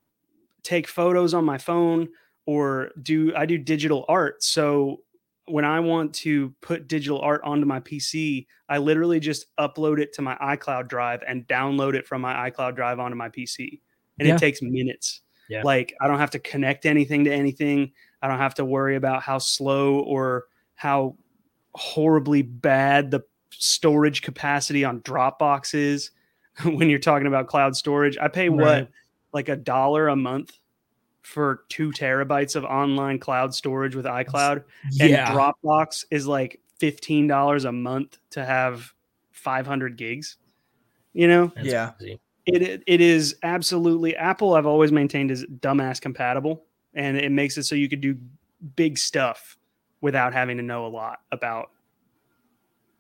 take 0.62 0.88
photos 0.88 1.34
on 1.34 1.44
my 1.44 1.58
phone 1.58 2.10
or 2.50 2.90
do 3.04 3.32
I 3.36 3.46
do 3.46 3.60
digital 3.60 4.06
art. 4.10 4.44
So 4.44 5.02
when 5.46 5.66
I 5.66 5.80
want 5.82 6.16
to 6.16 6.52
put 6.62 6.88
digital 6.88 7.22
art 7.22 7.42
onto 7.44 7.68
my 7.68 7.80
PC, 7.80 8.48
I 8.68 8.80
literally 8.80 9.20
just 9.20 9.46
upload 9.60 10.00
it 10.00 10.14
to 10.14 10.24
my 10.24 10.36
iCloud 10.38 10.88
drive 10.88 11.24
and 11.28 11.48
download 11.48 11.94
it 11.94 12.08
from 12.08 12.22
my 12.22 12.50
iCloud 12.50 12.76
drive 12.76 12.98
onto 13.00 13.16
my 13.16 13.30
PC. 13.30 13.82
And 14.18 14.28
Yeah. 14.28 14.34
it 14.34 14.40
takes 14.40 14.64
minutes. 14.64 15.22
Yeah. 15.48 15.62
Like 15.64 15.94
I 16.02 16.08
don't 16.08 16.18
have 16.18 16.32
to 16.32 16.40
connect 16.40 16.88
anything 16.88 17.24
to 17.26 17.32
anything. 17.32 17.92
I 18.24 18.28
don't 18.28 18.40
have 18.40 18.56
to 18.56 18.66
worry 18.66 18.96
about 18.96 19.22
how 19.22 19.38
slow 19.38 20.00
or 20.00 20.46
how 20.74 21.18
horribly 21.76 22.42
bad 22.42 23.12
the 23.12 23.22
storage 23.52 24.24
capacity 24.24 24.84
on 24.84 25.02
Dropbox 25.02 25.76
is 25.76 26.10
when 26.64 26.90
you're 26.90 26.98
talking 26.98 27.28
about 27.28 27.46
cloud 27.46 27.76
storage. 27.76 28.18
I 28.18 28.28
pay 28.28 28.50
what 28.50 28.90
like 29.34 29.50
a 29.50 29.56
dollar 29.56 30.08
a 30.08 30.16
month 30.16 30.58
for 31.22 31.64
two 31.70 31.92
terabytes 31.92 32.56
of 32.56 32.64
online 32.64 33.20
cloud 33.20 33.54
storage 33.54 33.96
with 33.96 34.06
iCloud, 34.06 34.64
and 35.00 35.12
Dropbox 35.28 36.06
is 36.12 36.26
like 36.28 36.60
fifteen 36.80 37.28
dollars 37.28 37.66
a 37.66 37.72
month 37.72 38.18
to 38.32 38.46
have 38.46 38.94
five 39.32 39.68
hundred 39.68 39.98
gigs. 39.98 40.38
You 41.14 41.28
know, 41.28 41.52
That's 41.56 41.68
Yeah. 41.68 41.92
crazy. 41.98 42.20
it 42.46 42.62
it- 42.62 42.84
it 42.88 43.02
is 43.02 43.36
absolutely 43.44 44.16
Apple. 44.16 44.54
I've 44.56 44.66
always 44.66 44.92
maintained 44.92 45.30
is 45.32 45.46
dumbass 45.46 46.02
compatible, 46.02 46.66
and 46.94 47.18
it 47.18 47.32
makes 47.32 47.58
it 47.58 47.64
so 47.64 47.76
you 47.76 47.90
could 47.90 48.02
do 48.02 48.18
big 48.76 48.98
stuff 48.98 49.58
without 50.02 50.34
having 50.34 50.58
to 50.58 50.64
know 50.64 50.86
a 50.86 50.90
lot 50.90 51.20
about 51.32 51.72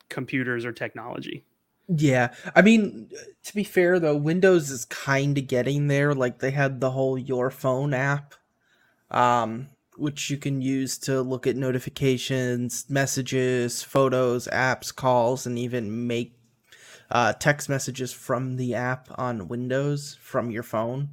computers 0.09 0.65
or 0.65 0.71
technology. 0.71 1.45
Yeah, 1.91 2.33
I 2.55 2.61
mean, 2.61 3.09
to 3.43 3.55
be 3.55 3.63
fair 3.63 3.99
though, 3.99 4.15
Windows 4.15 4.69
is 4.69 4.85
kind 4.85 5.37
of 5.37 5.47
getting 5.47 5.87
there. 5.87 6.13
Like 6.13 6.39
they 6.39 6.51
had 6.51 6.79
the 6.79 6.91
whole 6.91 7.17
Your 7.17 7.49
Phone 7.49 7.95
app, 7.95 8.35
um, 9.09 9.69
which 9.97 10.29
you 10.29 10.37
can 10.37 10.61
use 10.61 10.99
to 10.99 11.21
look 11.21 11.47
at 11.47 11.55
notifications, 11.55 12.85
messages, 12.89 13.81
photos, 13.81 14.47
apps, 14.49 14.95
calls, 14.95 15.47
and 15.47 15.57
even 15.57 16.05
make 16.07 16.37
uh, 17.09 17.33
text 17.33 17.69
messages 17.69 18.13
from 18.13 18.57
the 18.57 18.75
app 18.75 19.07
on 19.17 19.47
Windows 19.47 20.15
from 20.21 20.51
your 20.51 20.63
phone. 20.63 21.09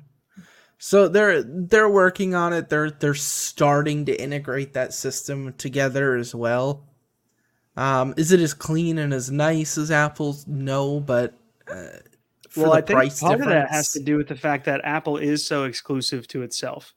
So 0.78 1.08
they're 1.08 1.42
they're 1.42 1.88
working 1.88 2.34
on 2.34 2.52
it. 2.52 2.68
They're 2.68 2.90
they're 2.90 3.14
starting 3.14 4.04
to 4.06 4.20
integrate 4.20 4.74
that 4.74 4.92
system 4.92 5.54
together 5.54 6.16
as 6.16 6.34
well. 6.34 6.86
Um, 7.76 8.14
is 8.16 8.32
it 8.32 8.40
as 8.40 8.54
clean 8.54 8.98
and 8.98 9.12
as 9.12 9.30
nice 9.30 9.76
as 9.76 9.90
Apple's? 9.90 10.46
No, 10.46 11.00
but 11.00 11.34
uh, 11.70 11.88
well, 12.56 12.72
I 12.72 12.80
think 12.80 13.18
part 13.18 13.40
of 13.40 13.46
that 13.46 13.70
has 13.70 13.92
to 13.92 14.00
do 14.00 14.16
with 14.16 14.28
the 14.28 14.36
fact 14.36 14.64
that 14.64 14.80
Apple 14.84 15.18
is 15.18 15.46
so 15.46 15.64
exclusive 15.64 16.26
to 16.28 16.42
itself. 16.42 16.94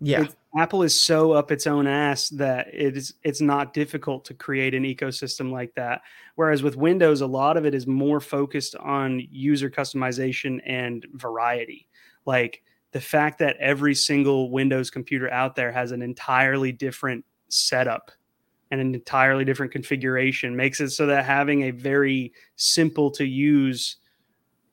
Yeah, 0.00 0.22
it's, 0.22 0.36
Apple 0.56 0.82
is 0.82 1.00
so 1.00 1.32
up 1.32 1.50
its 1.50 1.66
own 1.66 1.86
ass 1.86 2.28
that 2.30 2.68
it 2.72 2.96
is 2.96 3.14
it's 3.22 3.40
not 3.40 3.72
difficult 3.72 4.24
to 4.26 4.34
create 4.34 4.74
an 4.74 4.84
ecosystem 4.84 5.50
like 5.50 5.74
that. 5.74 6.02
Whereas 6.36 6.62
with 6.62 6.76
Windows, 6.76 7.20
a 7.20 7.26
lot 7.26 7.56
of 7.56 7.64
it 7.64 7.74
is 7.74 7.86
more 7.86 8.20
focused 8.20 8.76
on 8.76 9.26
user 9.30 9.70
customization 9.70 10.60
and 10.66 11.06
variety. 11.14 11.88
Like 12.24 12.62
the 12.92 13.00
fact 13.00 13.38
that 13.38 13.56
every 13.58 13.94
single 13.94 14.50
Windows 14.50 14.90
computer 14.90 15.30
out 15.30 15.56
there 15.56 15.72
has 15.72 15.92
an 15.92 16.02
entirely 16.02 16.72
different 16.72 17.24
setup 17.48 18.12
and 18.72 18.80
an 18.80 18.94
entirely 18.94 19.44
different 19.44 19.70
configuration 19.70 20.56
makes 20.56 20.80
it 20.80 20.90
so 20.90 21.04
that 21.06 21.26
having 21.26 21.64
a 21.64 21.70
very 21.70 22.32
simple 22.56 23.10
to 23.10 23.24
use 23.24 23.96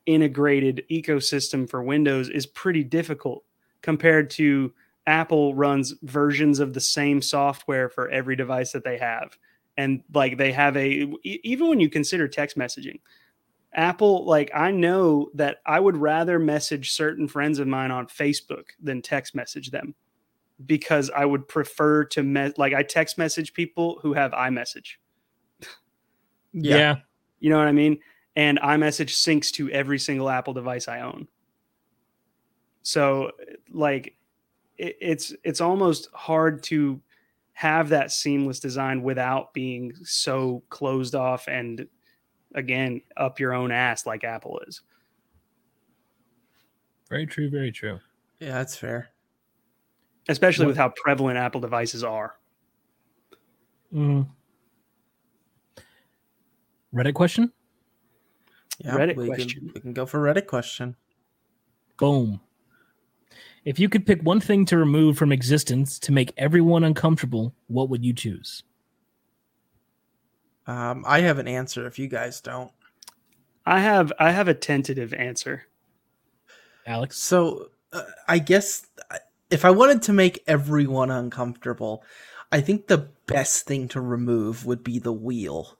integrated 0.06 0.82
ecosystem 0.90 1.68
for 1.68 1.82
Windows 1.82 2.30
is 2.30 2.46
pretty 2.46 2.82
difficult 2.82 3.44
compared 3.82 4.30
to 4.30 4.72
Apple 5.06 5.54
runs 5.54 5.92
versions 6.02 6.60
of 6.60 6.72
the 6.72 6.80
same 6.80 7.20
software 7.20 7.90
for 7.90 8.08
every 8.08 8.36
device 8.36 8.72
that 8.72 8.84
they 8.84 8.96
have. 8.96 9.36
And 9.76 10.02
like 10.14 10.38
they 10.38 10.52
have 10.52 10.78
a, 10.78 11.12
even 11.22 11.68
when 11.68 11.78
you 11.78 11.90
consider 11.90 12.26
text 12.26 12.56
messaging, 12.56 13.00
Apple, 13.74 14.24
like 14.24 14.50
I 14.54 14.70
know 14.70 15.28
that 15.34 15.58
I 15.66 15.78
would 15.78 15.98
rather 15.98 16.38
message 16.38 16.92
certain 16.92 17.28
friends 17.28 17.58
of 17.58 17.68
mine 17.68 17.90
on 17.90 18.06
Facebook 18.06 18.64
than 18.82 19.02
text 19.02 19.34
message 19.34 19.70
them 19.70 19.94
because 20.66 21.10
I 21.10 21.24
would 21.24 21.48
prefer 21.48 22.04
to 22.04 22.22
me- 22.22 22.52
like 22.56 22.74
I 22.74 22.82
text 22.82 23.18
message 23.18 23.52
people 23.54 23.98
who 24.02 24.12
have 24.12 24.32
iMessage. 24.32 24.96
yeah. 26.52 26.76
yeah. 26.76 26.96
You 27.38 27.50
know 27.50 27.58
what 27.58 27.68
I 27.68 27.72
mean? 27.72 27.98
And 28.36 28.58
iMessage 28.60 29.10
syncs 29.10 29.50
to 29.52 29.70
every 29.70 29.98
single 29.98 30.28
Apple 30.28 30.54
device 30.54 30.88
I 30.88 31.00
own. 31.00 31.28
So 32.82 33.32
like 33.70 34.16
it, 34.76 34.96
it's 35.00 35.34
it's 35.44 35.60
almost 35.60 36.08
hard 36.12 36.62
to 36.64 37.00
have 37.52 37.90
that 37.90 38.10
seamless 38.10 38.60
design 38.60 39.02
without 39.02 39.52
being 39.52 39.92
so 40.02 40.62
closed 40.70 41.14
off 41.14 41.46
and 41.46 41.86
again 42.54 43.02
up 43.16 43.38
your 43.38 43.52
own 43.52 43.70
ass 43.70 44.06
like 44.06 44.24
Apple 44.24 44.60
is. 44.66 44.82
Very 47.08 47.26
true, 47.26 47.50
very 47.50 47.72
true. 47.72 47.98
Yeah, 48.38 48.52
that's 48.52 48.76
fair 48.76 49.10
especially 50.30 50.66
with 50.66 50.76
how 50.76 50.92
prevalent 50.96 51.38
Apple 51.38 51.60
devices 51.60 52.04
are. 52.04 52.36
Mm. 53.92 54.28
Reddit 56.94 57.14
question? 57.14 57.52
Yeah, 58.78 58.96
Reddit 58.96 59.16
we 59.16 59.26
question. 59.26 59.60
Can, 59.60 59.72
we 59.74 59.80
can 59.80 59.92
go 59.92 60.06
for 60.06 60.20
Reddit 60.20 60.46
question. 60.46 60.96
Boom. 61.98 62.40
If 63.64 63.78
you 63.78 63.88
could 63.88 64.06
pick 64.06 64.22
one 64.22 64.40
thing 64.40 64.64
to 64.66 64.78
remove 64.78 65.18
from 65.18 65.32
existence 65.32 65.98
to 66.00 66.12
make 66.12 66.32
everyone 66.38 66.84
uncomfortable, 66.84 67.54
what 67.66 67.90
would 67.90 68.04
you 68.04 68.14
choose? 68.14 68.62
Um, 70.66 71.04
I 71.06 71.20
have 71.20 71.38
an 71.38 71.48
answer 71.48 71.86
if 71.86 71.98
you 71.98 72.08
guys 72.08 72.40
don't. 72.40 72.70
I 73.66 73.80
have 73.80 74.12
I 74.18 74.30
have 74.30 74.48
a 74.48 74.54
tentative 74.54 75.12
answer. 75.12 75.66
Alex. 76.86 77.18
So 77.18 77.70
uh, 77.92 78.04
I 78.28 78.38
guess 78.38 78.86
if 79.50 79.64
I 79.64 79.70
wanted 79.70 80.02
to 80.02 80.12
make 80.12 80.42
everyone 80.46 81.10
uncomfortable, 81.10 82.04
I 82.52 82.60
think 82.60 82.86
the 82.86 83.08
best 83.26 83.66
thing 83.66 83.88
to 83.88 84.00
remove 84.00 84.64
would 84.64 84.82
be 84.82 84.98
the 84.98 85.12
wheel. 85.12 85.78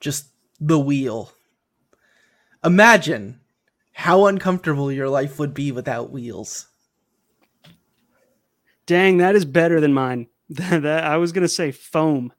Just 0.00 0.28
the 0.60 0.78
wheel. 0.78 1.32
Imagine 2.64 3.40
how 3.92 4.26
uncomfortable 4.26 4.90
your 4.90 5.08
life 5.08 5.38
would 5.38 5.54
be 5.54 5.72
without 5.72 6.10
wheels. 6.10 6.68
Dang, 8.86 9.18
that 9.18 9.36
is 9.36 9.44
better 9.44 9.80
than 9.80 9.92
mine. 9.92 10.28
that 10.48 11.04
I 11.04 11.16
was 11.16 11.32
going 11.32 11.42
to 11.42 11.48
say 11.48 11.70
foam. 11.70 12.32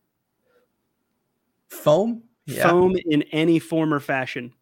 Foam? 1.68 2.24
Yeah. 2.46 2.70
Foam 2.70 2.96
in 3.06 3.24
any 3.24 3.60
form 3.60 3.94
or 3.94 4.00
fashion. 4.00 4.54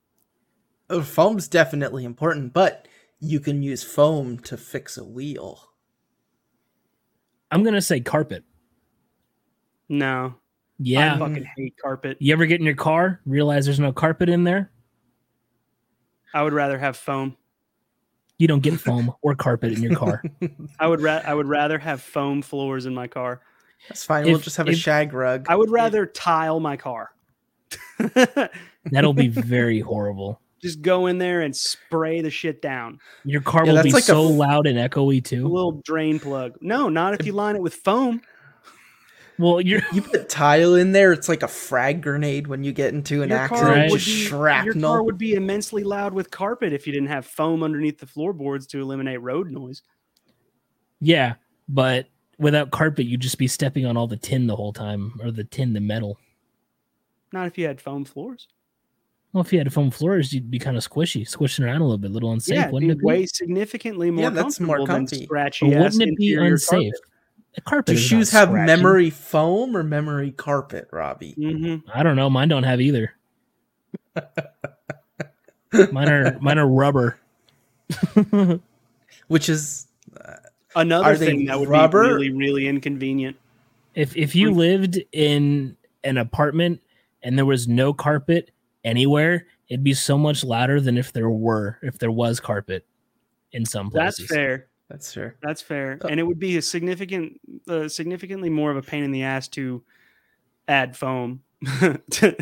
Oh, 0.90 1.02
foam's 1.02 1.48
definitely 1.48 2.06
important, 2.06 2.54
but 2.54 2.88
you 3.20 3.40
can 3.40 3.64
use 3.64 3.84
foam 3.84 4.40
to 4.40 4.58
fix 4.58 4.98
a 4.98 5.04
wheel. 5.04 5.71
I'm 7.52 7.64
gonna 7.64 7.82
say 7.82 8.00
carpet. 8.00 8.44
No. 9.90 10.36
Yeah. 10.80 11.16
I 11.16 11.20
fucking 11.20 11.46
hate 11.56 11.76
carpet. 11.82 12.18
You 12.20 12.34
ever 12.34 12.46
get 12.46 12.60
in 12.60 12.66
your 12.66 12.76
car, 12.76 13.20
realize 13.26 13.66
there's 13.66 13.80
no 13.80 13.92
carpet 13.92 14.30
in 14.30 14.46
there? 14.46 14.72
I 16.34 16.42
would 16.44 16.54
rather 16.54 16.80
have 16.80 16.98
foam. 16.98 17.36
You 18.38 18.48
don't 18.48 18.62
get 18.62 18.80
foam 18.80 19.14
or 19.22 19.36
carpet 19.36 19.74
in 19.74 19.84
your 19.84 19.96
car. 19.96 20.24
I 20.80 20.88
would 20.88 21.02
ra- 21.02 21.22
I 21.24 21.34
would 21.34 21.48
rather 21.48 21.78
have 21.78 22.02
foam 22.02 22.42
floors 22.42 22.88
in 22.88 22.96
my 22.96 23.08
car. 23.08 23.42
That's 23.88 24.04
fine. 24.04 24.24
If, 24.24 24.30
we'll 24.30 24.40
just 24.40 24.58
have 24.58 24.68
if, 24.68 24.76
a 24.76 24.78
shag 24.78 25.14
rug. 25.14 25.46
I 25.50 25.56
would 25.56 25.70
rather 25.70 26.06
tile 26.08 26.60
my 26.60 26.78
car. 26.78 27.12
That'll 28.86 29.14
be 29.14 29.28
very 29.28 29.80
horrible 29.80 30.42
just 30.62 30.82
go 30.82 31.08
in 31.08 31.18
there 31.18 31.42
and 31.42 31.56
spray 31.56 32.22
the 32.22 32.30
shit 32.30 32.62
down. 32.62 33.00
Your 33.26 33.42
car 33.42 33.66
yeah, 33.66 33.74
will 33.74 33.84
be 33.84 33.92
like 33.92 34.04
so 34.04 34.22
a, 34.22 34.24
loud 34.24 34.68
and 34.68 34.78
echoey 34.78 35.24
too. 35.24 35.46
A 35.46 35.50
little 35.50 35.82
drain 35.84 36.20
plug. 36.20 36.58
No, 36.62 36.90
not 36.90 37.20
if 37.20 37.26
you 37.26 37.34
line 37.34 37.56
it 37.56 37.62
with 37.62 37.74
foam. 37.74 38.22
Well, 39.38 39.60
you 39.60 39.82
you 39.94 40.02
put 40.02 40.30
tile 40.30 40.76
in 40.76 40.92
there, 40.92 41.12
it's 41.12 41.28
like 41.28 41.44
a 41.44 41.48
frag 41.48 42.04
grenade 42.04 42.48
when 42.48 42.64
you 42.64 42.72
get 42.72 42.94
into 42.94 43.24
an 43.24 43.30
your 43.30 43.40
accident. 43.40 43.68
Right. 43.68 43.92
Would 43.92 43.98
be, 43.98 44.26
shrapnel. 44.26 44.76
Your 44.76 44.90
car 44.90 45.04
would 45.04 45.18
be 45.18 45.34
immensely 45.34 45.84
loud 45.84 46.14
with 46.14 46.30
carpet 46.30 46.74
if 46.74 46.86
you 46.86 46.94
didn't 46.94 47.10
have 47.10 47.26
foam 47.26 47.64
underneath 47.64 48.00
the 48.00 48.08
floorboards 48.08 48.68
to 48.68 48.82
eliminate 48.82 49.22
road 49.22 49.50
noise. 49.50 49.82
Yeah, 51.00 51.36
but 51.68 52.08
without 52.38 52.70
carpet, 52.70 53.08
you'd 53.08 53.22
just 53.22 53.40
be 53.40 53.48
stepping 53.48 53.86
on 53.88 53.98
all 53.98 54.08
the 54.08 54.18
tin 54.18 54.46
the 54.46 54.56
whole 54.56 54.74
time, 54.74 55.20
or 55.24 55.32
the 55.32 55.44
tin, 55.44 55.74
the 55.74 55.82
metal. 55.82 56.20
Not 57.34 57.48
if 57.48 57.58
you 57.58 57.66
had 57.66 57.82
foam 57.82 58.06
floors. 58.06 58.48
Well, 59.34 59.42
if 59.42 59.54
you 59.54 59.60
had 59.60 59.72
foam 59.72 59.92
floors, 59.92 60.34
you'd 60.34 60.52
be 60.52 60.60
kind 60.60 60.76
of 60.76 60.88
squishy, 60.88 61.26
squishing 61.28 61.64
around 61.64 61.80
a 61.80 61.86
little 61.86 61.98
bit, 61.98 62.12
a 62.12 62.14
little 62.14 62.34
unsafe, 62.34 62.56
yeah, 62.56 62.70
wouldn't 62.70 62.92
it? 62.92 63.00
Be? 63.00 63.06
Way 63.06 63.26
significantly 63.26 64.12
more. 64.12 64.24
Yeah, 64.24 64.30
that's 64.30 64.60
more 64.60 64.86
comfy. 64.86 65.24
Scratchy. 65.24 65.68
wouldn't 65.68 66.02
it 66.02 66.18
be 66.18 66.36
unsafe? 66.36 66.70
Carpet. 66.70 67.02
The 67.56 67.62
carpet. 67.62 67.96
Do 67.96 68.02
shoes 68.02 68.30
have 68.32 68.52
memory 68.52 69.10
foam 69.10 69.76
or 69.76 69.84
memory 69.84 70.32
carpet, 70.32 70.88
Robbie? 70.92 71.36
Mm-hmm. 71.38 71.90
I 71.94 72.04
don't 72.04 72.16
know. 72.16 72.30
Mine 72.30 72.48
don't 72.48 72.64
have 72.64 72.80
either. 72.82 73.14
mine 75.92 76.10
are 76.10 76.38
mine 76.40 76.58
are 76.58 76.68
rubber. 76.68 77.20
Which 79.28 79.50
is 79.50 79.88
uh, 80.20 80.36
another 80.76 81.16
thing 81.18 81.46
that 81.46 81.60
would 81.60 81.70
rubber? 81.70 82.04
be 82.04 82.30
really 82.30 82.30
really 82.32 82.68
inconvenient. 82.68 83.38
If 83.96 84.16
if 84.16 84.34
you 84.36 84.52
lived 84.52 85.02
in 85.12 85.76
an 86.04 86.18
apartment 86.18 86.82
and 87.22 87.38
there 87.38 87.46
was 87.46 87.68
no 87.68 87.94
carpet 87.94 88.52
anywhere, 88.84 89.48
it'd 89.70 89.84
be 89.84 89.94
so 89.94 90.18
much 90.18 90.44
louder 90.44 90.82
than 90.82 90.98
if 90.98 91.14
there 91.14 91.30
were 91.30 91.78
if 91.82 91.98
there 91.98 92.12
was 92.12 92.40
carpet 92.40 92.86
in 93.52 93.66
some 93.66 93.90
places. 93.90 94.20
That's 94.20 94.32
fair. 94.32 94.68
That's 94.90 95.14
fair. 95.14 95.38
That's 95.42 95.62
fair, 95.62 96.00
uh, 96.04 96.08
and 96.10 96.20
it 96.20 96.24
would 96.24 96.40
be 96.40 96.58
a 96.58 96.62
significant, 96.62 97.40
uh, 97.70 97.88
significantly 97.88 98.50
more 98.50 98.72
of 98.72 98.78
a 98.78 98.82
pain 98.82 99.04
in 99.04 99.12
the 99.12 99.24
ass 99.24 99.48
to 99.50 99.84
add 100.68 100.98
foam 100.98 101.42
to 102.12 102.36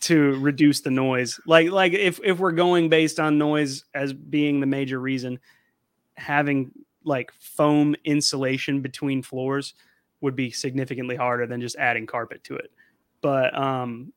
to 0.00 0.38
reduce 0.38 0.80
the 0.80 0.90
noise. 0.90 1.38
Like 1.46 1.70
like 1.70 1.92
if 1.92 2.20
if 2.24 2.38
we're 2.38 2.52
going 2.52 2.88
based 2.88 3.20
on 3.20 3.36
noise 3.36 3.84
as 3.94 4.12
being 4.12 4.60
the 4.60 4.66
major 4.66 4.98
reason, 4.98 5.40
having 6.14 6.70
like 7.04 7.32
foam 7.38 7.94
insulation 8.04 8.80
between 8.80 9.22
floors 9.22 9.74
would 10.20 10.36
be 10.36 10.50
significantly 10.50 11.16
harder 11.16 11.46
than 11.46 11.60
just 11.60 11.76
adding 11.76 12.06
carpet 12.06 12.44
to 12.44 12.56
it. 12.56 12.70
But 13.20 13.56
um 13.58 14.12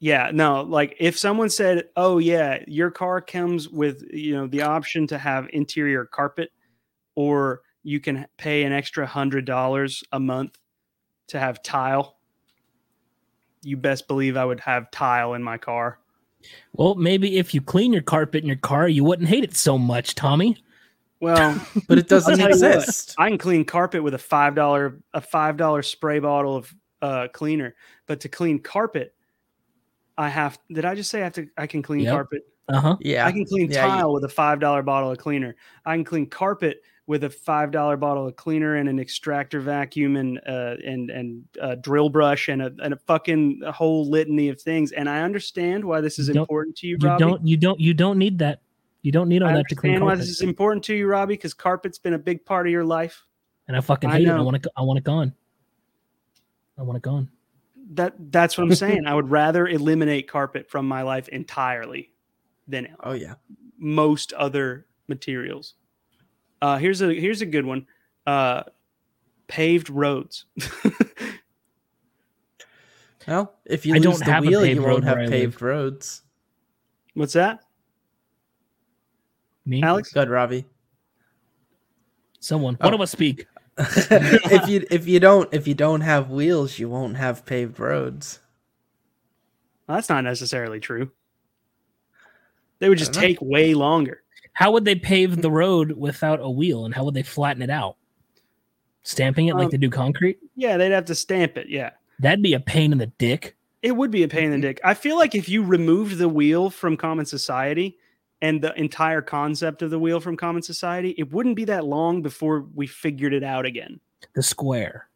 yeah, 0.00 0.30
no, 0.32 0.62
like 0.62 0.96
if 0.98 1.18
someone 1.18 1.50
said, 1.50 1.84
"Oh 1.94 2.16
yeah, 2.18 2.64
your 2.66 2.90
car 2.90 3.20
comes 3.20 3.68
with, 3.68 4.02
you 4.12 4.34
know, 4.34 4.46
the 4.46 4.62
option 4.62 5.06
to 5.08 5.18
have 5.18 5.46
interior 5.52 6.06
carpet 6.06 6.50
or 7.14 7.60
you 7.82 8.00
can 8.00 8.26
pay 8.38 8.62
an 8.64 8.72
extra 8.72 9.06
$100 9.06 10.02
a 10.12 10.20
month 10.20 10.58
to 11.28 11.38
have 11.38 11.62
tile." 11.62 12.16
You 13.62 13.76
best 13.76 14.08
believe 14.08 14.38
I 14.38 14.44
would 14.44 14.60
have 14.60 14.90
tile 14.90 15.34
in 15.34 15.42
my 15.42 15.58
car. 15.58 15.98
Well, 16.72 16.94
maybe 16.94 17.36
if 17.36 17.52
you 17.52 17.60
clean 17.60 17.92
your 17.92 18.00
carpet 18.00 18.42
in 18.42 18.46
your 18.48 18.56
car, 18.56 18.88
you 18.88 19.04
wouldn't 19.04 19.28
hate 19.28 19.44
it 19.44 19.54
so 19.54 19.76
much, 19.76 20.14
Tommy. 20.14 20.56
Well, 21.20 21.60
But 21.88 21.98
it 21.98 22.08
doesn't 22.08 22.38
tell 22.38 22.48
you 22.48 22.58
what. 22.58 22.76
exist. 22.76 23.14
I 23.18 23.28
can 23.28 23.36
clean 23.36 23.66
carpet 23.66 24.02
with 24.02 24.14
a 24.14 24.18
five 24.18 24.54
dollar 24.54 24.98
a 25.12 25.20
five 25.20 25.58
dollar 25.58 25.82
spray 25.82 26.20
bottle 26.20 26.56
of 26.56 26.74
uh, 27.02 27.28
cleaner, 27.34 27.74
but 28.06 28.20
to 28.20 28.30
clean 28.30 28.60
carpet, 28.60 29.14
I 30.20 30.28
have. 30.28 30.58
Did 30.70 30.84
I 30.84 30.94
just 30.94 31.10
say 31.10 31.20
I 31.20 31.24
have 31.24 31.32
to? 31.34 31.46
I 31.56 31.66
can 31.66 31.82
clean 31.82 32.00
Yep. 32.00 32.12
carpet. 32.12 32.42
Uh 32.68 32.80
huh. 32.80 32.96
Yeah. 33.00 33.26
I 33.26 33.32
can 33.32 33.44
clean 33.46 33.70
Yeah, 33.70 33.84
you- 33.86 33.90
tile 33.92 34.12
with 34.12 34.24
a 34.24 34.28
five 34.28 34.60
dollar 34.60 34.82
bottle 34.82 35.10
of 35.10 35.18
cleaner. 35.18 35.56
I 35.86 35.94
can 35.96 36.04
clean 36.04 36.26
carpet 36.26 36.82
with 37.06 37.24
a 37.24 37.30
five 37.30 37.70
dollar 37.72 37.96
bottle 37.96 38.28
of 38.28 38.36
cleaner 38.36 38.76
and 38.76 38.88
an 38.88 39.00
extractor 39.00 39.58
vacuum 39.60 40.16
and 40.16 40.38
uh, 40.46 40.76
and 40.84 41.10
and 41.10 41.44
a 41.60 41.74
drill 41.74 42.08
brush 42.10 42.48
and 42.48 42.60
a 42.62 42.70
and 42.82 42.92
a 42.94 42.96
fucking 43.06 43.62
whole 43.72 44.08
litany 44.08 44.48
of 44.50 44.60
things. 44.60 44.92
And 44.92 45.08
I 45.08 45.22
understand 45.22 45.84
why 45.84 46.00
this 46.00 46.18
is 46.18 46.28
You 46.28 46.34
important 46.40 46.76
to 46.76 46.86
you, 46.86 46.96
You 47.00 47.08
Robbie. 47.08 47.24
don't. 47.24 47.46
You 47.46 47.56
don't. 47.56 47.80
You 47.80 47.94
don't 47.94 48.18
need 48.18 48.38
that. 48.40 48.60
You 49.02 49.10
don't 49.12 49.28
need 49.30 49.42
all 49.42 49.48
I 49.48 49.54
that 49.54 49.68
to 49.70 49.74
clean 49.74 49.94
understand 49.94 50.04
why 50.04 50.10
carpet. 50.10 50.26
this 50.26 50.28
is 50.36 50.42
important 50.42 50.84
to 50.84 50.94
you, 50.94 51.06
Robbie, 51.08 51.34
because 51.34 51.54
carpet's 51.54 51.98
been 51.98 52.12
a 52.14 52.18
big 52.18 52.44
part 52.44 52.66
of 52.66 52.70
your 52.70 52.84
life. 52.84 53.24
and 53.66 53.76
I 53.76 53.80
fucking 53.80 54.10
I 54.10 54.18
hate 54.18 54.28
it. 54.28 54.30
I 54.30 54.40
want 54.42 54.56
it. 54.58 54.66
I 54.76 54.82
want 54.82 54.98
it 54.98 55.04
gone. 55.04 55.32
I 56.78 56.82
want 56.82 56.96
it 56.98 57.02
gone. 57.02 57.30
That 57.90 58.14
that's 58.32 58.56
what 58.56 58.64
I'm 58.64 58.74
saying. 58.86 59.06
I 59.06 59.14
would 59.14 59.30
rather 59.30 59.66
eliminate 59.68 60.28
carpet 60.28 60.70
from 60.70 60.86
my 60.88 61.02
life 61.02 61.28
entirely 61.28 62.12
than 62.68 62.88
Oh 63.02 63.12
yeah. 63.12 63.34
most 63.78 64.32
other 64.34 64.86
materials. 65.08 65.74
Uh, 66.62 66.76
here's 66.78 67.02
a 67.02 67.12
here's 67.12 67.42
a 67.42 67.46
good 67.46 67.64
one. 67.66 67.86
Uh, 68.26 68.62
paved 69.48 69.90
roads. 69.90 70.44
Well, 73.28 73.54
if 73.64 73.86
you 73.86 73.94
I 73.94 73.98
lose 73.98 74.04
don't 74.04 74.18
the 74.18 74.24
have 74.24 74.44
wheel, 74.44 74.62
paved 74.62 74.80
you 74.80 74.82
won't 74.86 75.04
have 75.04 75.18
paved 75.28 75.60
roads. 75.62 76.22
What's 77.14 77.34
that, 77.34 77.60
Me, 79.66 79.82
Alex? 79.82 80.12
Good, 80.12 80.28
Robbie. 80.30 80.64
someone, 82.40 82.76
Oh. 82.80 82.86
one 82.86 82.94
of 82.94 83.00
us 83.00 83.10
speak. 83.12 83.46
if 84.10 84.68
you 84.68 84.86
if 84.90 85.06
you 85.08 85.20
don't 85.20 85.52
if 85.52 85.66
you 85.66 85.74
don't 85.74 86.02
have 86.02 86.30
wheels, 86.30 86.78
you 86.78 86.88
won't 86.88 87.16
have 87.16 87.46
paved 87.46 87.78
roads. 87.78 88.40
Well, 89.86 89.96
that's 89.96 90.08
not 90.08 90.24
necessarily 90.24 90.80
true. 90.80 91.10
They 92.78 92.88
would 92.88 92.98
just 92.98 93.10
I 93.10 93.14
don't 93.14 93.22
know. 93.22 93.28
take 93.28 93.40
way 93.40 93.74
longer. 93.74 94.22
How 94.52 94.70
would 94.72 94.84
they 94.84 94.94
pave 94.94 95.40
the 95.40 95.50
road 95.50 95.92
without 95.92 96.40
a 96.40 96.50
wheel, 96.50 96.84
and 96.84 96.94
how 96.94 97.04
would 97.04 97.14
they 97.14 97.22
flatten 97.22 97.62
it 97.62 97.70
out? 97.70 97.96
Stamping 99.02 99.46
it 99.48 99.54
like 99.56 99.66
Um, 99.66 99.70
they 99.70 99.76
do 99.78 99.90
concrete? 99.90 100.38
Yeah, 100.56 100.76
they'd 100.76 100.92
have 100.92 101.06
to 101.06 101.14
stamp 101.14 101.56
it. 101.56 101.68
Yeah. 101.68 101.90
That'd 102.18 102.42
be 102.42 102.52
a 102.54 102.60
pain 102.60 102.92
in 102.92 102.98
the 102.98 103.06
dick. 103.06 103.56
It 103.82 103.92
would 103.92 104.10
be 104.10 104.22
a 104.22 104.28
pain 104.28 104.52
in 104.52 104.60
the 104.60 104.66
dick. 104.68 104.80
I 104.84 104.92
feel 104.92 105.16
like 105.16 105.34
if 105.34 105.48
you 105.48 105.62
removed 105.62 106.18
the 106.18 106.28
wheel 106.28 106.68
from 106.68 106.98
common 106.98 107.24
society 107.24 107.96
and 108.42 108.62
the 108.62 108.72
entire 108.78 109.22
concept 109.22 109.82
of 109.82 109.90
the 109.90 109.98
wheel 109.98 110.20
from 110.20 110.36
common 110.36 110.62
society, 110.62 111.14
it 111.18 111.32
wouldn't 111.32 111.56
be 111.56 111.64
that 111.66 111.84
long 111.84 112.22
before 112.22 112.66
we 112.74 112.86
figured 112.86 113.34
it 113.34 113.42
out 113.44 113.66
again. 113.66 114.00
The 114.34 114.42
square, 114.42 115.08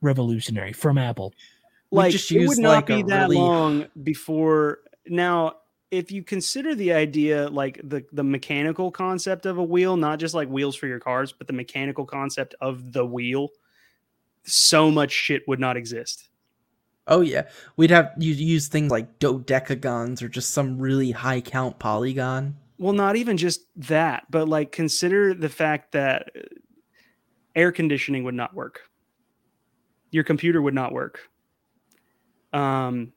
revolutionary 0.00 0.72
from 0.72 0.98
Apple. 0.98 1.32
We 1.90 1.98
Like 1.98 2.12
just 2.12 2.32
it 2.32 2.46
would 2.48 2.58
not 2.58 2.84
a 2.90 2.96
be 2.96 3.02
that 3.04 3.22
really- 3.22 3.36
long 3.36 3.86
before 4.02 4.80
now. 5.06 5.56
If 5.90 6.10
you 6.10 6.24
consider 6.24 6.74
the 6.74 6.92
idea 6.92 7.48
like 7.48 7.80
the 7.84 8.04
the 8.12 8.24
mechanical 8.24 8.90
concept 8.90 9.46
of 9.46 9.58
a 9.58 9.62
wheel, 9.62 9.96
not 9.96 10.18
just 10.18 10.34
like 10.34 10.48
wheels 10.48 10.74
for 10.74 10.88
your 10.88 10.98
cars, 10.98 11.30
but 11.32 11.46
the 11.46 11.52
mechanical 11.52 12.04
concept 12.04 12.56
of 12.60 12.92
the 12.92 13.06
wheel, 13.06 13.50
so 14.42 14.90
much 14.90 15.12
shit 15.12 15.46
would 15.46 15.60
not 15.60 15.76
exist. 15.76 16.28
Oh 17.06 17.20
yeah, 17.20 17.42
we'd 17.76 17.90
have 17.90 18.12
you 18.18 18.32
use 18.34 18.66
things 18.66 18.90
like 18.90 19.20
dodecagons 19.20 20.20
or 20.20 20.28
just 20.28 20.50
some 20.50 20.78
really 20.80 21.12
high 21.12 21.40
count 21.40 21.78
polygon. 21.78 22.56
Well, 22.84 22.92
not 22.92 23.16
even 23.16 23.38
just 23.38 23.62
that, 23.76 24.24
but 24.28 24.46
like 24.46 24.70
consider 24.70 25.32
the 25.32 25.48
fact 25.48 25.92
that 25.92 26.28
uh, 26.36 26.40
air 27.56 27.72
conditioning 27.72 28.24
would 28.24 28.34
not 28.34 28.52
work. 28.52 28.82
Your 30.10 30.22
computer 30.22 30.60
would 30.60 30.74
not 30.74 30.92
work. 30.92 31.18
Um, 32.52 33.14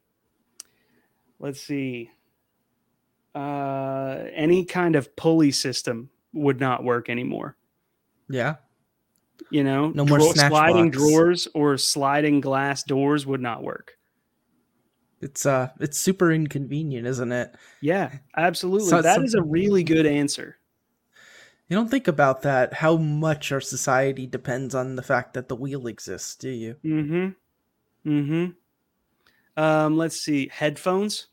let's 1.37 1.59
see. 1.61 2.09
Uh, 3.35 4.23
any 4.33 4.63
kind 4.63 4.95
of 4.95 5.13
pulley 5.17 5.51
system 5.51 6.11
would 6.31 6.61
not 6.61 6.85
work 6.85 7.09
anymore. 7.09 7.57
Yeah, 8.29 8.55
You 9.51 9.65
know, 9.65 9.89
No 9.89 10.05
more 10.05 10.19
Draw- 10.19 10.31
sliding 10.31 10.91
box. 10.91 10.97
drawers 10.97 11.47
or 11.53 11.77
sliding 11.77 12.39
glass 12.39 12.83
doors 12.83 13.25
would 13.25 13.41
not 13.41 13.63
work. 13.63 13.96
It's 15.21 15.45
uh, 15.45 15.69
it's 15.79 15.97
super 15.97 16.31
inconvenient, 16.31 17.07
isn't 17.07 17.31
it? 17.31 17.55
Yeah, 17.81 18.11
absolutely. 18.35 18.89
So- 18.89 19.01
that 19.01 19.17
so- 19.17 19.23
is 19.23 19.33
a 19.33 19.41
really 19.43 19.83
good 19.83 20.05
answer. 20.05 20.57
You 21.69 21.75
don't 21.75 21.89
think 21.91 22.07
about 22.07 22.43
that 22.43 22.73
how 22.73 22.95
much 22.95 23.51
our 23.51 23.59
society 23.59 24.25
depends 24.25 24.73
on 24.73 24.95
the 24.95 25.01
fact 25.01 25.33
that 25.33 25.49
the 25.49 25.55
wheel 25.55 25.87
exists, 25.87 26.35
do 26.37 26.49
you? 26.49 26.75
Mm-hmm. 26.85 28.09
Mm-hmm. 28.09 29.61
Um, 29.61 29.97
let's 29.97 30.21
see. 30.21 30.49
Headphones. 30.51 31.27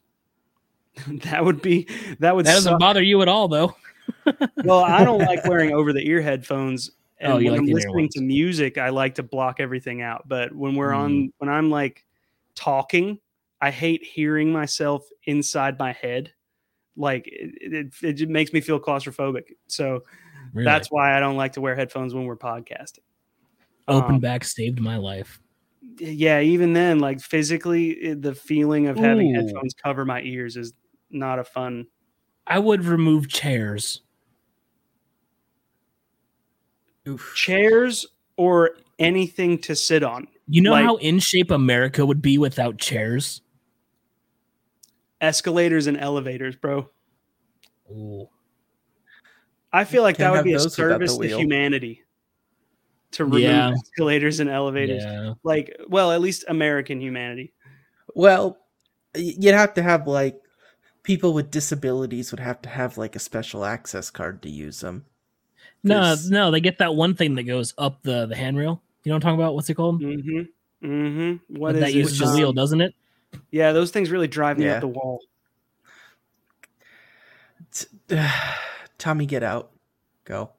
that 1.24 1.44
would 1.44 1.62
be 1.62 1.86
that 2.20 2.34
would 2.34 2.46
That 2.46 2.54
doesn't 2.54 2.72
suck. 2.72 2.80
bother 2.80 3.02
you 3.02 3.22
at 3.22 3.28
all, 3.28 3.46
though. 3.48 3.76
well, 4.64 4.80
I 4.80 5.04
don't 5.04 5.20
like 5.20 5.44
wearing 5.48 5.72
over 5.72 5.92
the 5.92 6.04
ear 6.08 6.20
headphones. 6.20 6.90
And 7.20 7.32
Oh, 7.34 7.38
you 7.38 7.52
when 7.52 7.60
like 7.60 7.68
I'm 7.68 7.74
listening 7.74 7.94
ones. 7.96 8.14
to 8.14 8.20
music, 8.22 8.76
I 8.76 8.88
like 8.88 9.14
to 9.16 9.22
block 9.22 9.60
everything 9.60 10.02
out. 10.02 10.26
But 10.26 10.52
when 10.54 10.74
we're 10.74 10.92
on 10.92 11.12
Mm. 11.12 11.32
when 11.38 11.48
I'm 11.50 11.70
like 11.70 12.04
talking, 12.56 13.18
I 13.60 13.70
hate 13.70 14.02
hearing 14.04 14.52
myself 14.52 15.06
inside 15.24 15.78
my 15.78 15.92
head. 15.92 16.32
Like 16.96 17.26
it, 17.26 17.54
it, 17.60 17.94
it 18.02 18.12
just 18.14 18.30
makes 18.30 18.52
me 18.52 18.60
feel 18.60 18.78
claustrophobic. 18.80 19.44
So 19.66 20.02
Really. 20.52 20.64
that's 20.66 20.88
why 20.88 21.16
I 21.16 21.20
don't 21.20 21.36
like 21.36 21.52
to 21.54 21.60
wear 21.60 21.74
headphones 21.74 22.14
when 22.14 22.24
we're 22.26 22.36
podcasting. 22.36 23.00
open 23.88 24.16
um, 24.16 24.20
back 24.20 24.44
saved 24.44 24.78
my 24.80 24.96
life. 24.98 25.40
yeah 25.98 26.40
even 26.40 26.72
then 26.74 26.98
like 27.00 27.20
physically 27.20 28.14
the 28.14 28.34
feeling 28.34 28.86
of 28.86 28.96
having 28.96 29.34
Ooh. 29.34 29.40
headphones 29.42 29.74
cover 29.74 30.04
my 30.04 30.20
ears 30.22 30.56
is 30.56 30.72
not 31.10 31.38
a 31.38 31.44
fun 31.44 31.86
I 32.46 32.58
would 32.58 32.84
remove 32.84 33.28
chairs. 33.28 34.02
Oof. 37.08 37.32
chairs 37.34 38.06
or 38.36 38.76
anything 38.98 39.58
to 39.58 39.74
sit 39.76 40.02
on 40.02 40.26
You 40.48 40.62
know 40.62 40.70
Like- 40.72 40.84
how 40.84 40.96
in 40.96 41.18
shape 41.18 41.50
America 41.50 42.04
would 42.06 42.22
be 42.22 42.38
without 42.38 42.78
chairs? 42.78 43.40
Escalators 45.24 45.86
and 45.86 45.96
elevators 45.98 46.56
bro 46.56 46.88
Ooh. 47.90 48.28
i 49.72 49.84
feel 49.84 50.02
like 50.02 50.16
that 50.18 50.30
would 50.32 50.44
be 50.44 50.54
a 50.54 50.58
those 50.58 50.76
without 50.78 51.04
the 51.04 51.08
service 51.08 51.18
to 51.18 51.28
humanity 51.28 52.02
to 53.12 53.24
remove 53.24 53.42
Yeah. 53.42 53.70
escalators 53.70 54.40
and 54.40 54.50
elevators 54.50 55.04
Yeah. 55.04 55.34
like 55.42 55.76
well 55.88 56.12
at 56.12 56.20
least 56.20 56.44
american 56.48 57.00
humanity 57.00 57.52
Well, 58.14 58.58
you'd 59.16 59.54
have 59.54 59.74
to 59.74 59.82
have 59.82 60.06
like 60.06 60.40
people 61.04 61.32
with 61.34 61.50
disabilities 61.50 62.30
would 62.32 62.40
have 62.40 62.62
to 62.62 62.68
have 62.68 62.98
like 62.98 63.16
a 63.16 63.20
special 63.20 63.64
access 63.64 64.10
card 64.10 64.42
to 64.42 64.50
use 64.50 64.80
them. 64.80 65.06
No, 65.82 66.16
no, 66.28 66.50
they 66.50 66.60
get 66.60 66.78
that 66.78 66.94
one 66.94 67.14
thing 67.14 67.34
that 67.36 67.44
goes 67.44 67.74
up 67.78 68.02
the 68.02 68.26
the 68.26 68.36
handrail. 68.36 68.82
You 69.04 69.10
know 69.10 69.16
what 69.16 69.16
I'm 69.16 69.20
talking 69.22 69.40
about? 69.40 69.54
What's 69.54 69.70
it 69.70 69.74
called? 69.74 70.00
mm-hmm 70.00 70.86
mm-hmm 70.86 71.58
what 71.60 71.72
But 71.72 71.76
is 71.76 71.80
that 71.80 71.90
it? 71.90 71.94
uses 71.94 72.18
the 72.18 72.26
Um, 72.26 72.34
wheel, 72.34 72.52
doesn't 72.52 72.80
it? 72.80 72.94
Yeah 73.50 73.72
those 73.72 73.90
things 73.90 74.10
really 74.10 74.28
drive 74.28 74.58
me 74.58 74.64
Yeah. 74.66 74.74
up 74.74 74.80
the 74.80 74.88
wall 74.88 75.20
Tommy, 78.98 79.26
get 79.26 79.42
out. 79.42 79.70
Go. 80.24 80.50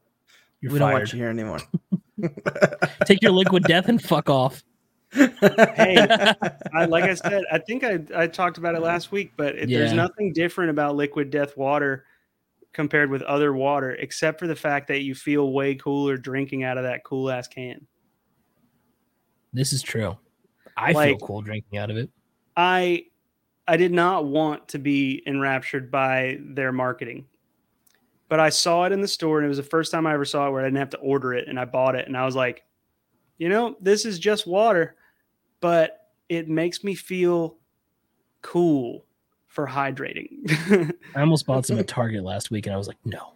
You're 0.62 0.74
we 0.74 0.80
don't 0.80 0.92
want 0.92 1.14
you 1.14 1.20
here 1.20 1.30
anymore. 1.30 1.60
Take 3.06 3.22
your 3.22 3.32
liquid 3.32 3.64
death 3.64 3.88
and 3.88 4.02
fuck 4.02 4.30
off. 4.30 4.64
Hey, 5.14 5.96
I, 6.74 6.86
like 6.86 7.06
I 7.06 7.14
said, 7.14 7.44
I 7.52 7.60
think 7.60 7.84
I, 7.84 8.00
I 8.16 8.28
talked 8.28 8.58
about 8.58 8.76
it 8.76 8.82
last 8.82 9.12
week, 9.12 9.32
but 9.38 9.56
it, 9.56 9.70
there's 9.70 9.94
nothing 9.94 10.34
different 10.34 10.72
about 10.72 10.96
liquid 10.96 11.30
death 11.30 11.56
water 11.56 12.06
compared 12.74 13.10
with 13.10 13.22
other 13.22 13.54
water, 13.54 13.92
except 13.92 14.40
for 14.40 14.48
the 14.48 14.56
fact 14.56 14.88
that 14.90 15.02
you 15.02 15.16
feel 15.16 15.54
way 15.54 15.76
cooler 15.76 16.18
drinking 16.18 16.64
out 16.64 16.78
of 16.78 16.84
that 16.84 17.04
cool 17.06 17.30
ass 17.30 17.48
can. 17.48 17.88
This 19.54 19.72
is 19.72 19.82
true. 19.82 20.18
I 20.76 20.92
Like- 20.92 21.20
feel 21.20 21.28
cool 21.28 21.42
drinking 21.42 21.78
out 21.80 21.90
of 21.90 21.96
it. 21.98 22.10
I 22.56 23.06
I 23.68 23.78
did 23.78 23.92
not 23.92 24.26
want 24.26 24.68
to 24.70 24.80
be 24.80 25.24
enraptured 25.26 25.90
by 25.90 26.38
their 26.42 26.72
marketing, 26.72 27.26
but 28.30 28.40
I 28.40 28.50
saw 28.50 28.84
it 28.86 28.92
in 28.92 29.02
the 29.02 29.08
store, 29.08 29.40
and 29.40 29.46
it 29.46 29.50
was 29.50 29.58
the 29.58 29.64
first 29.64 29.92
time 29.92 30.06
I 30.06 30.14
ever 30.14 30.26
saw 30.26 30.48
it 30.48 30.52
where 30.52 30.62
I 30.62 30.66
didn't 30.66 30.80
have 30.80 30.92
to 30.92 30.98
order 30.98 31.34
it, 31.34 31.48
and 31.48 31.60
I 31.60 31.66
bought 31.66 31.96
it, 31.96 32.08
and 32.08 32.16
I 32.16 32.26
was 32.26 32.36
like, 32.36 32.64
you 33.38 33.50
know, 33.50 33.76
this 33.82 34.06
is 34.06 34.20
just 34.20 34.48
water, 34.48 34.96
but 35.60 36.10
it 36.30 36.48
makes 36.48 36.84
me 36.84 36.96
feel 36.96 37.58
cool 38.42 39.06
for 39.48 39.66
hydrating. 39.68 40.94
I 41.16 41.22
almost 41.22 41.46
bought 41.46 41.66
some 41.66 41.80
at 41.80 41.88
Target 41.88 42.24
last 42.24 42.52
week, 42.52 42.68
and 42.68 42.74
I 42.74 42.78
was 42.78 42.88
like, 42.88 42.98
no. 43.06 43.34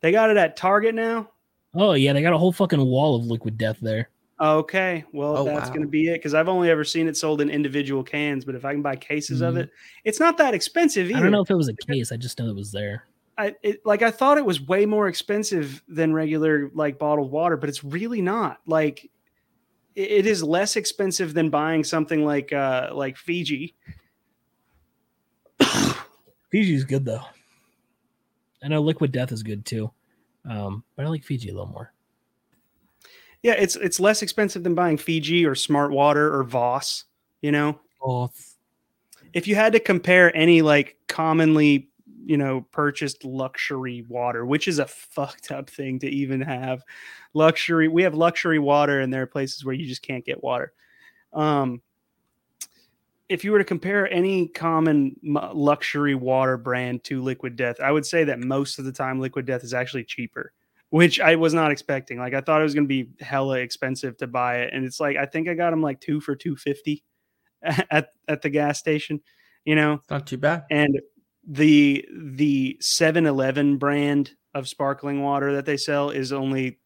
They 0.00 0.12
got 0.12 0.30
it 0.30 0.36
at 0.36 0.56
Target 0.56 0.94
now. 0.94 1.30
Oh 1.74 1.92
yeah, 1.92 2.12
they 2.12 2.20
got 2.20 2.34
a 2.34 2.38
whole 2.38 2.52
fucking 2.52 2.84
wall 2.84 3.16
of 3.16 3.24
liquid 3.24 3.56
death 3.56 3.78
there. 3.80 4.10
Okay, 4.40 5.04
well 5.12 5.36
Oh, 5.36 5.44
that's 5.44 5.68
wow. 5.68 5.74
going 5.74 5.82
to 5.82 5.88
be 5.88 6.08
it 6.08 6.14
because 6.14 6.34
I've 6.34 6.48
only 6.48 6.68
ever 6.70 6.82
seen 6.84 7.06
it 7.06 7.16
sold 7.16 7.40
in 7.40 7.48
individual 7.50 8.02
cans. 8.02 8.44
But 8.44 8.54
if 8.56 8.64
I 8.64 8.72
can 8.72 8.82
buy 8.82 8.96
cases 8.96 9.40
of 9.40 9.54
Mhm. 9.54 9.60
it, 9.64 9.70
it's 10.04 10.18
not 10.18 10.36
that 10.38 10.52
expensive 10.54 11.10
either. 11.10 11.18
I 11.18 11.22
don't 11.22 11.30
know 11.32 11.42
if 11.42 11.50
it 11.50 11.54
was 11.54 11.68
a 11.68 11.74
case. 11.74 12.10
I 12.10 12.16
just 12.16 12.38
know 12.38 12.48
it 12.48 12.56
was 12.56 12.72
there. 12.72 13.04
I 13.38 13.54
it, 13.62 13.84
like 13.86 14.02
I 14.02 14.10
thought 14.10 14.38
it 14.38 14.44
was 14.44 14.60
way 14.60 14.84
more 14.84 15.06
expensive 15.08 15.82
than 15.88 16.12
regular 16.12 16.70
like 16.74 16.98
bottled 16.98 17.30
water, 17.30 17.56
but 17.56 17.68
it's 17.68 17.84
really 17.84 18.20
not. 18.20 18.58
Like 18.66 19.10
it, 19.94 20.10
it 20.10 20.26
is 20.26 20.42
less 20.42 20.76
expensive 20.76 21.34
than 21.34 21.48
buying 21.48 21.84
something 21.84 22.24
like 22.24 22.52
uh 22.52 22.90
like 22.92 23.16
Fiji. 23.16 23.74
Fiji's 26.50 26.84
good 26.84 27.04
though. 27.04 27.22
I 28.62 28.68
know 28.68 28.82
Liquid 28.82 29.12
Death 29.12 29.32
is 29.32 29.42
good 29.42 29.64
too, 29.64 29.90
um, 30.48 30.84
but 30.96 31.04
I 31.06 31.08
like 31.08 31.24
Fiji 31.24 31.48
a 31.48 31.52
little 31.52 31.66
more. 31.68 31.92
Yeah, 33.42 33.54
it's 33.58 33.76
it's 33.76 33.98
less 33.98 34.22
expensive 34.22 34.62
than 34.62 34.74
buying 34.74 34.96
Fiji 34.96 35.44
or 35.44 35.54
Smart 35.54 35.90
Water 35.90 36.32
or 36.34 36.44
Voss. 36.44 37.04
You 37.40 37.50
know, 37.52 37.80
Oh, 38.00 38.30
if 39.32 39.48
you 39.48 39.54
had 39.54 39.72
to 39.72 39.80
compare 39.80 40.34
any 40.36 40.62
like 40.62 40.96
commonly 41.08 41.88
you 42.24 42.36
know 42.36 42.60
purchased 42.70 43.24
luxury 43.24 44.04
water 44.08 44.46
which 44.46 44.68
is 44.68 44.78
a 44.78 44.86
fucked 44.86 45.50
up 45.50 45.68
thing 45.68 45.98
to 46.00 46.08
even 46.08 46.40
have? 46.40 46.82
Luxury 47.34 47.88
we 47.88 48.02
have 48.04 48.14
luxury 48.14 48.58
water 48.60 49.00
and 49.00 49.12
there 49.12 49.22
are 49.22 49.26
places 49.26 49.64
where 49.64 49.74
you 49.74 49.86
just 49.86 50.02
can't 50.02 50.24
get 50.24 50.42
water. 50.42 50.72
Um 51.32 51.82
if 53.28 53.44
you 53.44 53.50
were 53.52 53.58
to 53.58 53.64
compare 53.64 54.12
any 54.12 54.46
common 54.48 55.16
luxury 55.22 56.14
water 56.14 56.58
brand 56.58 57.02
to 57.04 57.22
liquid 57.22 57.56
death 57.56 57.80
i 57.80 57.90
would 57.90 58.04
say 58.04 58.24
that 58.24 58.38
most 58.38 58.78
of 58.78 58.84
the 58.84 58.92
time 58.92 59.20
liquid 59.20 59.46
death 59.46 59.64
is 59.64 59.72
actually 59.72 60.04
cheaper 60.04 60.52
which 60.92 61.20
i 61.20 61.34
was 61.34 61.54
not 61.54 61.70
expecting. 61.70 62.18
Like 62.18 62.34
i 62.34 62.40
thought 62.42 62.60
it 62.60 62.64
was 62.64 62.74
going 62.74 62.84
to 62.84 63.04
be 63.04 63.08
hella 63.24 63.58
expensive 63.58 64.16
to 64.18 64.26
buy 64.26 64.58
it 64.58 64.74
and 64.74 64.84
it's 64.84 65.00
like 65.00 65.16
i 65.16 65.24
think 65.24 65.48
i 65.48 65.54
got 65.54 65.70
them 65.70 65.80
like 65.80 66.00
two 66.00 66.20
for 66.20 66.36
250 66.36 67.02
at 67.90 68.10
at 68.28 68.42
the 68.42 68.50
gas 68.50 68.78
station 68.78 69.20
you 69.64 69.74
know? 69.76 70.00
Not 70.10 70.26
too 70.26 70.38
bad. 70.38 70.64
and 70.70 71.00
the 71.46 72.04
the 72.12 72.78
7-Eleven 72.80 73.78
brand 73.78 74.32
of 74.54 74.68
sparkling 74.68 75.22
water 75.22 75.54
that 75.54 75.64
they 75.66 75.76
sell 75.76 76.10
is 76.10 76.32
only 76.32 76.78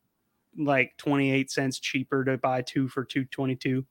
like 0.57 0.97
28 0.99 1.51
cents 1.51 1.79
cheaper 1.79 2.25
to 2.25 2.39
buy 2.39 2.63
two 2.63 2.89
for 2.89 3.05
222 3.05 3.85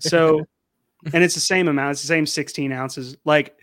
so 0.00 0.40
and 1.12 1.22
it's 1.22 1.34
the 1.34 1.40
same 1.40 1.68
amount 1.68 1.92
it's 1.92 2.00
the 2.00 2.06
same 2.06 2.26
16 2.26 2.72
ounces. 2.72 3.16
Like 3.24 3.60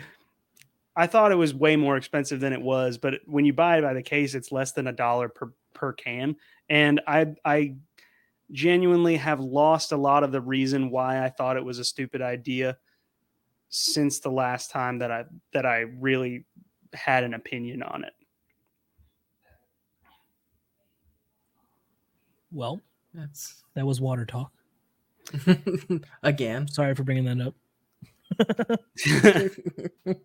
i 0.95 1.07
thought 1.07 1.31
it 1.31 1.35
was 1.35 1.53
way 1.53 1.75
more 1.75 1.97
expensive 1.97 2.39
than 2.39 2.53
it 2.53 2.61
was 2.61 2.97
but 2.97 3.15
when 3.25 3.45
you 3.45 3.53
buy 3.53 3.77
it 3.77 3.81
by 3.81 3.93
the 3.93 4.03
case 4.03 4.35
it's 4.35 4.51
less 4.51 4.71
than 4.71 4.87
a 4.87 4.91
dollar 4.91 5.29
per 5.29 5.51
per 5.73 5.93
can 5.93 6.35
and 6.69 7.01
i 7.07 7.33
i 7.45 7.75
genuinely 8.51 9.15
have 9.15 9.39
lost 9.39 9.91
a 9.91 9.97
lot 9.97 10.23
of 10.23 10.31
the 10.31 10.41
reason 10.41 10.89
why 10.89 11.23
i 11.23 11.29
thought 11.29 11.57
it 11.57 11.63
was 11.65 11.79
a 11.79 11.83
stupid 11.83 12.21
idea 12.21 12.77
since 13.75 14.19
the 14.19 14.29
last 14.29 14.69
time 14.69 14.99
that 14.99 15.11
I 15.11 15.25
that 15.51 15.65
I 15.65 15.79
really 15.79 16.45
had 16.93 17.23
an 17.23 17.33
opinion 17.33 17.81
on 17.81 18.03
it. 18.03 18.13
well, 22.51 22.79
That's 23.15 23.63
that 23.73 23.85
was 23.85 23.99
water 23.99 24.25
talk. 24.27 24.51
again. 26.23 26.67
Sorry 26.67 26.93
for 26.93 27.03
bringing 27.03 27.25
that 27.25 27.41
up. 27.47 27.55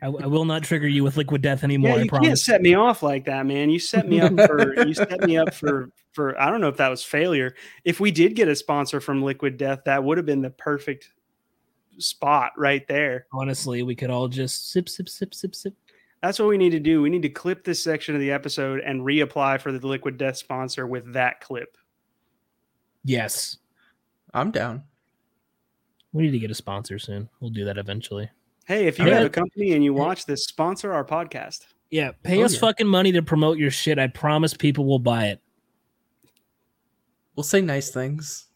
I, 0.00 0.06
I 0.06 0.26
will 0.26 0.44
not 0.44 0.62
trigger 0.62 0.86
you 0.86 1.02
with 1.04 1.16
Liquid 1.16 1.42
Death 1.42 1.64
anymore. 1.64 1.90
yeah, 1.90 1.96
I 1.96 2.02
you 2.02 2.10
can't 2.10 2.38
set 2.38 2.62
me 2.62 2.74
off 2.74 3.02
like 3.02 3.24
that, 3.24 3.46
man. 3.46 3.70
You 3.70 3.78
set 3.78 4.08
me 4.08 4.20
up 4.20 4.34
for 4.34 4.86
you 4.86 4.94
set 4.94 5.22
me 5.22 5.36
up 5.36 5.54
for 5.54 5.90
for 6.12 6.40
I 6.40 6.50
don't 6.50 6.60
know 6.60 6.68
if 6.68 6.76
that 6.76 6.88
was 6.88 7.02
failure. 7.04 7.54
If 7.84 8.00
we 8.00 8.10
did 8.10 8.34
get 8.36 8.48
a 8.48 8.54
sponsor 8.54 9.00
from 9.00 9.22
Liquid 9.22 9.56
Death, 9.56 9.80
that 9.86 10.02
would 10.04 10.16
have 10.18 10.26
been 10.26 10.42
the 10.42 10.50
perfect 10.50 11.10
spot 11.98 12.52
right 12.56 12.86
there. 12.86 13.26
Honestly, 13.32 13.82
we 13.82 13.94
could 13.94 14.10
all 14.10 14.28
just 14.28 14.70
sip, 14.70 14.88
sip, 14.88 15.08
sip, 15.08 15.34
sip, 15.34 15.54
sip. 15.54 15.74
That's 16.22 16.38
what 16.38 16.48
we 16.48 16.58
need 16.58 16.70
to 16.70 16.80
do. 16.80 17.00
We 17.00 17.10
need 17.10 17.22
to 17.22 17.28
clip 17.28 17.64
this 17.64 17.82
section 17.82 18.14
of 18.14 18.20
the 18.20 18.32
episode 18.32 18.80
and 18.80 19.02
reapply 19.02 19.60
for 19.60 19.70
the 19.70 19.86
Liquid 19.86 20.18
Death 20.18 20.36
sponsor 20.36 20.86
with 20.86 21.12
that 21.12 21.40
clip. 21.40 21.76
Yes, 23.04 23.58
I'm 24.34 24.50
down. 24.50 24.82
We 26.12 26.22
need 26.22 26.30
to 26.32 26.38
get 26.38 26.50
a 26.50 26.54
sponsor 26.54 26.98
soon. 26.98 27.28
We'll 27.40 27.50
do 27.50 27.64
that 27.64 27.78
eventually. 27.78 28.30
Hey, 28.66 28.86
if 28.86 28.98
you 28.98 29.06
Yeah. 29.06 29.14
have 29.18 29.26
a 29.26 29.30
company 29.30 29.72
and 29.72 29.82
you 29.84 29.94
watch 29.94 30.26
this, 30.26 30.44
sponsor 30.44 30.92
our 30.92 31.04
podcast. 31.04 31.66
Yeah, 31.90 32.12
pay 32.22 32.42
Oh, 32.42 32.44
us 32.44 32.54
yeah. 32.54 32.60
fucking 32.60 32.86
money 32.86 33.12
to 33.12 33.22
promote 33.22 33.56
your 33.58 33.70
shit. 33.70 33.98
I 33.98 34.08
promise 34.08 34.52
people 34.54 34.84
will 34.84 34.98
buy 34.98 35.28
it. 35.28 35.40
We'll 37.34 37.44
say 37.44 37.60
nice 37.60 37.90
things. 37.90 38.46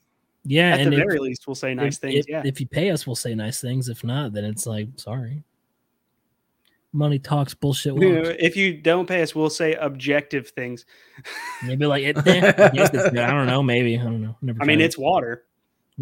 Yeah, 0.44 0.74
At 0.74 0.80
and 0.80 0.92
the 0.92 0.98
if- 0.98 1.04
very 1.06 1.18
least, 1.18 1.46
we'll 1.46 1.54
say 1.54 1.72
nice 1.72 1.94
if, 1.96 2.00
things. 2.00 2.14
If, 2.16 2.28
yeah. 2.28 2.42
if 2.44 2.60
you 2.60 2.66
pay 2.66 2.90
us, 2.90 3.06
we'll 3.06 3.16
say 3.16 3.34
nice 3.34 3.60
things. 3.60 3.88
If 3.88 4.02
not, 4.02 4.32
then 4.32 4.44
it's 4.44 4.66
like 4.66 4.88
sorry. 4.96 5.44
Money 6.94 7.18
talks, 7.18 7.54
bullshit 7.54 7.94
You 7.94 8.16
walks. 8.16 8.28
if 8.38 8.54
you 8.56 8.74
don't 8.76 9.06
pay 9.06 9.22
us, 9.22 9.34
we'll 9.34 9.48
say 9.50 9.74
objective 9.76 10.48
things. 10.50 10.84
Maybe 11.64 11.86
like 11.86 12.02
it, 12.02 12.16
eh, 12.26 12.52
I 12.58 12.70
it's 12.74 12.90
good. 12.90 13.16
I 13.18 13.30
don't 13.30 13.46
know. 13.46 13.62
Maybe 13.62 13.98
I 13.98 14.02
don't 14.02 14.20
know. 14.20 14.36
Never 14.42 14.60
I 14.62 14.66
mean, 14.66 14.78
tried 14.78 14.84
it's 14.84 14.98
water. 14.98 15.44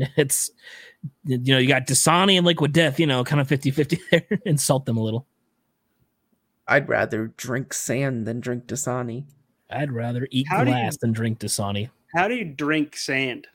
It. 0.03 0.11
it's 0.17 0.51
you 1.25 1.39
know 1.39 1.59
you 1.59 1.69
got 1.69 1.87
Dasani 1.87 2.37
and 2.37 2.47
Liquid 2.47 2.73
Death. 2.73 2.99
You 3.01 3.07
know, 3.07 3.25
kind 3.25 3.41
of 3.41 3.49
50-50 3.49 4.01
there. 4.11 4.39
Insult 4.47 4.87
them 4.87 4.97
a 4.97 5.03
little. 5.03 5.27
I'd 6.69 6.89
rather 6.89 7.29
drink 7.37 7.73
sand 7.73 8.27
than 8.27 8.41
drink 8.41 8.67
Dasani. 8.67 9.25
I'd 9.71 9.93
rather 9.93 10.29
eat 10.31 10.47
How 10.49 10.65
do 10.65 10.71
you- 10.71 10.77
glass 10.77 10.97
than 10.99 11.13
drink 11.13 11.39
Dasani. 11.41 11.91
How 12.15 12.27
do 12.29 12.35
you 12.35 12.45
drink 12.45 12.97
sand? 12.97 13.47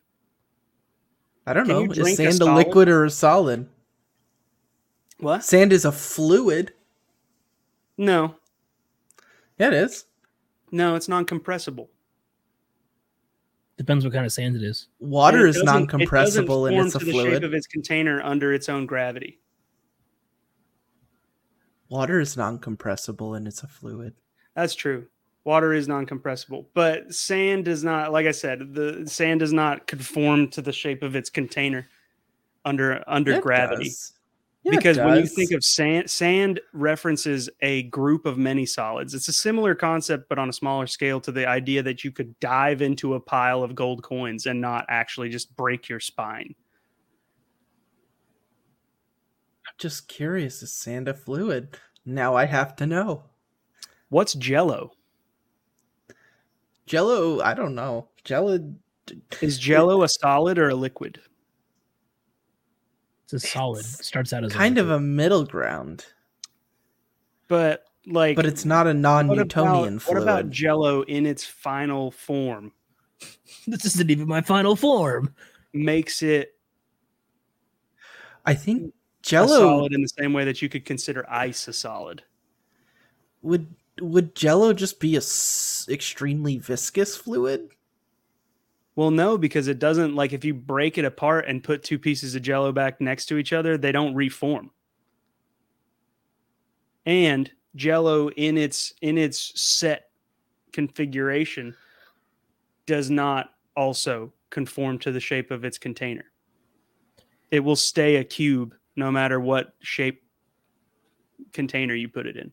I 1.45 1.53
don't 1.53 1.65
Can 1.65 1.75
know. 1.85 1.91
Is 1.91 1.97
drink 2.17 2.19
a 2.41 2.43
a, 2.43 2.55
liquid 2.55 2.87
or 2.89 3.05
a 3.05 3.09
solid? 3.09 3.67
What? 5.19 5.43
Sand 5.43 5.71
is 5.73 5.85
a 5.85 5.91
fluid. 5.91 6.73
No, 7.97 8.35
Yeah, 9.57 9.67
it 9.67 9.73
is. 9.73 10.05
no, 10.71 10.95
it's 10.95 11.07
non-compressible. 11.07 11.89
Depends 13.77 14.05
what 14.05 14.13
kind 14.13 14.25
of 14.25 14.31
sand 14.31 14.55
it 14.55 14.63
is. 14.63 14.87
Water 14.99 15.39
And 15.39 15.47
it 15.47 15.49
is 15.49 15.55
doesn't- 15.55 15.67
it 15.67 15.71
doesn't 15.71 15.81
non-compressible 15.81 16.65
and 16.67 16.77
it's 16.87 16.95
a 16.95 16.99
to 16.99 17.05
the 17.05 17.11
shape 17.11 17.21
fluid. 17.21 17.43
of 17.43 17.53
its 17.53 17.67
container 17.67 18.21
under 18.23 18.53
its 18.53 18.69
own 18.69 18.85
gravity. 18.85 19.39
Water 21.89 22.19
is 22.19 22.35
non-compressible 22.37 23.35
and 23.35 23.47
it's 23.47 23.63
a 23.63 23.67
fluid. 23.67 24.13
That's 24.55 24.75
true. 24.75 25.07
Water 25.43 25.73
is 25.73 25.87
non-compressible, 25.87 26.69
but 26.73 27.13
sand 27.13 27.65
does 27.65 27.83
not. 27.83 28.11
Like 28.11 28.25
I 28.25 28.31
said, 28.31 28.73
the 28.73 29.03
sand 29.07 29.41
does 29.41 29.53
not 29.53 29.85
conform 29.85 30.49
to 30.51 30.61
the 30.61 30.71
shape 30.73 31.03
of 31.03 31.15
its 31.15 31.29
container 31.29 31.87
under 32.63 33.03
under 33.07 33.33
it 33.33 33.43
gravity. 33.43 33.83
does. 33.85 34.13
Yeah, 34.65 34.77
because 34.77 34.97
when 34.97 35.17
you 35.17 35.27
think 35.27 35.51
of 35.51 35.63
sand, 35.63 36.09
sand 36.09 36.59
references 36.73 37.51
a 37.61 37.83
group 37.83 38.25
of 38.25 38.39
many 38.39 38.65
solids. 38.65 39.13
It's 39.13 39.27
a 39.27 39.33
similar 39.33 39.75
concept, 39.75 40.27
but 40.27 40.39
on 40.39 40.49
a 40.49 40.53
smaller 40.53 40.87
scale 40.87 41.21
to 41.21 41.31
the 41.31 41.47
idea 41.47 41.83
that 41.83 42.03
you 42.03 42.11
could 42.11 42.39
dive 42.39 42.81
into 42.81 43.13
a 43.13 43.19
pile 43.19 43.61
of 43.61 43.75
gold 43.75 44.01
coins 44.01 44.47
and 44.47 44.59
not 44.59 44.83
actually 44.89 45.29
just 45.29 45.55
break 45.55 45.87
your 45.87 45.99
spine. 45.99 46.55
I'm 49.67 49.75
just 49.77 50.07
curious, 50.07 50.63
is 50.63 50.73
sand 50.73 51.07
a 51.07 51.13
fluid? 51.13 51.77
Now 52.03 52.35
I 52.35 52.45
have 52.45 52.75
to 52.77 52.87
know. 52.87 53.25
What's 54.09 54.33
Jello? 54.33 54.93
Jello, 56.87 57.39
I 57.41 57.53
don't 57.53 57.75
know. 57.75 58.07
Jello 58.23 58.57
Is 59.41 59.59
Jello 59.59 60.01
a 60.01 60.09
solid 60.09 60.57
or 60.57 60.69
a 60.69 60.75
liquid? 60.75 61.21
It's 63.25 63.33
a 63.33 63.39
solid. 63.47 63.79
It's 63.79 64.05
starts 64.05 64.33
out 64.33 64.43
as 64.43 64.53
kind 64.53 64.77
a 64.77 64.81
of 64.81 64.89
a 64.91 64.99
middle 64.99 65.45
ground, 65.45 66.05
But 67.47 67.85
like, 68.05 68.35
but 68.35 68.45
it's 68.45 68.65
not 68.65 68.85
a 68.85 68.93
non-Newtonian 68.93 69.95
about, 69.95 70.01
fluid. 70.03 70.17
what 70.17 70.23
about 70.23 70.49
Jello 70.51 71.01
in 71.03 71.25
its 71.25 71.43
final 71.43 72.11
form? 72.11 72.71
this 73.67 73.83
isn't 73.85 74.11
even 74.11 74.27
my 74.27 74.41
final 74.41 74.75
form. 74.75 75.33
Makes 75.73 76.21
it 76.21 76.51
I 78.45 78.53
think 78.53 78.89
a 78.89 78.93
Jello 79.23 79.57
solid 79.59 79.93
in 79.93 80.01
the 80.03 80.07
same 80.07 80.31
way 80.33 80.45
that 80.45 80.61
you 80.61 80.69
could 80.69 80.85
consider 80.85 81.25
ice 81.27 81.67
a 81.67 81.73
solid. 81.73 82.21
would 83.41 83.73
would 84.01 84.35
Jello 84.35 84.71
just 84.73 84.99
be 84.99 85.15
a 85.15 85.19
s- 85.19 85.87
extremely 85.89 86.59
viscous 86.59 87.15
fluid? 87.17 87.71
Well, 88.95 89.11
no, 89.11 89.37
because 89.37 89.67
it 89.67 89.79
doesn't 89.79 90.15
like 90.15 90.31
if 90.31 90.45
you 90.45 90.53
break 90.53 90.97
it 90.97 91.05
apart 91.05 91.45
and 91.47 91.63
put 91.63 91.83
two 91.83 91.99
pieces 91.99 92.33
of 92.35 92.41
jello 92.41 92.71
back 92.71 93.01
next 93.01 93.25
to 93.27 93.37
each 93.37 93.51
other, 93.51 93.77
they 93.77 93.91
don't 93.91 94.15
reform. 94.15 94.71
And 97.05 97.51
jello 97.75 98.29
in 98.31 98.57
its 98.57 98.93
in 99.01 99.17
its 99.17 99.59
set 99.61 100.09
configuration 100.71 101.75
does 102.85 103.09
not 103.09 103.51
also 103.75 104.31
conform 104.49 104.97
to 104.99 105.11
the 105.11 105.19
shape 105.19 105.51
of 105.51 105.65
its 105.65 105.77
container. 105.77 106.25
It 107.51 107.59
will 107.59 107.75
stay 107.75 108.15
a 108.15 108.23
cube 108.23 108.75
no 108.95 109.11
matter 109.11 109.39
what 109.39 109.73
shape 109.81 110.23
container 111.51 111.93
you 111.93 112.07
put 112.07 112.27
it 112.27 112.37
in. 112.37 112.51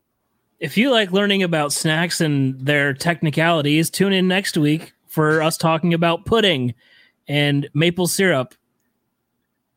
If 0.58 0.76
you 0.76 0.90
like 0.90 1.12
learning 1.12 1.42
about 1.42 1.72
snacks 1.72 2.20
and 2.20 2.58
their 2.60 2.94
technicalities, 2.94 3.90
tune 3.90 4.12
in 4.12 4.28
next 4.28 4.56
week 4.56 4.92
for 5.12 5.42
us 5.42 5.58
talking 5.58 5.92
about 5.92 6.24
pudding 6.24 6.74
and 7.28 7.68
maple 7.74 8.06
syrup. 8.08 8.54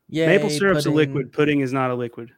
Yay, 0.08 0.28
Maple 0.28 0.50
syrup's 0.50 0.86
pudding. 0.86 0.94
a 0.94 0.96
liquid. 0.96 1.34
Pudding 1.34 1.60
is 1.60 1.74
not 1.74 1.92
a 1.92 1.96
liquid. 1.96 2.32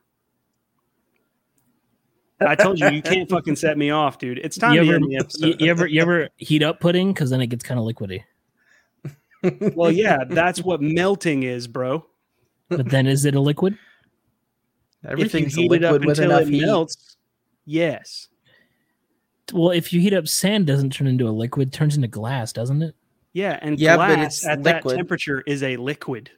I 2.40 2.56
told 2.56 2.80
you 2.80 2.90
you 2.90 3.02
can't 3.02 3.30
fucking 3.30 3.56
set 3.56 3.78
me 3.78 3.90
off, 3.92 4.18
dude. 4.20 4.40
It's 4.40 4.58
time 4.58 4.74
You 4.74 4.82
to 4.82 4.88
ever, 4.88 4.96
end 4.96 5.06
the 5.12 5.18
episode. 5.18 5.62
you 5.62 5.70
ever 5.70 5.86
you 5.88 6.02
ever 6.02 6.30
heat 6.38 6.64
up 6.64 6.80
pudding 6.80 7.14
because 7.14 7.30
then 7.30 7.42
it 7.42 7.48
gets 7.48 7.64
kind 7.64 7.80
of 7.80 7.86
liquidy. 7.86 8.24
Well, 9.76 9.92
yeah, 9.92 10.24
that's 10.28 10.62
what 10.64 10.82
melting 10.82 11.44
is, 11.44 11.68
bro. 11.68 12.06
But 12.70 12.90
then 12.90 13.06
is 13.06 13.24
it 13.26 13.36
a 13.36 13.40
liquid? 13.40 13.78
Everything's 15.08 15.54
if 15.54 15.58
you 15.58 15.64
heat 15.70 15.74
it 15.74 15.84
up 15.84 16.02
until 16.02 16.32
it 16.38 16.48
heat. 16.48 16.62
melts, 16.62 17.18
yes, 17.66 18.28
Well, 19.54 19.72
if 19.72 19.94
you 19.94 20.02
heat 20.02 20.14
up 20.14 20.28
sand, 20.28 20.68
doesn't 20.68 20.92
turn 20.92 21.08
into 21.08 21.28
a 21.28 21.32
liquid, 21.32 21.70
it 21.70 21.72
turns 21.72 21.96
into 21.96 22.08
glass, 22.08 22.52
doesn't 22.54 22.82
it? 22.82 22.96
yeah, 23.34 23.60
and 23.62 23.80
Yeah, 23.80 23.98
but 23.98 24.16
glass 24.16 24.38
it's 24.40 24.46
at 24.48 24.64
that 24.64 24.84
temperature 24.88 25.44
is 25.46 25.62
a 25.64 25.78
liquid. 25.78 26.32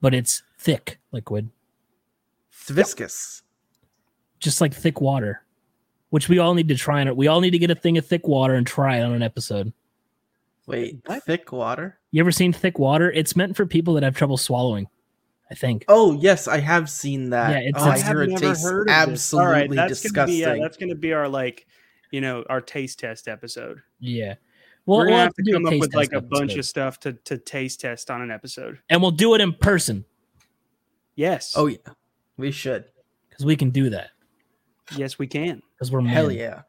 But 0.00 0.14
it's 0.14 0.42
thick 0.58 0.98
liquid, 1.12 1.50
It's 2.52 2.70
viscous. 2.70 3.42
just 4.38 4.60
like 4.60 4.72
thick 4.74 5.00
water, 5.00 5.42
which 6.10 6.28
we 6.28 6.38
all 6.38 6.54
need 6.54 6.68
to 6.68 6.74
try. 6.76 7.00
On 7.00 7.08
it, 7.08 7.16
we 7.16 7.26
all 7.28 7.40
need 7.40 7.50
to 7.50 7.58
get 7.58 7.70
a 7.70 7.74
thing 7.74 7.98
of 7.98 8.06
thick 8.06 8.26
water 8.26 8.54
and 8.54 8.66
try 8.66 8.98
it 8.98 9.02
on 9.02 9.12
an 9.12 9.22
episode. 9.22 9.72
Wait, 10.66 11.00
What? 11.06 11.24
thick 11.24 11.50
water? 11.52 11.98
You 12.12 12.20
ever 12.20 12.32
seen 12.32 12.52
thick 12.52 12.78
water? 12.78 13.10
It's 13.10 13.34
meant 13.36 13.56
for 13.56 13.66
people 13.66 13.94
that 13.94 14.02
have 14.02 14.16
trouble 14.16 14.36
swallowing. 14.36 14.86
I 15.50 15.54
think. 15.54 15.84
Oh 15.88 16.12
yes, 16.20 16.46
I 16.48 16.58
have 16.58 16.88
seen 16.88 17.30
that. 17.30 17.50
Yeah, 17.50 17.68
it's- 17.68 17.82
oh, 17.84 17.88
I 17.90 17.94
I 17.94 18.00
hear 18.00 18.22
it 18.22 18.36
tastes 18.36 18.62
this. 18.64 18.84
absolutely 18.88 19.46
All 19.46 19.52
right, 19.52 19.70
that's 19.70 20.02
disgusting. 20.02 20.14
Gonna 20.14 20.26
be, 20.26 20.44
uh, 20.44 20.54
yeah, 20.54 20.62
that's 20.62 20.76
going 20.76 20.88
to 20.90 20.94
be 20.94 21.12
our 21.12 21.28
like, 21.28 21.66
you 22.12 22.20
know, 22.20 22.44
our 22.48 22.60
taste 22.60 23.00
test 23.00 23.26
episode. 23.28 23.80
Yeah. 23.98 24.34
Well, 24.86 24.98
We're 24.98 25.04
we'll 25.06 25.12
gonna 25.14 25.22
have 25.24 25.34
to 25.34 25.52
come 25.52 25.66
up 25.66 25.74
with 25.78 25.94
like 25.94 26.10
test 26.10 26.18
a 26.24 26.26
bunch 26.26 26.52
episode. 26.52 26.58
of 26.60 26.66
stuff 26.66 27.00
to 27.00 27.12
to 27.12 27.38
taste 27.38 27.80
test 27.80 28.10
on 28.10 28.22
an 28.22 28.30
episode. 28.30 28.78
and 28.88 29.02
we'll 29.02 29.10
do 29.10 29.34
it 29.34 29.40
in 29.40 29.52
person 29.52 30.04
Yes. 31.16 31.52
oh 31.56 31.66
yeah, 31.66 31.76
we 32.36 32.50
should. 32.50 32.84
because 33.28 33.44
we 33.44 33.56
can 33.56 33.70
do 33.70 33.90
that 33.90 34.10
yes, 34.96 35.18
we 35.18 35.26
can. 35.26 35.62
because 35.74 35.90
we're 35.92 36.00
Hell 36.02 36.28
men. 36.28 36.36
yeah. 36.36 36.62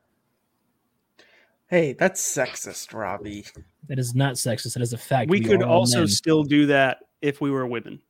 Hey, 1.67 1.93
that's 1.93 2.21
sexist, 2.21 2.93
Robbie. 2.93 3.45
That 3.88 3.97
is 3.97 4.13
not 4.13 4.34
sexist. 4.36 4.73
That 4.73 4.82
is 4.84 4.91
a 4.93 4.97
fact. 4.97 5.29
We 5.29 5.39
could 5.39 5.63
also 5.63 5.99
men. 5.99 6.07
still 6.09 6.43
do 6.43 6.65
that 6.67 6.99
if 7.21 7.39
we 7.39 7.49
were 7.49 7.65
women 7.65 8.01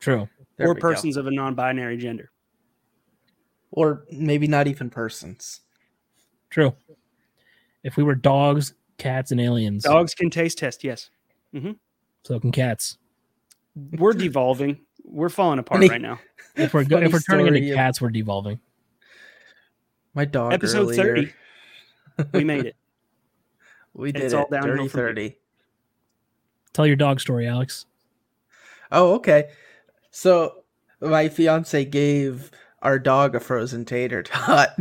true. 0.00 0.28
There 0.56 0.66
or 0.68 0.74
we 0.74 0.80
go. 0.80 0.88
persons 0.88 1.16
of 1.16 1.26
a 1.26 1.30
non-binary 1.30 1.96
gender. 1.98 2.30
or 3.70 4.04
maybe 4.10 4.46
not 4.48 4.66
even 4.66 4.90
persons. 4.90 5.60
True. 6.50 6.74
If 7.84 7.96
we 7.96 8.02
were 8.02 8.14
dogs, 8.16 8.74
cats, 8.98 9.30
and 9.30 9.40
aliens, 9.40 9.84
Dogs 9.84 10.14
can 10.14 10.28
taste 10.28 10.58
test. 10.58 10.82
Yes, 10.84 11.08
mm-hmm. 11.54 11.72
so 12.24 12.38
can 12.40 12.50
cats. 12.52 12.98
we're 13.96 14.12
devolving. 14.12 14.80
We're 15.04 15.28
falling 15.30 15.58
apart 15.60 15.88
right 15.88 16.00
now. 16.00 16.18
If 16.56 16.74
we're 16.74 16.84
go- 16.84 16.98
if 16.98 17.12
we're 17.12 17.20
turning 17.20 17.46
into 17.46 17.58
story 17.60 17.70
of- 17.70 17.76
cats, 17.76 18.00
we're 18.00 18.10
devolving. 18.10 18.60
My 20.14 20.24
dog. 20.24 20.52
Episode 20.52 20.82
earlier- 20.90 21.02
thirty. 21.02 21.32
We 22.34 22.44
made 22.44 22.66
it. 22.66 22.76
We 23.94 24.12
did 24.12 24.24
It's 24.24 24.34
it. 24.34 24.36
all 24.36 24.46
downhill 24.50 24.76
Dirty 24.76 24.88
from 24.88 24.98
here. 25.00 25.08
thirty. 25.08 25.36
Tell 26.74 26.86
your 26.86 26.96
dog 26.96 27.18
story, 27.20 27.46
Alex. 27.46 27.86
Oh, 28.92 29.14
okay. 29.14 29.50
So 30.10 30.64
my 31.00 31.28
fiance 31.28 31.84
gave 31.84 32.50
our 32.82 32.98
dog 32.98 33.34
a 33.34 33.40
frozen 33.40 33.84
tater 33.84 34.22
tot, 34.24 34.76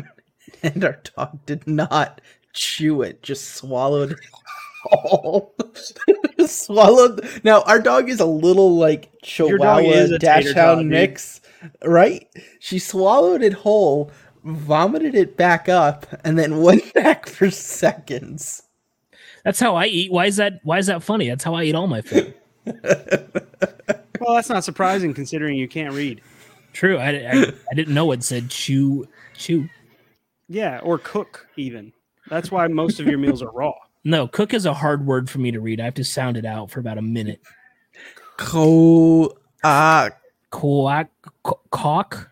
and 0.63 0.83
our 0.83 0.99
dog 1.15 1.45
did 1.45 1.67
not 1.67 2.21
chew 2.53 3.01
it; 3.01 3.23
just 3.23 3.55
swallowed 3.55 4.11
it 4.11 4.19
whole. 4.83 5.55
swallowed. 6.45 7.27
Now 7.43 7.61
our 7.63 7.79
dog 7.79 8.09
is 8.09 8.19
a 8.19 8.25
little 8.25 8.75
like 8.75 9.11
Chihuahua 9.21 10.17
Dachshund 10.17 10.89
mix, 10.89 11.41
right? 11.83 12.27
She 12.59 12.79
swallowed 12.79 13.41
it 13.41 13.53
whole, 13.53 14.11
vomited 14.43 15.15
it 15.15 15.37
back 15.37 15.69
up, 15.69 16.07
and 16.23 16.37
then 16.37 16.61
went 16.61 16.93
back 16.93 17.27
for 17.27 17.51
seconds. 17.51 18.63
That's 19.43 19.59
how 19.59 19.75
I 19.75 19.85
eat. 19.85 20.11
Why 20.11 20.25
is 20.25 20.37
that? 20.37 20.59
Why 20.63 20.79
is 20.79 20.87
that 20.87 21.03
funny? 21.03 21.29
That's 21.29 21.43
how 21.43 21.53
I 21.53 21.63
eat 21.63 21.75
all 21.75 21.87
my 21.87 22.01
food. 22.01 22.33
Well, 24.19 24.35
that's 24.35 24.49
not 24.49 24.63
surprising 24.63 25.13
considering 25.13 25.57
you 25.57 25.67
can't 25.67 25.93
read. 25.93 26.21
True. 26.73 26.97
I, 26.97 27.09
I, 27.09 27.53
I 27.71 27.75
didn't 27.75 27.93
know 27.93 28.11
it 28.11 28.23
said 28.23 28.49
chew 28.49 29.07
chew. 29.35 29.67
Yeah, 30.47 30.79
or 30.79 30.97
cook 30.97 31.47
even. 31.55 31.93
That's 32.29 32.51
why 32.51 32.67
most 32.67 32.99
of 32.99 33.07
your 33.07 33.17
meals 33.17 33.41
are 33.41 33.51
raw. 33.51 33.73
No, 34.03 34.27
cook 34.27 34.53
is 34.53 34.65
a 34.65 34.73
hard 34.73 35.05
word 35.05 35.29
for 35.29 35.39
me 35.39 35.51
to 35.51 35.59
read. 35.59 35.79
I 35.79 35.85
have 35.85 35.95
to 35.95 36.03
sound 36.03 36.37
it 36.37 36.45
out 36.45 36.71
for 36.71 36.79
about 36.79 36.97
a 36.97 37.01
minute. 37.01 37.41
Co 38.37 39.37
uh 39.63 40.09
Quack, 40.51 41.09
qu- 41.43 41.59
cock, 41.69 42.31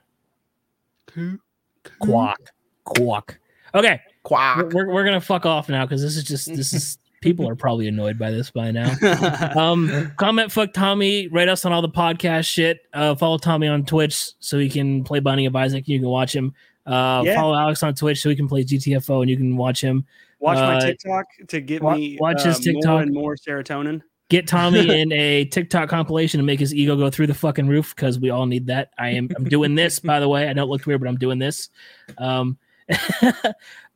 quack, 2.00 2.40
quack. 2.84 3.40
Okay, 3.76 4.02
we're, 4.02 4.24
quack. 4.24 4.74
we're, 4.74 4.92
we're 4.92 5.06
gonna 5.06 5.22
fuck 5.22 5.46
off 5.46 5.70
now 5.70 5.86
because 5.86 6.02
this 6.02 6.16
is 6.18 6.24
just 6.24 6.48
this 6.48 6.74
is 6.74 6.98
people 7.22 7.48
are 7.50 7.56
probably 7.56 7.88
annoyed 7.88 8.18
by 8.20 8.32
this 8.32 8.52
by 8.52 8.72
now. 8.72 8.94
Um, 9.58 10.12
comment 10.18 10.52
fuck 10.52 10.74
Tommy, 10.74 11.28
rate 11.30 11.50
us 11.50 11.66
on 11.66 11.72
all 11.74 11.82
the 11.82 11.90
podcast 11.90 12.48
shit. 12.48 12.80
Uh, 12.94 13.16
follow 13.16 13.38
Tommy 13.38 13.68
on 13.68 13.86
Twitch 13.86 14.32
so 14.40 14.58
he 14.60 14.70
can 14.70 15.04
play 15.04 15.20
Binding 15.20 15.46
of 15.48 15.56
Isaac. 15.56 15.88
You 15.88 16.00
can 16.00 16.08
watch 16.10 16.36
him. 16.36 16.54
Uh, 16.86 17.24
Yeah. 17.26 17.36
follow 17.36 17.56
Alex 17.58 17.84
on 17.84 17.94
Twitch 17.96 18.22
so 18.22 18.30
he 18.30 18.36
can 18.36 18.48
play 18.48 18.64
GTFO 18.64 19.22
and 19.22 19.30
you 19.30 19.38
can 19.38 19.58
watch 19.58 19.82
him. 19.82 20.06
Watch 20.40 20.58
my 20.58 20.78
Uh, 20.78 20.82
TikTok 20.82 21.26
to 21.48 21.60
get 21.62 21.82
wa- 21.82 21.96
me 21.96 22.18
watch 22.22 22.44
his 22.44 22.58
uh, 22.58 22.62
TikTok. 22.62 22.86
more 22.92 23.02
and 23.02 23.14
more 23.14 23.36
serotonin. 23.36 24.02
Get 24.30 24.46
Tommy 24.48 24.88
in 25.02 25.12
a 25.14 25.46
TikTok 25.46 25.90
compilation 25.90 26.40
and 26.40 26.46
make 26.46 26.60
his 26.60 26.76
ego 26.76 26.96
go 26.96 27.10
through 27.10 27.28
the 27.28 27.34
fucking 27.34 27.68
roof 27.68 27.96
because 27.96 28.20
we 28.20 28.30
all 28.30 28.46
need 28.46 28.68
that. 28.68 28.90
I 29.00 29.10
am 29.12 29.30
I'm 29.36 29.46
doing 29.46 29.74
this 29.76 30.00
by 30.00 30.20
the 30.20 30.30
way. 30.30 30.48
I 30.48 30.54
know 30.54 30.64
it 30.64 30.70
looked 30.70 30.86
weird, 30.86 31.00
but 31.02 31.08
I'm 31.10 31.18
doing 31.18 31.40
this. 31.40 31.70
Um, 32.18 32.58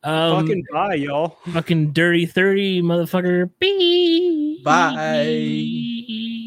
um 0.04 0.40
Fucking 0.40 0.64
bye, 0.72 0.94
y'all. 0.94 1.38
fucking 1.52 1.92
dirty 1.92 2.26
30 2.26 2.82
motherfucker. 2.82 3.50
Bye. 4.64 4.94
Bye. 4.94 6.38